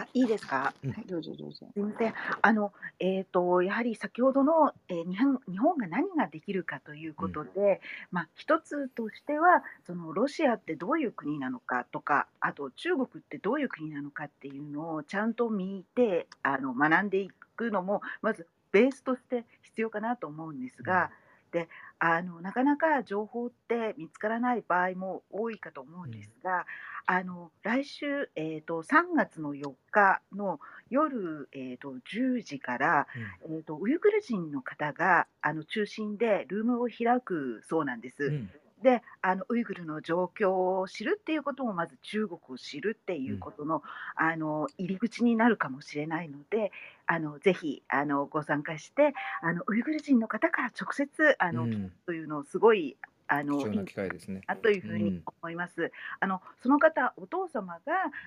[0.00, 0.72] あ、いいですか？
[0.84, 1.66] うんはい、どうぞどうぞ。
[1.72, 2.14] すみません。
[2.42, 7.80] あの、えっ、と、やはり先ほどの、えー日本、日本が何ができるかということで。
[8.10, 21.10] まあ、一つとしては、そのロシアってどういう国なのかとか、あと中国ってどういう国なのかっていうのをちゃんと見て、あの、学んでいくのも、まずベースとして必要かなと思うんですが。
[21.50, 21.68] で、
[21.98, 26.66] あの、なかなか情報って見つからない場合も多いかと思うんですが。
[27.06, 30.60] あの、来週、えっ、と、3月の4日の
[30.90, 33.06] 夜、えー、と10時から、
[33.48, 38.24] えー、とウイグル人の方があの中心でルームを開くそうなんです。
[38.24, 38.50] うん
[38.82, 43.82] であのウイグルの状況を知るっていうこともまず中国を知るっていうことの,、
[44.16, 46.72] あの入り口になるかもしれないので
[47.06, 51.92] あのぜひあのご参加してあのウイグル人の方から直接あの、うん。
[52.06, 52.96] というのをすごい
[53.32, 54.42] あのい貴重ない機会ですね。
[54.48, 55.92] なというふうにうん思います。
[56.18, 57.80] あのその方、お父様が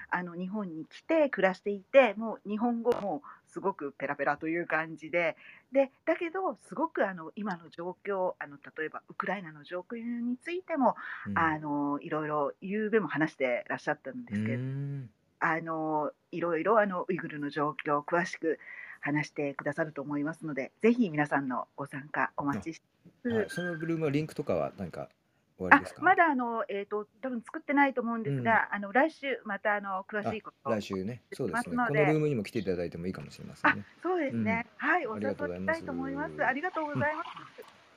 [0.10, 5.36] あの日本に来て暮らしていて、もう日本語もすごくペラペラという感じで、
[5.74, 10.96] でだけど、すごくあの今の状況あの、例えばウクライナの状況についても、
[11.28, 15.10] うんあのいろいろ、ゆうべも話してらっしゃったんですけうど、ん
[15.40, 18.58] あのいろいろあのウイグルの状況を詳しく
[19.04, 23.38] 話してくださると思いますので、ぜひ皆さんのご参加お待ちしています。
[23.38, 25.10] はい、そのブルームはリンクとかは何か
[25.58, 26.02] 終わりあですか？
[26.02, 30.70] まだあの、えー、と多分作ってないと思うんですが、あの来週またあの詳しいこと。
[30.70, 31.76] を来週ね、そうですね。
[31.76, 33.86] このルームにも来ていただいてもいいかもしれませんね。
[34.02, 35.78] そうですね、はいおあり誘がとうございます。
[35.78, 36.46] いしたいと思います。
[36.46, 37.28] ありがとうございます、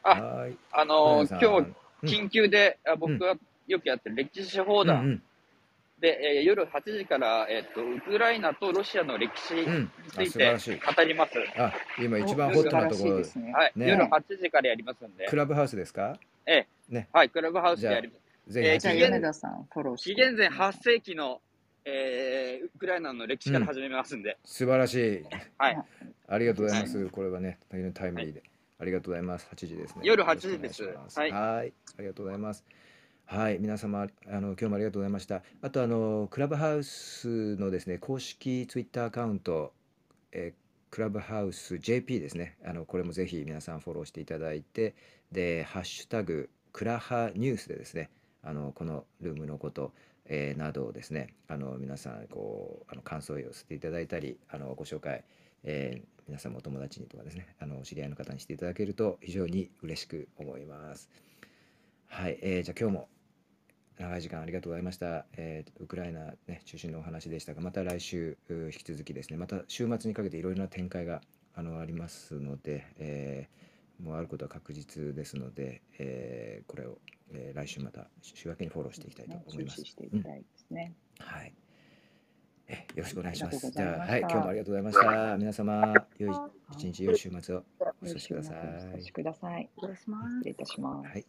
[0.02, 0.56] あはい。
[0.72, 3.36] あのー小今柳日、緊急で、あ僕が
[3.68, 5.22] よくやってる歴史放談、うん
[6.00, 10.78] で、えー夜8時から、えっとウクライナとロシアの歴史について素晴らしい。
[10.78, 11.32] 語ります。
[11.58, 13.52] あ、今一番おホットなところですね。
[13.52, 16.18] はい、ね夜8時からやりますんでク、ラブハウスですか？
[17.12, 18.14] はい、クラブハウスでやりま
[18.46, 18.52] す。
[18.52, 20.14] ぜひえーじゃあ、米田さん、フォローして。
[20.14, 21.40] 紀元前8世紀の、
[21.84, 25.24] えーウクライナの歴史から始めますんで、素晴らしい。
[25.56, 25.78] はい、
[26.28, 27.06] ありがとうございます。
[27.08, 28.42] これはね、大変タイムリーで。
[28.78, 29.48] ありがとうございます。
[29.50, 30.02] 8時ですね。
[30.04, 30.82] 夜よろしく8時です
[31.18, 31.72] はいはい。
[31.98, 32.62] ありがとうございます。
[33.28, 35.42] はい、皆様、あの今日もありがとうございました。
[35.60, 39.72] あと、あのクラブハウスのですね、公式ツイッターアカウント、
[40.32, 42.56] えークラブハウス JP ですね。
[42.64, 44.94] あのこれもぜひ皆さんフォローしていただいて、
[45.32, 48.10] で、ハッシュタグクラハニュースでですね、
[48.44, 49.92] あのこのルームのこと、
[50.26, 55.24] えーなどをですね、あの皆さんこうあの感想を寄せていただいたり、あのご紹介、
[55.64, 61.10] えー皆さんもお友達にとかですね、あのお知り合いの方にしていただけると非常に嬉しく思います。
[62.06, 63.08] はい、えーじゃあ今日も
[63.98, 65.26] 長い時間ありがとうございました。
[65.36, 71.22] えーウクライナ、ね、中心のお話でしたが、また来週う引き続きですね、また週末にかけていろいろな展開が
[71.54, 73.66] あのありますので、えー
[73.98, 76.98] もうあることは確実ですので、えーこれを、
[77.32, 79.80] えー来週また週明けにフォローしていきたいとね思います。
[81.18, 81.54] はい。
[82.68, 83.70] えよろしくお願いします。
[83.70, 85.36] じゃあ、はい、今日もありがとうございました。
[85.38, 86.30] 皆様、良い
[86.72, 89.12] 一日、良い週末をお過ごしくださお過ごしい。
[89.12, 89.70] ください。
[90.28, 91.08] 失礼いたします。
[91.08, 91.26] はい、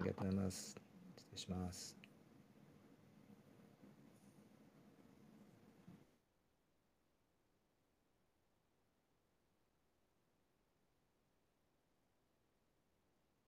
[0.00, 0.76] ありがとうございます。
[1.16, 1.99] 失礼します。